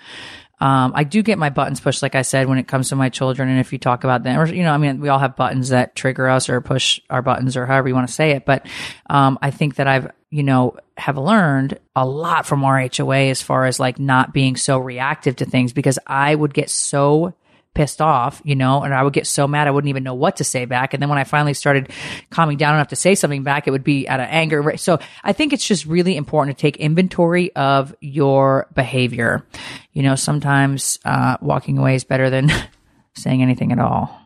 um, 0.60 0.92
I 0.94 1.04
do 1.04 1.22
get 1.22 1.36
my 1.38 1.50
buttons 1.50 1.80
pushed, 1.80 2.02
like 2.02 2.14
I 2.14 2.22
said, 2.22 2.48
when 2.48 2.58
it 2.58 2.66
comes 2.66 2.88
to 2.88 2.96
my 2.96 3.08
children. 3.08 3.48
And 3.48 3.60
if 3.60 3.72
you 3.72 3.78
talk 3.78 4.02
about 4.04 4.22
them, 4.22 4.38
or, 4.40 4.46
you 4.46 4.62
know, 4.62 4.72
I 4.72 4.78
mean, 4.78 5.00
we 5.00 5.08
all 5.10 5.18
have 5.18 5.36
buttons 5.36 5.68
that 5.70 5.94
trigger 5.94 6.28
us 6.28 6.48
or 6.48 6.60
push 6.60 7.00
our 7.10 7.22
buttons 7.22 7.56
or 7.56 7.66
however 7.66 7.88
you 7.88 7.94
want 7.94 8.08
to 8.08 8.14
say 8.14 8.30
it. 8.32 8.46
But, 8.46 8.66
um, 9.10 9.38
I 9.42 9.50
think 9.50 9.74
that 9.76 9.86
I've, 9.88 10.10
you 10.34 10.42
know, 10.42 10.76
have 10.96 11.16
learned 11.16 11.78
a 11.94 12.04
lot 12.04 12.44
from 12.44 12.62
RHOA 12.62 13.30
as 13.30 13.40
far 13.40 13.66
as 13.66 13.78
like 13.78 14.00
not 14.00 14.32
being 14.32 14.56
so 14.56 14.78
reactive 14.78 15.36
to 15.36 15.44
things 15.44 15.72
because 15.72 15.96
I 16.08 16.34
would 16.34 16.52
get 16.52 16.70
so 16.70 17.34
pissed 17.72 18.00
off, 18.00 18.42
you 18.44 18.56
know, 18.56 18.82
and 18.82 18.92
I 18.92 19.04
would 19.04 19.12
get 19.12 19.28
so 19.28 19.46
mad 19.46 19.68
I 19.68 19.70
wouldn't 19.70 19.90
even 19.90 20.02
know 20.02 20.14
what 20.14 20.38
to 20.38 20.44
say 20.44 20.64
back. 20.64 20.92
And 20.92 21.00
then 21.00 21.08
when 21.08 21.18
I 21.18 21.24
finally 21.24 21.54
started 21.54 21.92
calming 22.30 22.56
down 22.56 22.74
enough 22.74 22.88
to 22.88 22.96
say 22.96 23.14
something 23.14 23.44
back, 23.44 23.68
it 23.68 23.70
would 23.70 23.84
be 23.84 24.08
out 24.08 24.18
of 24.18 24.26
anger. 24.28 24.76
So 24.76 24.98
I 25.22 25.32
think 25.32 25.52
it's 25.52 25.64
just 25.64 25.86
really 25.86 26.16
important 26.16 26.58
to 26.58 26.60
take 26.60 26.78
inventory 26.78 27.54
of 27.54 27.94
your 28.00 28.66
behavior. 28.74 29.46
You 29.92 30.02
know, 30.02 30.16
sometimes 30.16 30.98
uh, 31.04 31.36
walking 31.42 31.78
away 31.78 31.94
is 31.94 32.02
better 32.02 32.28
than 32.28 32.50
saying 33.14 33.40
anything 33.40 33.70
at 33.70 33.78
all. 33.78 34.23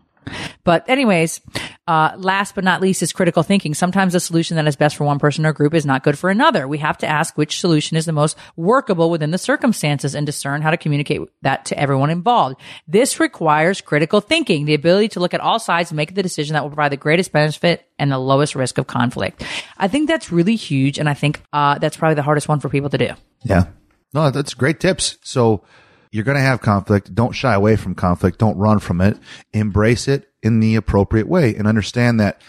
But 0.64 0.88
anyways, 0.88 1.40
uh, 1.86 2.12
last 2.16 2.54
but 2.54 2.64
not 2.64 2.80
least 2.80 3.02
is 3.02 3.12
critical 3.12 3.42
thinking. 3.42 3.74
Sometimes 3.74 4.12
the 4.12 4.20
solution 4.20 4.56
that 4.56 4.66
is 4.66 4.76
best 4.76 4.96
for 4.96 5.04
one 5.04 5.18
person 5.18 5.46
or 5.46 5.52
group 5.52 5.74
is 5.74 5.86
not 5.86 6.02
good 6.02 6.18
for 6.18 6.30
another. 6.30 6.68
We 6.68 6.78
have 6.78 6.98
to 6.98 7.06
ask 7.06 7.36
which 7.36 7.60
solution 7.60 7.96
is 7.96 8.04
the 8.06 8.12
most 8.12 8.36
workable 8.56 9.10
within 9.10 9.30
the 9.30 9.38
circumstances 9.38 10.14
and 10.14 10.26
discern 10.26 10.62
how 10.62 10.70
to 10.70 10.76
communicate 10.76 11.22
that 11.42 11.64
to 11.66 11.78
everyone 11.78 12.10
involved. 12.10 12.60
This 12.86 13.20
requires 13.20 13.80
critical 13.80 14.20
thinking, 14.20 14.64
the 14.64 14.74
ability 14.74 15.08
to 15.08 15.20
look 15.20 15.34
at 15.34 15.40
all 15.40 15.58
sides 15.58 15.90
and 15.90 15.96
make 15.96 16.14
the 16.14 16.22
decision 16.22 16.54
that 16.54 16.62
will 16.62 16.70
provide 16.70 16.92
the 16.92 16.96
greatest 16.96 17.32
benefit 17.32 17.86
and 17.98 18.12
the 18.12 18.18
lowest 18.18 18.54
risk 18.54 18.78
of 18.78 18.86
conflict. 18.86 19.44
I 19.76 19.88
think 19.88 20.08
that's 20.08 20.30
really 20.30 20.56
huge. 20.56 20.98
And 20.98 21.08
I 21.08 21.14
think, 21.14 21.42
uh, 21.52 21.78
that's 21.78 21.96
probably 21.96 22.14
the 22.14 22.22
hardest 22.22 22.48
one 22.48 22.60
for 22.60 22.68
people 22.68 22.90
to 22.90 22.98
do. 22.98 23.10
Yeah. 23.42 23.66
No, 24.14 24.30
that's 24.30 24.54
great 24.54 24.80
tips. 24.80 25.18
So 25.22 25.62
you're 26.10 26.24
going 26.24 26.36
to 26.36 26.42
have 26.42 26.60
conflict. 26.60 27.14
Don't 27.14 27.32
shy 27.32 27.54
away 27.54 27.76
from 27.76 27.94
conflict. 27.94 28.38
Don't 28.38 28.56
run 28.56 28.78
from 28.78 29.00
it. 29.00 29.18
Embrace 29.52 30.08
it 30.08 30.28
in 30.42 30.60
the 30.60 30.76
appropriate 30.76 31.28
way 31.28 31.54
and 31.54 31.66
understand 31.66 32.20
that 32.20 32.40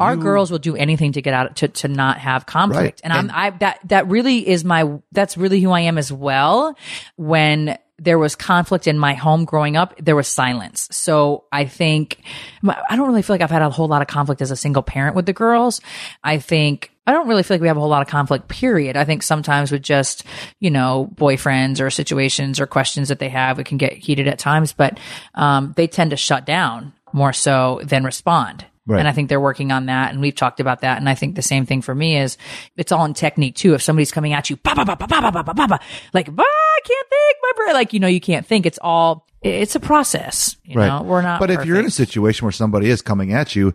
Our 0.00 0.16
girls 0.16 0.50
will 0.50 0.58
do 0.58 0.76
anything 0.76 1.12
to 1.12 1.22
get 1.22 1.32
out 1.34 1.56
to 1.56 1.68
to 1.68 1.88
not 1.88 2.18
have 2.18 2.44
conflict, 2.46 2.82
Right. 2.82 3.00
and, 3.04 3.12
And- 3.12 3.30
I'm 3.32 3.54
I 3.54 3.56
that 3.58 3.80
that 3.88 4.08
really 4.08 4.46
is 4.46 4.64
my 4.64 4.98
that's 5.12 5.36
really 5.38 5.60
who 5.60 5.70
I 5.70 5.80
am 5.80 5.96
as 5.98 6.12
well. 6.12 6.76
When 7.16 7.76
there 7.98 8.18
was 8.18 8.36
conflict 8.36 8.86
in 8.86 8.98
my 8.98 9.14
home 9.14 9.44
growing 9.44 9.76
up, 9.76 9.94
there 9.98 10.16
was 10.16 10.28
silence. 10.28 10.88
So 10.92 11.44
I 11.50 11.64
think 11.64 12.20
I 12.62 12.96
don't 12.96 13.08
really 13.08 13.22
feel 13.22 13.34
like 13.34 13.42
I've 13.42 13.50
had 13.50 13.62
a 13.62 13.70
whole 13.70 13.88
lot 13.88 14.02
of 14.02 14.08
conflict 14.08 14.40
as 14.40 14.50
a 14.50 14.56
single 14.56 14.82
parent 14.82 15.16
with 15.16 15.26
the 15.26 15.32
girls. 15.32 15.80
I 16.22 16.38
think 16.38 16.92
I 17.06 17.12
don't 17.12 17.26
really 17.26 17.42
feel 17.42 17.54
like 17.54 17.62
we 17.62 17.68
have 17.68 17.76
a 17.76 17.80
whole 17.80 17.88
lot 17.88 18.02
of 18.02 18.08
conflict, 18.08 18.48
period. 18.48 18.96
I 18.96 19.04
think 19.04 19.22
sometimes 19.22 19.72
with 19.72 19.82
just, 19.82 20.24
you 20.60 20.70
know, 20.70 21.10
boyfriends 21.14 21.80
or 21.80 21.88
situations 21.90 22.60
or 22.60 22.66
questions 22.66 23.08
that 23.08 23.18
they 23.18 23.30
have, 23.30 23.58
it 23.58 23.64
can 23.64 23.78
get 23.78 23.94
heated 23.94 24.28
at 24.28 24.38
times, 24.38 24.74
but 24.74 24.98
um, 25.34 25.72
they 25.76 25.86
tend 25.86 26.10
to 26.10 26.16
shut 26.16 26.44
down 26.44 26.92
more 27.12 27.32
so 27.32 27.80
than 27.82 28.04
respond. 28.04 28.66
Right. 28.88 29.00
And 29.00 29.06
I 29.06 29.12
think 29.12 29.28
they're 29.28 29.38
working 29.38 29.70
on 29.70 29.86
that. 29.86 30.12
And 30.12 30.20
we've 30.22 30.34
talked 30.34 30.60
about 30.60 30.80
that. 30.80 30.96
And 30.96 31.10
I 31.10 31.14
think 31.14 31.36
the 31.36 31.42
same 31.42 31.66
thing 31.66 31.82
for 31.82 31.94
me 31.94 32.16
is 32.16 32.38
it's 32.74 32.90
all 32.90 33.04
in 33.04 33.12
technique 33.12 33.54
too. 33.54 33.74
If 33.74 33.82
somebody's 33.82 34.10
coming 34.10 34.32
at 34.32 34.48
you, 34.48 34.56
ba, 34.56 34.74
ba, 34.74 34.86
ba, 34.86 34.96
ba, 34.96 35.06
ba, 35.06 35.20
ba, 35.20 35.30
ba, 35.30 35.44
ba, 35.44 35.54
ba, 35.54 35.68
ba, 35.68 35.80
like, 36.14 36.34
bah, 36.34 36.42
I 36.42 36.80
can't 36.84 37.08
think, 37.08 37.36
my 37.42 37.52
brain, 37.54 37.74
like, 37.74 37.92
you 37.92 38.00
know, 38.00 38.06
you 38.06 38.20
can't 38.20 38.46
think. 38.46 38.64
It's 38.64 38.78
all, 38.80 39.26
it's 39.42 39.74
a 39.74 39.80
process. 39.80 40.56
You 40.64 40.76
know, 40.76 41.02
we're 41.02 41.20
not. 41.20 41.38
But 41.38 41.50
if 41.50 41.66
you're 41.66 41.78
in 41.78 41.84
a 41.84 41.90
situation 41.90 42.46
where 42.46 42.52
somebody 42.52 42.88
is 42.88 43.02
coming 43.02 43.34
at 43.34 43.54
you, 43.54 43.74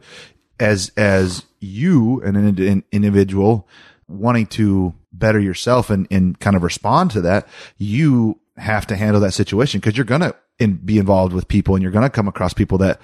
as 0.59 0.91
as 0.97 1.45
you, 1.59 2.21
an, 2.21 2.35
an 2.35 2.83
individual, 2.91 3.67
wanting 4.07 4.47
to 4.47 4.93
better 5.11 5.39
yourself 5.39 5.89
and 5.89 6.07
and 6.09 6.39
kind 6.39 6.55
of 6.55 6.63
respond 6.63 7.11
to 7.11 7.21
that, 7.21 7.47
you 7.77 8.39
have 8.57 8.87
to 8.87 8.95
handle 8.95 9.21
that 9.21 9.33
situation 9.33 9.79
because 9.79 9.95
you're 9.95 10.05
gonna 10.05 10.33
in, 10.59 10.75
be 10.75 10.97
involved 10.97 11.33
with 11.33 11.47
people 11.47 11.75
and 11.75 11.81
you're 11.81 11.91
gonna 11.91 12.09
come 12.09 12.27
across 12.27 12.53
people 12.53 12.77
that 12.77 13.01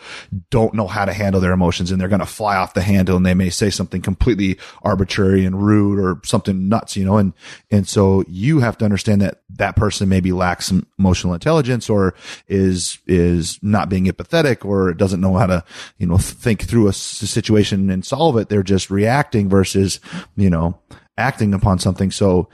don't 0.50 0.74
know 0.74 0.88
how 0.88 1.06
to 1.06 1.14
handle 1.14 1.42
their 1.42 1.52
emotions 1.52 1.92
and 1.92 2.00
they're 2.00 2.08
gonna 2.08 2.26
fly 2.26 2.56
off 2.56 2.74
the 2.74 2.82
handle 2.82 3.18
and 3.18 3.26
they 3.26 3.34
may 3.34 3.50
say 3.50 3.70
something 3.70 4.02
completely 4.02 4.58
arbitrary 4.84 5.46
and 5.46 5.62
rude 5.62 6.00
or 6.00 6.22
something 6.24 6.70
nuts, 6.70 6.96
you 6.96 7.04
know, 7.04 7.18
and 7.18 7.34
and 7.72 7.88
so 7.88 8.24
you 8.28 8.60
have 8.60 8.78
to 8.78 8.86
understand 8.86 9.22
that 9.22 9.42
that 9.50 9.76
person 9.76 10.08
maybe 10.08 10.32
lacks 10.32 10.68
some 10.68 10.86
emotional 11.00 11.34
intelligence 11.34 11.90
or 11.90 12.14
is 12.48 13.00
is 13.08 13.60
not 13.64 13.90
being 13.90 14.06
empathetic 14.06 14.64
or 14.64 14.94
doesn't 14.94 15.22
know 15.22 15.34
how 15.34 15.48
to 15.48 15.64
you 15.98 16.06
know 16.06 16.18
think 16.18 16.64
through 16.64 16.88
a 16.88 16.94
situation 16.94 17.90
and 17.90 18.06
solve 18.06 18.38
it. 18.38 18.50
They're 18.50 18.64
just 18.64 18.90
reacting 18.92 19.50
versus 19.50 20.00
you 20.36 20.50
know 20.50 20.80
acting 21.18 21.54
upon 21.54 21.80
something. 21.80 22.12
So 22.12 22.50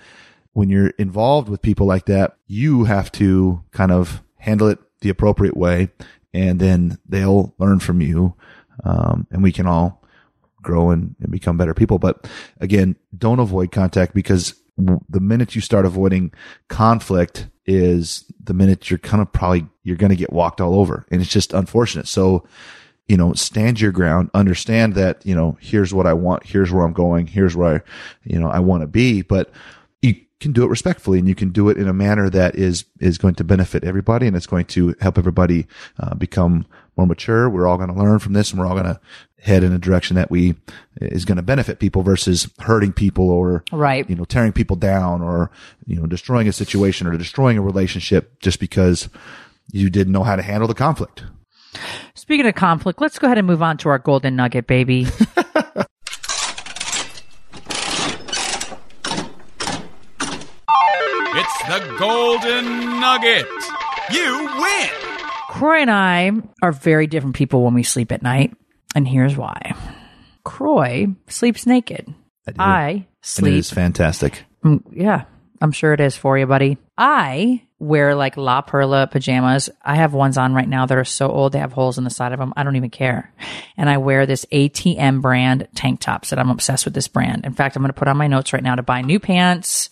when 0.54 0.70
you're 0.70 0.94
involved 0.98 1.50
with 1.50 1.62
people 1.62 1.86
like 1.86 2.06
that, 2.06 2.38
you 2.48 2.86
have 2.86 3.12
to 3.14 3.62
kind 3.72 3.92
of 3.92 4.24
handle 4.46 4.68
it 4.68 4.80
the 5.02 5.10
appropriate 5.10 5.58
way, 5.58 5.90
and 6.34 6.60
then 6.60 6.98
they'll 7.08 7.54
learn 7.58 7.80
from 7.80 8.00
you, 8.00 8.36
um, 8.84 9.28
and 9.32 9.42
we 9.42 9.52
can 9.52 9.66
all 9.66 10.04
grow 10.62 10.92
and, 10.92 11.16
and 11.20 11.32
become 11.32 11.58
better 11.58 11.74
people. 11.74 12.00
But 12.00 12.30
again, 12.60 12.96
don't 13.18 13.40
avoid 13.40 13.72
contact 13.72 14.14
because 14.14 14.56
the 14.78 15.20
minute 15.20 15.56
you 15.56 15.62
start 15.62 15.86
avoiding 15.86 16.32
conflict 16.68 17.48
is 17.66 18.26
the 18.44 18.54
minute 18.54 18.90
you're 18.90 19.00
kind 19.00 19.22
of 19.22 19.32
probably 19.32 19.66
you're 19.84 19.96
going 19.96 20.12
to 20.12 20.16
get 20.16 20.32
walked 20.32 20.62
all 20.62 20.76
over, 20.76 21.06
and 21.10 21.22
it's 21.22 21.32
just 21.32 21.54
unfortunate. 21.54 22.08
So 22.08 22.46
you 23.08 23.18
know, 23.18 23.34
stand 23.34 23.80
your 23.80 23.92
ground, 23.92 24.32
understand 24.34 24.96
that, 24.96 25.24
you 25.26 25.36
know, 25.36 25.58
here's 25.62 25.94
what 25.94 26.08
I 26.08 26.14
want, 26.14 26.44
here's 26.44 26.72
where 26.72 26.84
I'm 26.84 26.94
going, 26.94 27.28
here's 27.28 27.56
where 27.56 27.76
I, 27.76 27.82
you 28.24 28.40
know, 28.40 28.50
I 28.50 28.60
want 28.60 28.82
to 28.82 28.88
be, 28.88 29.22
but 29.22 29.52
can 30.40 30.52
do 30.52 30.64
it 30.64 30.70
respectfully 30.70 31.18
and 31.20 31.28
you 31.28 31.36
can 31.36 31.50
do 31.52 31.70
it 31.70 31.78
in 31.78 31.88
a 31.88 31.94
manner 31.94 32.30
that 32.30 32.56
is, 32.56 32.86
is 33.00 33.18
going 33.18 33.36
to 33.36 33.44
benefit 33.44 33.84
everybody 33.84 34.28
and 34.28 34.36
it's 34.36 34.48
going 34.48 34.66
to 34.66 34.94
help 35.00 35.18
everybody 35.18 35.66
uh, 36.00 36.14
become 36.16 36.66
more 36.98 37.08
mature. 37.08 37.50
We're 37.50 37.68
all 37.68 37.78
going 37.78 37.94
to 37.94 37.96
learn 38.00 38.20
from 38.20 38.34
this 38.34 38.52
and 38.52 38.60
we're 38.60 38.68
all 38.68 38.74
going 38.74 38.86
to 38.86 39.00
head 39.40 39.64
in 39.64 39.72
a 39.72 39.78
direction 39.80 40.16
that 40.16 40.32
we 40.32 40.56
is 41.00 41.24
going 41.24 41.36
to 41.38 41.42
benefit 41.44 41.80
people 41.80 42.02
versus 42.02 42.50
hurting 42.60 42.92
people 42.94 43.30
or, 43.30 43.64
Right. 43.72 44.10
you 44.10 44.16
know, 44.16 44.26
tearing 44.26 44.52
people 44.52 44.76
down 44.76 45.22
or, 45.22 45.52
you 45.86 45.96
know, 45.96 46.06
destroying 46.08 46.48
a 46.48 46.54
situation 46.54 47.08
or 47.08 47.16
destroying 47.18 47.58
a 47.58 47.62
relationship 47.62 48.40
just 48.40 48.60
because 48.60 49.08
you 49.72 49.90
didn't 49.90 50.14
know 50.14 50.24
how 50.24 50.36
to 50.36 50.42
handle 50.42 50.68
the 50.68 50.74
conflict. 50.74 51.24
Speaking 52.14 52.46
of 52.48 52.56
conflict, 52.56 53.00
let's 53.02 53.20
go 53.20 53.28
ahead 53.28 53.38
and 53.38 53.46
move 53.48 53.62
on 53.62 53.78
to 53.78 53.90
our 53.90 54.00
golden 54.00 54.36
nugget, 54.36 54.68
baby. 54.68 55.08
It's 61.38 61.65
the 61.80 61.96
Golden 62.00 63.00
Nugget. 63.02 63.46
You 64.10 64.50
win. 64.62 64.90
Kroy 65.50 65.80
and 65.82 65.92
I 65.92 66.32
are 66.62 66.72
very 66.72 67.06
different 67.06 67.36
people 67.36 67.64
when 67.64 67.74
we 67.74 67.84
sleep 67.84 68.14
at 68.14 68.22
night, 68.24 68.56
and 68.96 69.06
here's 69.06 69.36
why. 69.36 69.76
Kroy 70.46 71.08
sleeps 71.28 71.66
naked. 71.66 72.14
I, 72.58 72.90
And 72.92 73.00
it 73.02 73.06
sleep. 73.22 73.54
is 73.56 73.72
fantastic. 73.72 74.44
Mm, 74.64 74.84
yeah, 74.94 75.26
I'm 75.62 75.74
sure 75.74 75.92
it 75.94 76.00
is 76.00 76.16
for 76.16 76.38
you, 76.38 76.46
buddy. 76.46 76.78
I 76.98 77.62
wear 77.80 78.16
like 78.16 78.38
La 78.38 78.62
Perla 78.62 79.08
pajamas. 79.08 79.70
I 79.82 79.96
have 79.96 80.14
ones 80.14 80.38
on 80.38 80.54
right 80.54 80.70
now 80.70 80.86
that 80.86 80.98
are 80.98 81.04
so 81.04 81.30
old 81.30 81.52
they 81.52 81.60
have 81.60 81.74
holes 81.74 81.98
in 81.98 82.06
the 82.06 82.10
side 82.10 82.32
of 82.32 82.40
them. 82.40 82.54
I 82.56 82.64
don't 82.64 82.78
even 82.78 82.90
care. 82.90 83.34
And 83.76 83.90
I 83.90 83.98
wear 83.98 84.26
this 84.26 84.46
ATM 84.46 85.22
brand 85.22 85.68
tank 85.76 86.00
tops 86.00 86.30
that 86.30 86.40
I'm 86.40 86.50
obsessed 86.50 86.86
with 86.86 86.94
this 86.94 87.10
brand. 87.10 87.44
In 87.46 87.54
fact, 87.54 87.76
I'm 87.76 87.82
going 87.82 87.90
to 87.92 88.00
put 88.00 88.08
on 88.08 88.16
my 88.16 88.28
notes 88.28 88.54
right 88.54 88.64
now 88.64 88.76
to 88.76 88.84
buy 88.84 89.02
new 89.02 89.20
pants, 89.20 89.90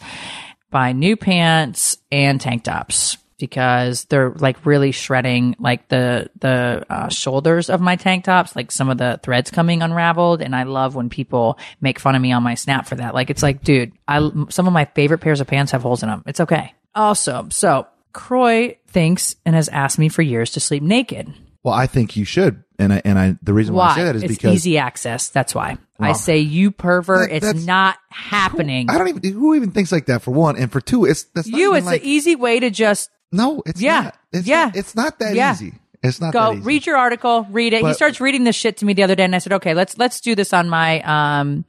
buy 0.73 0.91
new 0.91 1.15
pants 1.15 1.97
and 2.11 2.41
tank 2.41 2.63
tops 2.63 3.17
because 3.37 4.05
they're 4.05 4.31
like 4.31 4.65
really 4.65 4.91
shredding 4.91 5.55
like 5.59 5.87
the 5.89 6.29
the 6.39 6.85
uh, 6.89 7.09
shoulders 7.09 7.69
of 7.69 7.79
my 7.81 7.95
tank 7.95 8.25
tops. 8.25 8.55
Like 8.55 8.71
some 8.71 8.89
of 8.89 8.97
the 8.97 9.19
threads 9.23 9.51
coming 9.51 9.81
unraveled 9.81 10.41
and 10.41 10.55
i 10.55 10.63
love 10.63 10.95
when 10.95 11.09
people 11.09 11.57
make 11.79 11.99
fun 11.99 12.15
of 12.15 12.21
me 12.21 12.31
on 12.31 12.43
my 12.43 12.55
snap 12.55 12.87
for 12.87 12.95
that. 12.95 13.13
Like 13.13 13.29
it's 13.29 13.43
like 13.43 13.63
dude 13.63 13.93
i 14.07 14.19
some 14.49 14.67
of 14.67 14.73
my 14.73 14.85
favorite 14.85 15.19
pairs 15.19 15.39
of 15.39 15.47
pants 15.47 15.71
have 15.71 15.81
holes 15.81 16.03
in 16.03 16.09
them 16.09 16.23
it's 16.25 16.41
okay. 16.41 16.73
Also 16.95 17.47
so 17.49 17.87
Kroy 18.11 18.77
thinks 18.87 19.35
and 19.45 19.55
has 19.55 19.69
asked 19.69 19.99
me 19.99 20.09
for 20.09 20.21
years 20.21 20.51
to 20.51 20.59
sleep 20.59 20.83
naked 20.83 21.33
Well, 21.63 21.73
I 21.73 21.87
think 21.87 22.15
you 22.17 22.25
should, 22.25 22.63
and 22.77 22.91
I 22.91 23.01
and 23.05 23.17
I 23.17 23.35
the 23.41 23.53
reason 23.53 23.73
why, 23.73 23.89
I 23.89 23.95
say 23.95 24.03
that 24.03 24.15
is 24.17 24.21
because 24.21 24.31
it's 24.35 24.41
because 24.41 24.53
easy 24.55 24.77
access 24.77 25.29
that's 25.29 25.55
why 25.55 25.77
i 25.99 26.11
say 26.11 26.39
you 26.39 26.69
pervert 26.71 27.29
that- 27.29 27.43
it's 27.43 27.65
not 27.65 27.97
happening 28.09 28.89
I 28.89 28.97
don't 28.97 29.07
even 29.07 29.23
who 29.33 29.55
even 29.55 29.71
thinks 29.71 29.89
like 29.91 30.07
that 30.07 30.21
for 30.21 30.31
one, 30.31 30.57
and 30.57 30.69
for 30.71 30.81
two, 30.81 31.05
it's 31.05 31.23
that's 31.33 31.47
not 31.47 31.57
you 31.57 31.75
it's 31.75 31.85
like, 31.85 32.01
an 32.01 32.07
easy 32.07 32.35
way 32.35 32.59
to 32.59 32.69
just 32.69 33.09
no, 33.31 33.63
it's 33.65 33.81
Yeah. 33.81 34.01
not. 34.01 34.17
It's 34.33 34.47
Yeah. 34.47 34.65
not, 34.65 34.75
it's 34.75 34.95
not 34.95 35.19
that 35.19 35.35
Yeah. 35.35 35.53
easy. 35.53 35.73
It's 36.03 36.19
not 36.19 36.33
go 36.33 36.39
that 36.39 36.51
easy. 36.53 36.59
Go 36.59 36.65
read 36.65 36.85
your 36.85 36.97
article 36.97 37.47
read 37.49 37.71
it 37.73 37.85
he 37.85 37.93
starts 37.93 38.19
reading 38.19 38.43
this 38.43 38.55
shit 38.57 38.75
to 38.77 38.85
me 38.85 38.91
the 38.93 39.03
other 39.03 39.15
day 39.15 39.23
and 39.23 39.33
i 39.33 39.37
said 39.37 39.53
okay 39.53 39.73
let's 39.73 39.97
let's 39.97 40.19
do 40.19 40.35
this 40.35 40.51
on 40.51 40.67
my 40.69 40.99
um 41.03 41.63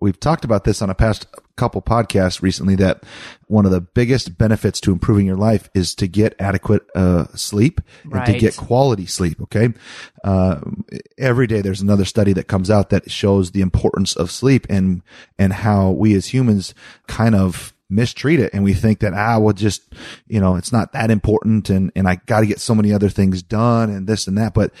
We've 0.00 0.20
talked 0.20 0.44
about 0.44 0.62
this 0.64 0.82
on 0.82 0.90
a 0.90 0.94
past 0.94 1.26
couple 1.58 1.82
podcasts 1.82 2.40
recently 2.40 2.76
that 2.76 3.02
one 3.48 3.66
of 3.66 3.72
the 3.72 3.80
biggest 3.80 4.38
benefits 4.38 4.80
to 4.80 4.92
improving 4.92 5.26
your 5.26 5.36
life 5.36 5.68
is 5.74 5.94
to 5.96 6.06
get 6.06 6.34
adequate 6.38 6.82
uh, 6.94 7.26
sleep 7.34 7.80
and 8.04 8.24
to 8.26 8.38
get 8.38 8.56
quality 8.56 9.06
sleep. 9.06 9.40
Okay. 9.42 9.74
Uh, 10.24 10.60
every 11.18 11.46
day 11.46 11.60
there's 11.60 11.80
another 11.80 12.04
study 12.04 12.32
that 12.32 12.48
comes 12.48 12.70
out 12.70 12.90
that 12.90 13.10
shows 13.10 13.50
the 13.50 13.60
importance 13.60 14.16
of 14.16 14.30
sleep 14.30 14.66
and, 14.70 15.02
and 15.38 15.52
how 15.52 15.90
we 15.90 16.14
as 16.14 16.26
humans 16.26 16.74
kind 17.06 17.34
of 17.34 17.74
mistreat 17.90 18.40
it. 18.40 18.52
And 18.52 18.64
we 18.64 18.74
think 18.74 19.00
that 19.00 19.14
ah 19.14 19.38
well 19.38 19.54
just 19.54 19.82
you 20.26 20.40
know 20.40 20.56
it's 20.56 20.72
not 20.72 20.92
that 20.92 21.10
important. 21.10 21.70
And 21.70 21.92
and 21.94 22.08
I 22.08 22.16
got 22.26 22.40
to 22.40 22.46
get 22.46 22.60
so 22.60 22.74
many 22.74 22.92
other 22.92 23.08
things 23.08 23.42
done 23.42 23.90
and 23.90 24.06
this 24.06 24.26
and 24.26 24.36
that. 24.38 24.54
But 24.54 24.72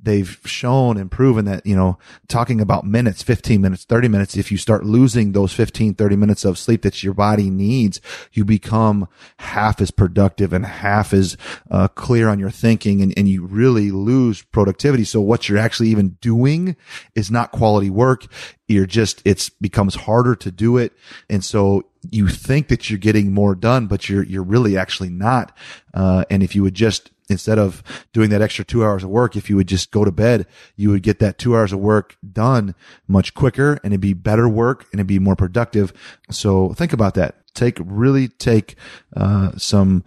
they've 0.00 0.40
shown 0.44 0.96
and 0.96 1.10
proven 1.10 1.44
that 1.44 1.64
you 1.64 1.76
know 1.76 1.98
talking 2.26 2.60
about 2.60 2.84
minutes 2.84 3.22
15 3.22 3.60
minutes 3.60 3.84
30 3.84 4.08
minutes 4.08 4.36
if 4.36 4.50
you 4.50 4.58
start 4.58 4.84
losing 4.84 5.30
those 5.30 5.52
15 5.52 5.94
30 5.94 6.16
minutes 6.16 6.44
of 6.44 6.58
sleep 6.58 6.82
that 6.82 7.04
your 7.04 7.14
body 7.14 7.50
needs 7.50 8.00
you 8.32 8.44
become 8.44 9.06
half 9.36 9.80
as 9.80 9.92
productive 9.92 10.52
and 10.52 10.66
half 10.66 11.12
as 11.12 11.36
uh, 11.70 11.86
clear 11.88 12.28
on 12.28 12.38
your 12.38 12.50
thinking 12.50 13.00
and, 13.00 13.12
and 13.16 13.28
you 13.28 13.44
really 13.44 13.90
lose 13.90 14.42
productivity. 14.42 15.04
So 15.04 15.20
what 15.20 15.48
you're 15.48 15.58
actually 15.58 15.88
even 15.88 16.16
doing 16.20 16.76
is 17.14 17.30
not 17.30 17.52
quality 17.52 17.90
work. 17.90 18.26
You're 18.68 18.86
just 18.86 19.22
it's 19.24 19.48
becomes 19.50 19.94
harder 19.94 20.34
to 20.36 20.50
do 20.50 20.76
it. 20.76 20.92
And 21.28 21.44
so 21.44 21.84
you 22.10 22.28
think 22.28 22.68
that 22.68 22.90
you're 22.90 22.98
getting 22.98 23.32
more 23.32 23.54
done 23.54 23.86
but 23.86 24.08
you're 24.08 24.24
you're 24.24 24.42
really 24.42 24.76
actually 24.76 25.10
not. 25.10 25.56
Uh, 25.94 26.24
and 26.30 26.42
if 26.42 26.54
you 26.54 26.62
would 26.62 26.74
just 26.74 27.10
instead 27.28 27.58
of 27.58 27.82
doing 28.12 28.28
that 28.30 28.42
extra 28.42 28.64
two 28.64 28.84
hours 28.84 29.04
of 29.04 29.08
work 29.10 29.36
if 29.36 29.48
you 29.48 29.56
would 29.56 29.68
just 29.68 29.90
go 29.90 30.04
to 30.04 30.10
bed 30.10 30.44
you 30.76 30.90
would 30.90 31.02
get 31.02 31.18
that 31.20 31.38
two 31.38 31.56
hours 31.56 31.72
of 31.72 31.78
work 31.78 32.16
done 32.32 32.74
much 33.08 33.32
quicker 33.32 33.74
and 33.84 33.92
it'd 33.92 34.00
be 34.00 34.12
better 34.12 34.48
work 34.48 34.86
and 34.92 34.98
it'd 35.00 35.06
be 35.06 35.18
more 35.18 35.36
productive. 35.36 35.92
So 36.30 36.72
think 36.74 36.92
about 36.92 37.14
that. 37.14 37.36
Take 37.54 37.78
really 37.84 38.28
take 38.28 38.76
uh, 39.16 39.52
some 39.56 40.04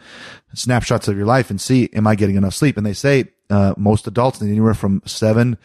snapshots 0.54 1.08
of 1.08 1.16
your 1.16 1.26
life 1.26 1.50
and 1.50 1.60
see 1.62 1.90
am 1.94 2.08
i 2.08 2.16
getting 2.16 2.36
enough 2.36 2.54
sleep? 2.56 2.76
And 2.78 2.86
they 2.86 2.94
say 2.94 3.26
uh, 3.50 3.74
most 3.78 4.08
adults 4.08 4.42
need 4.42 4.50
anywhere 4.52 4.74
from 4.74 5.02
seven 5.06 5.58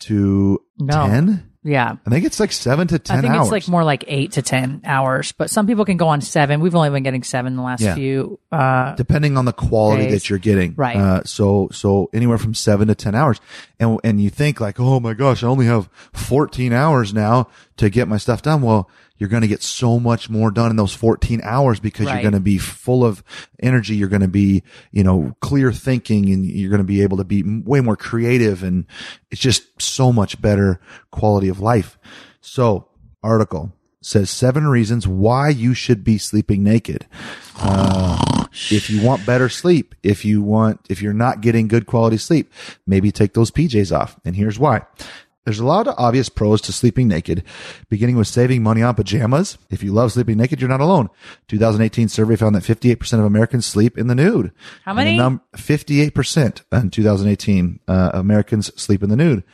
to 0.00 0.60
No. 0.78 1.06
ten 1.06 1.50
yeah 1.64 1.96
I 2.06 2.10
think 2.10 2.24
it's 2.26 2.38
like 2.38 2.52
seven 2.52 2.86
to 2.88 2.98
ten 2.98 3.18
I 3.18 3.20
think 3.22 3.34
hours. 3.34 3.46
it's 3.46 3.52
like 3.52 3.68
more 3.68 3.82
like 3.84 4.04
eight 4.06 4.32
to 4.32 4.42
ten 4.42 4.82
hours, 4.84 5.32
but 5.32 5.48
some 5.50 5.66
people 5.66 5.84
can 5.84 5.96
go 5.96 6.08
on 6.08 6.20
seven. 6.20 6.60
We've 6.60 6.74
only 6.74 6.90
been 6.90 7.02
getting 7.02 7.22
seven 7.22 7.56
the 7.56 7.62
last 7.62 7.80
Yeah. 7.80 7.94
few. 7.94 8.38
Uh, 8.52 8.94
depending 8.94 9.36
on 9.38 9.44
the 9.46 9.52
quality 9.52 10.04
days. 10.04 10.12
that 10.12 10.30
you're 10.30 10.38
getting. 10.38 10.74
Right. 10.76 10.96
Uh, 10.96 11.24
so 11.24 11.68
so 11.72 12.10
anywhere 12.12 12.38
from 12.38 12.54
seven 12.54 12.88
to 12.88 12.94
ten 12.94 13.14
hours, 13.14 13.40
and 13.80 13.98
and 14.04 14.20
you 14.20 14.30
think 14.30 14.60
like, 14.60 14.78
oh 14.78 15.00
my 15.00 15.14
gosh, 15.14 15.42
I 15.42 15.46
only 15.48 15.66
have 15.66 15.88
14 16.12 16.72
hours 16.72 17.12
now 17.14 17.48
to 17.78 17.90
get 17.90 18.08
my 18.08 18.18
stuff 18.18 18.42
done. 18.42 18.62
Well, 18.62 18.88
you're 19.16 19.28
going 19.28 19.42
to 19.42 19.48
get 19.48 19.62
so 19.62 20.00
much 20.00 20.28
more 20.28 20.50
done 20.50 20.70
in 20.70 20.76
those 20.76 20.92
14 20.94 21.40
hours 21.44 21.78
because 21.80 22.06
Right. 22.06 22.14
you're 22.14 22.22
going 22.22 22.32
to 22.34 22.40
be 22.40 22.58
full 22.58 23.04
of 23.04 23.22
energy. 23.60 23.94
You're 23.94 24.08
going 24.08 24.22
to 24.22 24.28
be, 24.28 24.62
you 24.90 25.04
know, 25.04 25.36
clear 25.40 25.72
thinking 25.72 26.30
and 26.30 26.44
you're 26.44 26.70
going 26.70 26.78
to 26.80 26.84
be 26.84 27.02
able 27.02 27.18
to 27.18 27.24
be 27.24 27.42
way 27.42 27.80
more 27.80 27.96
creative. 27.96 28.62
And 28.64 28.86
it's 29.30 29.40
just 29.40 29.80
so 29.80 30.12
much 30.12 30.40
better 30.40 30.80
quality 31.12 31.48
of 31.48 31.60
life. 31.60 31.96
So 32.40 32.88
article 33.22 33.72
says 34.02 34.28
seven 34.30 34.66
reasons 34.66 35.08
why 35.08 35.48
you 35.48 35.72
should 35.74 36.04
be 36.04 36.18
sleeping 36.18 36.62
naked. 36.62 37.06
Uh, 37.56 38.44
if 38.70 38.90
you 38.90 39.00
want 39.02 39.24
better 39.24 39.48
sleep, 39.48 39.94
if 40.02 40.24
you 40.24 40.42
want, 40.42 40.80
if 40.90 41.00
you're 41.00 41.12
not 41.14 41.40
getting 41.40 41.68
good 41.68 41.86
quality 41.86 42.18
sleep, 42.18 42.52
maybe 42.86 43.10
take 43.12 43.32
those 43.32 43.50
PJs 43.50 43.96
off. 43.96 44.18
And 44.24 44.36
here's 44.36 44.58
why. 44.58 44.82
There's 45.44 45.58
a 45.58 45.66
lot 45.66 45.86
of 45.86 45.94
obvious 45.98 46.30
pros 46.30 46.60
to 46.62 46.72
sleeping 46.72 47.06
naked, 47.06 47.44
beginning 47.90 48.16
with 48.16 48.28
saving 48.28 48.62
money 48.62 48.82
on 48.82 48.94
pajamas. 48.94 49.58
If 49.70 49.82
you 49.82 49.92
love 49.92 50.12
sleeping 50.12 50.38
naked, 50.38 50.60
you're 50.60 50.70
not 50.70 50.80
alone. 50.80 51.10
2018 51.48 52.08
survey 52.08 52.36
found 52.36 52.54
that 52.54 52.62
58% 52.62 53.18
of 53.18 53.24
Americans 53.24 53.66
sleep 53.66 53.98
in 53.98 54.06
the 54.06 54.14
nude. 54.14 54.52
How 54.84 54.94
many? 54.94 55.16
num- 55.16 55.42
58% 55.54 56.62
in 56.72 56.90
2018 56.90 57.80
uh, 57.86 58.10
Americans 58.14 58.72
sleep 58.80 59.02
in 59.02 59.10
the 59.10 59.16
nude. 59.16 59.44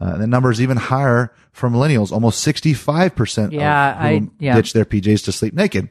Uh, 0.00 0.18
the 0.18 0.26
number 0.26 0.50
is 0.50 0.60
even 0.60 0.76
higher 0.76 1.32
for 1.56 1.70
millennials. 1.70 2.12
Almost 2.12 2.46
65% 2.46 3.52
Yeah, 3.52 3.96
I- 3.98 4.28
yeah. 4.38 4.54
ditch 4.54 4.72
their 4.72 4.84
PJs 4.84 5.24
to 5.24 5.32
sleep 5.32 5.54
naked. 5.54 5.88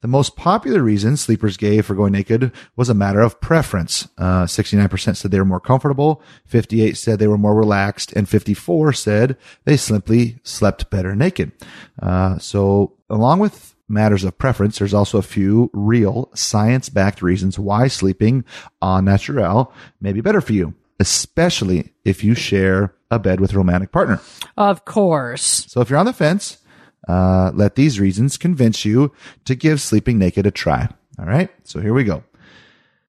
The 0.00 0.08
most 0.08 0.36
popular 0.36 0.82
reason 0.82 1.16
sleepers 1.16 1.56
gave 1.56 1.86
for 1.86 1.94
going 1.94 2.12
naked 2.12 2.52
was 2.76 2.88
a 2.88 2.94
matter 2.94 3.20
of 3.20 3.40
preference. 3.40 4.06
Uh, 4.16 4.44
69% 4.46 5.16
said 5.16 5.30
they 5.30 5.38
were 5.38 5.44
more 5.44 5.58
comfortable, 5.60 6.22
58 6.46 6.96
said 6.96 7.18
they 7.18 7.26
were 7.26 7.38
more 7.38 7.54
relaxed, 7.54 8.12
and 8.12 8.28
54 8.28 8.92
said 8.92 9.36
they 9.64 9.76
simply 9.76 10.38
slept 10.44 10.90
better 10.90 11.16
naked. 11.16 11.52
Uh, 12.00 12.38
so 12.38 12.92
along 13.10 13.40
with 13.40 13.74
matters 13.88 14.22
of 14.22 14.36
preference, 14.38 14.78
there's 14.78 14.94
also 14.94 15.16
a 15.18 15.22
few 15.22 15.70
real 15.72 16.30
science-backed 16.34 17.22
reasons 17.22 17.58
why 17.58 17.88
sleeping 17.88 18.44
en 18.82 19.06
natural 19.06 19.72
may 20.00 20.12
be 20.12 20.20
better 20.20 20.42
for 20.42 20.52
you, 20.52 20.74
especially 20.98 21.92
if 22.04 22.24
you 22.24 22.34
share 22.34 22.94
a 23.10 23.18
bed 23.18 23.40
with 23.40 23.52
a 23.52 23.56
romantic 23.56 23.92
partner. 23.92 24.20
of 24.56 24.84
course. 24.84 25.66
So 25.68 25.80
if 25.80 25.90
you're 25.90 25.98
on 25.98 26.06
the 26.06 26.12
fence, 26.12 26.58
uh, 27.08 27.50
let 27.54 27.74
these 27.74 27.98
reasons 27.98 28.36
convince 28.36 28.84
you 28.84 29.12
to 29.44 29.54
give 29.54 29.80
sleeping 29.80 30.18
naked 30.18 30.46
a 30.46 30.50
try. 30.50 30.88
All 31.18 31.26
right. 31.26 31.50
So 31.64 31.80
here 31.80 31.94
we 31.94 32.04
go. 32.04 32.24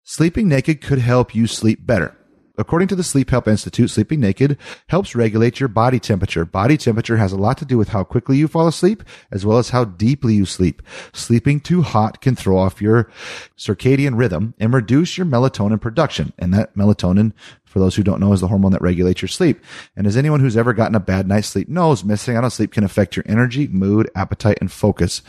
Sleeping 0.04 0.48
naked 0.48 0.82
could 0.82 1.00
help 1.00 1.36
you 1.36 1.46
sleep 1.48 1.86
better. 1.86 2.16
According 2.60 2.90
to 2.90 2.96
the 2.96 3.04
Sleep 3.04 3.30
Help 3.30 3.48
Institute, 3.48 3.90
sleeping 3.90 4.20
naked 4.20 4.58
helps 4.88 5.16
regulate 5.16 5.62
your 5.62 5.70
body 5.70 5.98
temperature. 5.98 6.44
Body 6.44 6.76
temperature 6.76 7.16
has 7.16 7.32
a 7.32 7.38
lot 7.38 7.58
to 7.60 7.66
do 7.66 7.78
with 7.78 7.90
how 7.90 8.04
quickly 8.04 8.36
you 8.36 8.50
fall 8.50 8.68
asleep, 8.68 9.02
as 9.32 9.46
well 9.46 9.58
as 9.58 9.70
how 9.70 9.86
deeply 9.86 10.34
you 10.34 10.46
sleep. 10.46 10.82
Sleeping 11.14 11.62
too 11.62 11.82
hot 11.84 12.20
can 12.20 12.36
throw 12.36 12.58
off 12.58 12.82
your 12.82 13.10
circadian 13.58 14.18
rhythm 14.18 14.56
and 14.60 14.74
reduce 14.74 15.18
your 15.18 15.26
melatonin 15.26 15.80
production. 15.80 16.34
And 16.38 16.54
that 16.54 16.76
melatonin, 16.76 17.32
for 17.64 17.80
those 17.80 17.96
who 17.96 18.04
don't 18.04 18.20
know, 18.20 18.34
is 18.34 18.42
the 18.42 18.50
hormone 18.50 18.74
that 18.74 18.82
regulates 18.82 19.22
your 19.22 19.30
sleep. 19.30 19.64
And 19.96 20.06
as 20.06 20.18
anyone 20.18 20.42
who's 20.42 20.58
ever 20.58 20.74
gotten 20.74 20.96
a 20.96 21.00
bad 21.00 21.30
night's 21.30 21.48
sleep 21.48 21.70
knows, 21.70 22.04
missing 22.04 22.36
out 22.36 22.44
on 22.44 22.52
sleep 22.52 22.74
can 22.74 22.84
affect 22.84 23.16
your 23.16 23.24
energy, 23.26 23.68
mood, 23.68 24.12
appetite, 24.16 24.58
and 24.60 24.70
focus. 24.70 25.22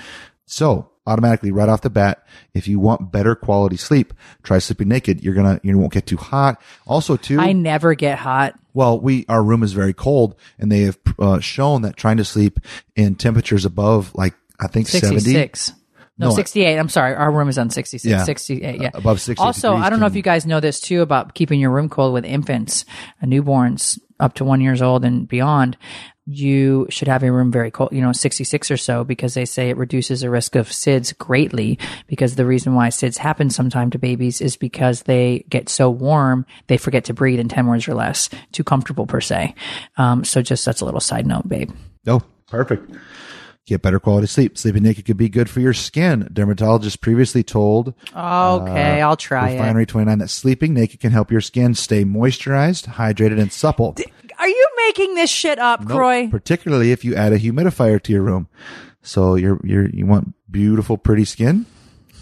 So 0.47 0.91
automatically 1.11 1.51
right 1.51 1.69
off 1.69 1.81
the 1.83 1.91
bat, 1.91 2.25
if 2.55 2.69
you 2.69 2.79
want 2.79 3.11
better 3.13 3.35
quality 3.35 3.77
sleep, 3.77 4.15
try 4.43 4.59
sleeping 4.59 4.89
naked. 4.89 5.23
You're 5.23 5.35
gonna, 5.35 5.61
you 5.63 5.77
won't 5.77 5.93
get 5.93 6.07
too 6.07 6.17
hot. 6.17 6.61
Also 6.87 7.17
too, 7.17 7.41
I 7.41 7.53
never 7.53 7.95
get 7.95 8.19
hot. 8.19 8.59
well, 8.73 8.99
we, 9.01 9.27
our 9.29 9.43
room 9.43 9.63
is 9.63 9.73
very 9.73 9.93
cold 9.93 10.37
and 10.59 10.71
they 10.71 10.83
have 10.83 10.99
uh, 11.19 11.41
shown 11.41 11.83
that 11.83 11.97
trying 11.97 12.19
to 12.19 12.25
sleep 12.25 12.61
in 12.97 13.15
temperatures 13.17 13.65
above 13.65 14.15
like, 14.15 14.35
I 14.61 14.69
think 14.69 14.87
70. 14.89 15.21
66. 15.21 15.73
No, 16.19 16.29
No, 16.29 16.35
68. 16.35 16.79
I'm 16.79 16.89
sorry. 16.91 17.15
Our 17.15 17.33
room 17.33 17.49
is 17.49 17.57
on 17.57 17.71
66. 17.71 18.05
Yeah. 18.05 18.25
68. 18.25 18.81
Yeah. 18.81 18.91
Above 18.93 19.21
68 19.21 19.43
Also, 19.45 19.75
I 19.75 19.89
don't 19.89 20.01
know 20.01 20.07
if 20.07 20.15
you 20.15 20.23
guys 20.23 20.45
know 20.45 20.61
this 20.61 20.79
too 20.79 21.01
about 21.01 21.35
keeping 21.35 21.59
your 21.59 21.71
room 21.71 21.89
cold 21.89 22.13
with 22.13 22.27
infants, 22.27 22.85
newborns. 23.25 23.99
Up 24.21 24.35
to 24.35 24.45
one 24.45 24.61
years 24.61 24.83
old 24.83 25.05
and 25.05 25.27
beyond, 25.27 25.77
you 26.27 26.87
should 26.91 27.09
have 27.09 27.23
your 27.23 27.33
room 27.33 27.51
very 27.51 27.71
cold, 27.71 27.93
you 27.93 28.01
know, 28.01 28.13
66 28.13 28.71
or 28.71 28.77
so, 28.77 29.03
because 29.03 29.35
they 29.35 29.45
say 29.45 29.69
it 29.69 29.77
reduces 29.77 30.21
the 30.21 30.31
risk 30.31 30.55
of 30.55 30.69
SIDS 30.69 31.17
greatly. 31.19 31.79
Because 32.07 32.37
the 32.37 32.47
reason 32.47 32.75
why 32.75 32.89
SIDS 32.89 33.17
happen 33.17 33.51
sometime 33.51 33.91
to 33.91 33.99
babies 33.99 34.41
is 34.41 34.57
because 34.57 35.03
they 35.03 35.45
get 35.49 35.69
so 35.69 35.91
warm, 35.91 36.47
they 36.69 36.77
forget 36.77 37.05
to 37.07 37.15
breathe 37.15 37.41
in 37.41 37.49
10 37.49 37.67
words 37.67 37.89
or 37.89 37.95
less, 37.95 38.29
too 38.53 38.63
comfortable 38.63 39.07
per 39.07 39.21
se. 39.21 39.55
Um, 39.97 40.25
so 40.25 40.43
just 40.43 40.65
that's 40.65 40.81
a 40.81 40.85
little 40.85 41.01
side 41.01 41.27
note, 41.27 41.49
babe. 41.49 41.71
Oh, 42.07 42.23
perfect. 42.47 42.91
Get 43.67 43.83
better 43.83 44.01
quality 44.01 44.27
sleep. 44.27 44.59
Sleeping 44.59 44.83
naked 44.83 45.05
could 45.05 45.17
be 45.17 45.29
good 45.29 45.49
for 45.49 45.61
your 45.61 45.75
skin. 45.75 46.29
Dermatologists 46.33 47.01
previously 47.01 47.43
told 47.43 47.95
Okay, 48.11 49.01
uh, 49.01 49.07
I'll 49.09 49.17
try 49.17 49.51
it. 49.51 49.53
Refinery 49.55 49.87
29 49.87 50.19
that 50.19 50.29
sleeping 50.29 50.75
naked 50.75 50.99
can 51.01 51.13
help 51.13 51.31
your 51.31 51.41
skin 51.41 51.75
stay 51.75 52.05
moisturized, 52.05 52.87
hydrated, 52.95 53.41
and 53.41 53.53
supple. 53.53 53.95
Are 54.39 54.49
you 54.49 54.69
making 54.87 55.15
this 55.15 55.31
shit 55.31 55.59
up, 55.59 55.81
Nope, 55.81 55.91
Kroy? 55.91 56.29
Particularly 56.31 56.91
if 56.91 57.05
you 57.05 57.15
add 57.15 57.33
a 57.33 57.39
humidifier 57.39 58.03
to 58.03 58.13
your 58.13 58.23
room. 58.23 58.49
So 59.03 59.35
you're, 59.37 59.61
you're, 59.63 59.89
you 59.89 60.07
want 60.07 60.35
beautiful, 60.51 60.99
pretty 60.99 61.25
skin? 61.25 61.67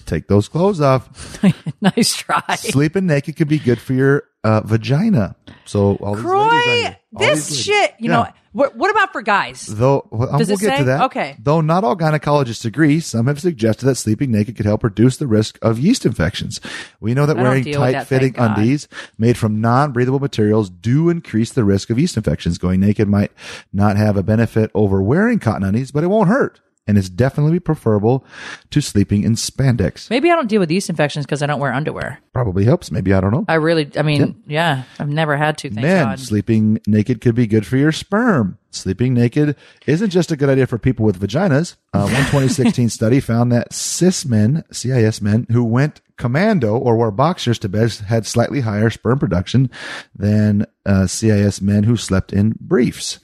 Take 0.08 0.26
those 0.26 0.48
clothes 0.48 0.80
off. 0.80 1.38
nice 1.82 2.14
try. 2.16 2.42
Sleeping 2.56 3.06
naked 3.06 3.36
could 3.36 3.46
be 3.48 3.58
good 3.58 3.78
for 3.78 3.92
your 3.92 4.24
uh, 4.42 4.62
vagina. 4.62 5.36
So 5.66 5.96
all 5.96 6.14
these 6.14 6.24
ladies 6.24 6.24
Kroy, 6.24 6.50
here- 6.80 6.96
all 7.14 7.20
these 7.20 7.28
this 7.28 7.50
ladies- 7.50 7.60
shit, 7.64 7.94
you 7.98 8.10
Yeah. 8.10 8.16
know, 8.16 8.26
what, 8.52 8.74
what 8.74 8.90
about 8.90 9.12
for 9.12 9.20
guys? 9.20 9.66
Though 9.66 10.08
well, 10.10 10.38
Does 10.38 10.48
we'll 10.48 10.56
it 10.56 10.60
get 10.62 10.70
say? 10.72 10.78
to 10.78 10.84
that. 10.84 11.02
Okay. 11.02 11.36
Though 11.38 11.60
not 11.60 11.84
all 11.84 11.94
gynecologists 11.94 12.64
agree, 12.64 12.98
some 13.00 13.26
have 13.26 13.38
suggested 13.38 13.84
that 13.84 13.96
sleeping 13.96 14.30
naked 14.32 14.56
could 14.56 14.64
help 14.64 14.82
reduce 14.82 15.18
the 15.18 15.26
risk 15.26 15.58
of 15.60 15.78
yeast 15.78 16.06
infections. 16.06 16.58
We 17.00 17.12
know 17.12 17.26
that 17.26 17.38
I 17.38 17.42
wearing 17.42 17.64
tight-fitting 17.70 18.36
undies 18.38 18.88
made 19.18 19.36
from 19.36 19.60
non-breathable 19.60 20.18
materials 20.20 20.70
do 20.70 21.10
increase 21.10 21.52
the 21.52 21.62
risk 21.64 21.90
of 21.90 21.98
yeast 21.98 22.16
infections. 22.16 22.56
Going 22.56 22.80
naked 22.80 23.06
might 23.08 23.30
not 23.74 23.98
have 23.98 24.16
a 24.16 24.22
benefit 24.22 24.70
over 24.74 25.02
wearing 25.02 25.38
cotton 25.38 25.62
undies, 25.64 25.90
but 25.90 26.02
it 26.02 26.08
won't 26.08 26.28
hurt. 26.30 26.58
And 26.88 26.98
it's 26.98 27.08
definitely 27.10 27.60
preferable 27.60 28.24
to 28.70 28.80
sleeping 28.80 29.22
in 29.22 29.34
spandex. 29.34 30.08
Maybe 30.08 30.30
I 30.30 30.34
don't 30.34 30.48
deal 30.48 30.58
with 30.58 30.70
yeast 30.70 30.88
infections 30.88 31.26
because 31.26 31.42
I 31.42 31.46
don't 31.46 31.60
wear 31.60 31.72
underwear. 31.72 32.18
Probably 32.32 32.64
helps. 32.64 32.90
Maybe 32.90 33.12
I 33.12 33.20
don't 33.20 33.30
know. 33.30 33.44
I 33.46 33.54
really, 33.54 33.90
I 33.96 34.02
mean, 34.02 34.42
yeah, 34.46 34.84
I've 34.98 35.08
never 35.08 35.36
had 35.36 35.58
to. 35.58 35.68
Thank 35.68 35.82
Men, 35.82 36.06
God. 36.06 36.18
sleeping 36.18 36.80
naked 36.86 37.20
could 37.20 37.34
be 37.34 37.46
good 37.46 37.66
for 37.66 37.76
your 37.76 37.92
sperm. 37.92 38.58
Sleeping 38.70 39.14
naked 39.14 39.56
isn't 39.86 40.10
just 40.10 40.32
a 40.32 40.36
good 40.36 40.48
idea 40.48 40.66
for 40.66 40.78
people 40.78 41.04
with 41.04 41.20
vaginas. 41.20 41.76
Uh, 41.92 42.00
one 42.02 42.24
2016 42.24 42.88
study 42.88 43.20
found 43.20 43.52
that 43.52 43.72
cis 43.72 44.24
men, 44.24 44.64
CIS 44.72 45.20
men, 45.20 45.46
who 45.50 45.64
went 45.64 46.00
commando 46.16 46.76
or 46.76 46.96
wore 46.96 47.10
boxers 47.10 47.58
to 47.60 47.68
bed 47.68 47.92
had 47.92 48.26
slightly 48.26 48.60
higher 48.60 48.90
sperm 48.90 49.18
production 49.18 49.70
than 50.14 50.66
uh, 50.84 51.06
CIS 51.06 51.60
men 51.60 51.84
who 51.84 51.96
slept 51.96 52.32
in 52.32 52.56
briefs. 52.60 53.18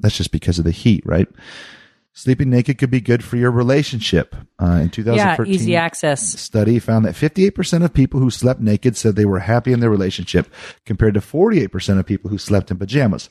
That's 0.00 0.16
just 0.16 0.32
because 0.32 0.58
of 0.58 0.64
the 0.64 0.72
heat, 0.72 1.04
right? 1.06 1.28
Sleeping 2.14 2.50
naked 2.50 2.76
could 2.76 2.90
be 2.90 3.00
good 3.00 3.24
for 3.24 3.36
your 3.36 3.50
relationship. 3.50 4.36
Uh, 4.60 4.80
in 4.82 4.90
2013, 4.90 5.50
Yeah, 5.52 5.58
easy 5.58 5.76
access. 5.76 6.38
study 6.38 6.78
found 6.78 7.06
that 7.06 7.14
58% 7.14 7.82
of 7.84 7.94
people 7.94 8.20
who 8.20 8.28
slept 8.30 8.60
naked 8.60 8.96
said 8.98 9.16
they 9.16 9.24
were 9.24 9.38
happy 9.38 9.72
in 9.72 9.80
their 9.80 9.88
relationship, 9.88 10.46
compared 10.84 11.14
to 11.14 11.20
48% 11.20 11.98
of 11.98 12.04
people 12.04 12.28
who 12.28 12.36
slept 12.36 12.70
in 12.70 12.76
pajamas, 12.76 13.30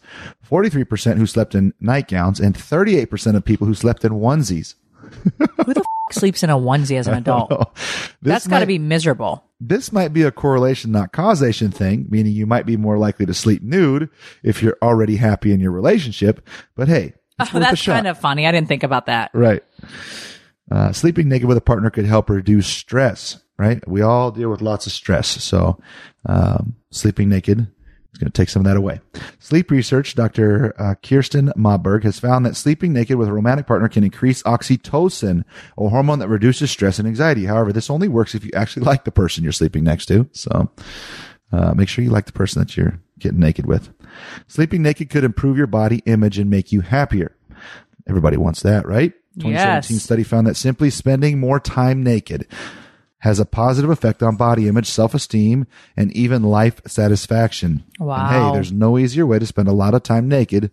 43% 0.49 1.17
who 1.17 1.27
slept 1.27 1.53
in 1.53 1.73
nightgowns, 1.79 2.39
and 2.39 2.55
38% 2.55 3.35
of 3.35 3.45
people 3.45 3.67
who 3.67 3.75
slept 3.75 4.03
in 4.03 4.13
onesies. 4.13 4.73
Who 5.65 5.73
the 5.73 5.79
f- 5.79 6.13
sleeps 6.15 6.43
in 6.43 6.49
a 6.49 6.57
onesie 6.57 6.97
as 6.97 7.07
an 7.07 7.13
adult? 7.17 7.75
That's 8.21 8.45
got 8.47 8.59
to 8.59 8.65
be 8.67 8.77
miserable. 8.79 9.43
This 9.59 9.91
might 9.91 10.13
be 10.13 10.21
a 10.23 10.31
correlation, 10.31 10.91
not 10.91 11.11
causation 11.11 11.71
thing, 11.71 12.05
meaning 12.09 12.33
you 12.33 12.45
might 12.45 12.65
be 12.65 12.77
more 12.77 12.97
likely 12.97 13.25
to 13.25 13.33
sleep 13.33 13.61
nude 13.63 14.09
if 14.43 14.61
you're 14.61 14.77
already 14.81 15.15
happy 15.17 15.51
in 15.53 15.59
your 15.59 15.71
relationship. 15.71 16.47
But 16.75 16.87
hey, 16.87 17.13
Oh, 17.53 17.59
that's 17.59 17.85
kind 17.85 18.07
of 18.07 18.19
funny. 18.19 18.47
I 18.47 18.51
didn't 18.51 18.67
think 18.67 18.83
about 18.83 19.07
that. 19.07 19.31
Right. 19.33 19.63
Uh, 20.71 20.91
sleeping 20.93 21.27
naked 21.27 21.47
with 21.47 21.57
a 21.57 21.61
partner 21.61 21.89
could 21.89 22.05
help 22.05 22.29
reduce 22.29 22.67
stress, 22.67 23.41
right? 23.57 23.85
We 23.87 24.01
all 24.01 24.31
deal 24.31 24.49
with 24.49 24.61
lots 24.61 24.87
of 24.87 24.93
stress. 24.93 25.27
So, 25.27 25.77
um, 26.25 26.75
sleeping 26.91 27.27
naked 27.27 27.59
is 27.59 28.19
going 28.19 28.31
to 28.31 28.41
take 28.41 28.47
some 28.47 28.61
of 28.61 28.65
that 28.65 28.77
away. 28.77 29.01
Sleep 29.39 29.69
research, 29.69 30.15
Dr. 30.15 30.73
Uh, 30.79 30.95
Kirsten 31.03 31.51
Mauberg 31.57 32.03
has 32.03 32.19
found 32.19 32.45
that 32.45 32.55
sleeping 32.55 32.93
naked 32.93 33.17
with 33.17 33.27
a 33.27 33.33
romantic 33.33 33.67
partner 33.67 33.89
can 33.89 34.05
increase 34.05 34.43
oxytocin, 34.43 35.43
a 35.77 35.89
hormone 35.89 36.19
that 36.19 36.29
reduces 36.29 36.71
stress 36.71 36.99
and 36.99 37.07
anxiety. 37.07 37.45
However, 37.45 37.73
this 37.73 37.89
only 37.89 38.07
works 38.07 38.33
if 38.33 38.45
you 38.45 38.51
actually 38.55 38.85
like 38.85 39.03
the 39.03 39.11
person 39.11 39.43
you're 39.43 39.51
sleeping 39.51 39.83
next 39.83 40.05
to. 40.05 40.29
So, 40.31 40.71
uh, 41.51 41.73
make 41.73 41.89
sure 41.89 42.03
you 42.03 42.09
like 42.11 42.25
the 42.25 42.31
person 42.31 42.61
that 42.61 42.75
you're 42.77 42.99
getting 43.19 43.39
naked 43.39 43.65
with. 43.65 43.89
Sleeping 44.47 44.81
naked 44.81 45.09
could 45.09 45.23
improve 45.23 45.57
your 45.57 45.67
body 45.67 46.01
image 46.05 46.37
and 46.37 46.49
make 46.49 46.71
you 46.71 46.81
happier. 46.81 47.35
Everybody 48.07 48.37
wants 48.37 48.61
that, 48.63 48.85
right? 48.87 49.13
2017 49.39 49.95
Yes. 49.95 50.03
study 50.03 50.23
found 50.23 50.47
that 50.47 50.55
simply 50.57 50.89
spending 50.89 51.39
more 51.39 51.59
time 51.59 52.03
naked 52.03 52.47
has 53.19 53.39
a 53.39 53.45
positive 53.45 53.89
effect 53.91 54.23
on 54.23 54.35
body 54.35 54.67
image, 54.67 54.87
self-esteem, 54.87 55.67
and 55.95 56.11
even 56.13 56.41
life 56.41 56.81
satisfaction. 56.87 57.83
And 57.99 58.07
Wow. 58.07 58.27
hey, 58.27 58.49
there's 58.51 58.71
no 58.71 58.97
easier 58.97 59.27
way 59.27 59.37
to 59.37 59.45
spend 59.45 59.67
a 59.67 59.73
lot 59.73 59.93
of 59.93 60.01
time 60.03 60.27
naked 60.27 60.71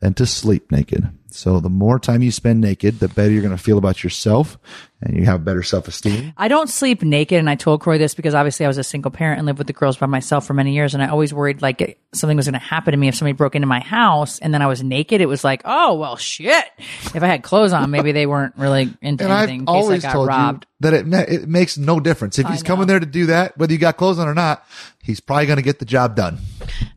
than 0.00 0.12
to 0.14 0.26
sleep 0.26 0.70
naked. 0.72 1.08
So 1.30 1.60
the 1.60 1.70
more 1.70 1.98
time 2.00 2.20
you 2.20 2.32
spend 2.32 2.60
naked, 2.60 2.98
the 2.98 3.08
better 3.08 3.30
you're 3.30 3.42
going 3.42 3.56
to 3.56 3.62
feel 3.62 3.78
about 3.78 4.02
yourself 4.04 4.58
and 5.00 5.16
you 5.16 5.24
have 5.26 5.44
better 5.44 5.62
self-esteem. 5.62 6.32
I 6.36 6.48
don't 6.48 6.68
sleep 6.68 7.02
naked, 7.02 7.38
and 7.38 7.50
I 7.50 7.56
told 7.56 7.80
Kroy 7.80 7.98
this 7.98 8.14
because 8.14 8.34
obviously 8.34 8.64
I 8.64 8.68
was 8.68 8.78
a 8.78 8.84
single 8.84 9.10
parent 9.10 9.38
and 9.38 9.46
lived 9.46 9.58
with 9.58 9.66
the 9.66 9.72
girls 9.72 9.96
by 9.96 10.06
myself 10.06 10.46
for 10.46 10.54
many 10.54 10.72
years, 10.72 10.94
and 10.94 11.02
I 11.02 11.08
always 11.08 11.34
worried 11.34 11.62
like 11.62 11.98
something 12.14 12.36
was 12.36 12.46
going 12.46 12.54
to 12.54 12.58
happen 12.58 12.92
to 12.92 12.96
me 12.96 13.08
if 13.08 13.14
somebody 13.14 13.34
broke 13.34 13.54
into 13.54 13.66
my 13.66 13.80
house 13.80 14.38
and 14.38 14.54
then 14.54 14.62
I 14.62 14.66
was 14.66 14.82
naked. 14.82 15.20
It 15.20 15.26
was 15.26 15.44
like, 15.44 15.62
oh 15.64 15.94
well, 15.94 16.16
shit. 16.16 16.64
If 16.78 17.22
I 17.22 17.26
had 17.26 17.42
clothes 17.42 17.72
on, 17.72 17.90
maybe 17.90 18.12
they 18.12 18.26
weren't 18.26 18.56
really 18.56 18.94
into 19.02 19.24
And 19.24 19.32
I've 19.32 19.48
anything 19.48 19.60
in 19.60 19.66
case 19.66 19.72
I 19.74 19.78
always 19.78 20.02
got 20.02 20.12
told 20.12 20.28
robbed. 20.28 20.66
you 20.80 20.90
that 20.90 20.94
it 20.94 21.12
it 21.28 21.48
makes 21.48 21.76
no 21.76 22.00
difference 22.00 22.38
if 22.38 22.46
he's 22.48 22.62
coming 22.62 22.86
there 22.86 23.00
to 23.00 23.06
do 23.06 23.26
that, 23.26 23.56
whether 23.58 23.72
you 23.72 23.78
got 23.78 23.96
clothes 23.96 24.18
on 24.18 24.28
or 24.28 24.34
not. 24.34 24.64
He's 25.02 25.20
probably 25.20 25.44
going 25.44 25.58
to 25.58 25.62
get 25.62 25.80
the 25.80 25.84
job 25.84 26.16
done. 26.16 26.38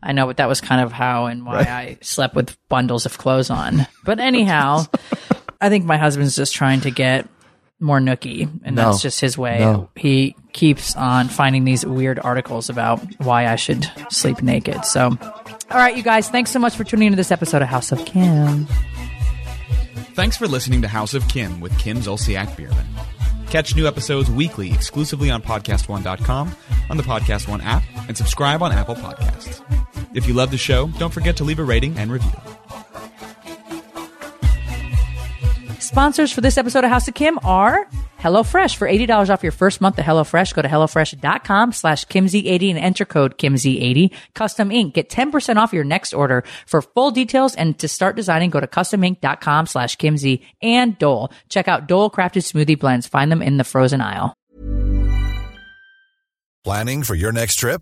I 0.02 0.14
know, 0.14 0.28
but 0.28 0.38
that 0.38 0.48
was 0.48 0.62
kind 0.62 0.80
of 0.80 0.94
how 0.94 1.26
and 1.26 1.46
why 1.46 1.60
I 1.60 1.98
slept 2.02 2.36
with 2.36 2.56
bundles 2.70 3.06
of 3.06 3.18
clothes 3.18 3.50
on. 3.50 3.86
But 4.06 4.22
anyhow, 4.22 4.86
I 5.62 5.68
think 5.68 5.84
my 5.84 5.98
husband's 5.98 6.36
just 6.36 6.54
trying 6.54 6.82
to 6.82 6.92
get 6.92 7.28
more 7.80 8.00
nookie, 8.00 8.50
and 8.64 8.76
No. 8.76 8.86
that's 8.90 9.02
just 9.02 9.20
his 9.22 9.38
way. 9.38 9.60
No. 9.60 9.90
He 9.96 10.36
keeps 10.54 10.96
on 10.96 11.28
finding 11.30 11.64
these 11.64 11.86
weird 11.86 12.20
articles 12.20 12.70
about 12.70 13.00
why 13.20 13.48
I 13.48 13.56
should 13.56 13.90
sleep 14.10 14.42
naked. 14.42 14.84
So, 14.86 15.16
all 15.72 15.78
right, 15.78 15.96
you 15.96 16.02
guys, 16.04 16.30
thanks 16.30 16.50
so 16.52 16.60
much 16.60 16.76
for 16.76 16.84
tuning 16.84 17.08
into 17.08 17.18
this 17.18 17.32
episode 17.32 17.62
of 17.62 17.68
House 17.68 17.92
of 17.92 18.04
Kim. 18.06 18.66
Thanks 20.16 20.36
for 20.38 20.48
listening 20.48 20.82
to 20.82 20.88
House 20.88 21.14
of 21.14 21.28
Kim 21.28 21.60
with 21.60 21.78
Kim 21.78 21.98
Zolciak 21.98 22.56
Biermann. 22.58 22.88
Catch 23.52 23.76
new 23.76 23.88
episodes 23.88 24.30
weekly 24.32 24.74
exclusively 24.74 25.30
on 25.30 25.42
podcast1.com, 25.42 26.56
on 26.90 26.98
the 26.98 27.04
Podcast 27.04 27.48
One 27.48 27.62
app, 27.62 27.84
and 28.08 28.18
subscribe 28.18 28.62
on 28.64 28.72
Apple 28.72 28.96
Podcasts. 28.96 29.62
If 30.16 30.28
you 30.28 30.34
love 30.34 30.50
the 30.52 30.58
show, 30.58 30.88
don't 30.98 31.14
forget 31.14 31.38
to 31.38 31.44
leave 31.44 31.60
a 31.60 31.64
rating 31.64 31.96
and 31.98 32.12
review. 32.12 32.32
Sponsors 35.88 36.34
for 36.34 36.42
this 36.42 36.58
episode 36.58 36.84
of 36.84 36.90
House 36.90 37.08
of 37.08 37.14
Kim 37.14 37.40
are 37.46 37.88
HelloFresh. 38.20 38.76
For 38.76 38.90
$80 38.90 39.30
off 39.30 39.42
your 39.42 39.54
first 39.54 39.80
month 39.80 39.98
of 39.98 40.04
HelloFresh, 40.04 40.54
go 40.54 40.62
to 40.62 40.68
HelloFresh.com 40.68 41.72
slash 41.72 42.04
KimZ80 42.04 42.72
and 42.72 42.78
enter 42.78 43.06
code 43.06 43.38
KimZ80. 43.38 44.14
Custom 44.36 44.70
Ink. 44.70 44.96
Get 44.96 45.10
10% 45.10 45.56
off 45.56 45.72
your 45.72 45.86
next 45.86 46.12
order. 46.12 46.44
For 46.66 46.82
full 46.82 47.12
details 47.12 47.56
and 47.56 47.80
to 47.80 47.88
start 47.88 48.18
designing, 48.18 48.50
go 48.50 48.60
to 48.60 48.68
CustomInk.com 48.68 49.66
slash 49.66 49.96
KimZ 49.96 50.44
and 50.62 50.98
Dole. 50.98 51.32
Check 51.48 51.70
out 51.70 51.88
Dole 51.88 52.12
Crafted 52.12 52.44
Smoothie 52.44 52.78
Blends. 52.78 53.08
Find 53.08 53.32
them 53.32 53.42
in 53.42 53.56
the 53.56 53.64
frozen 53.64 54.02
aisle. 54.02 54.34
Planning 56.66 57.04
for 57.04 57.16
your 57.16 57.32
next 57.32 57.56
trip? 57.56 57.82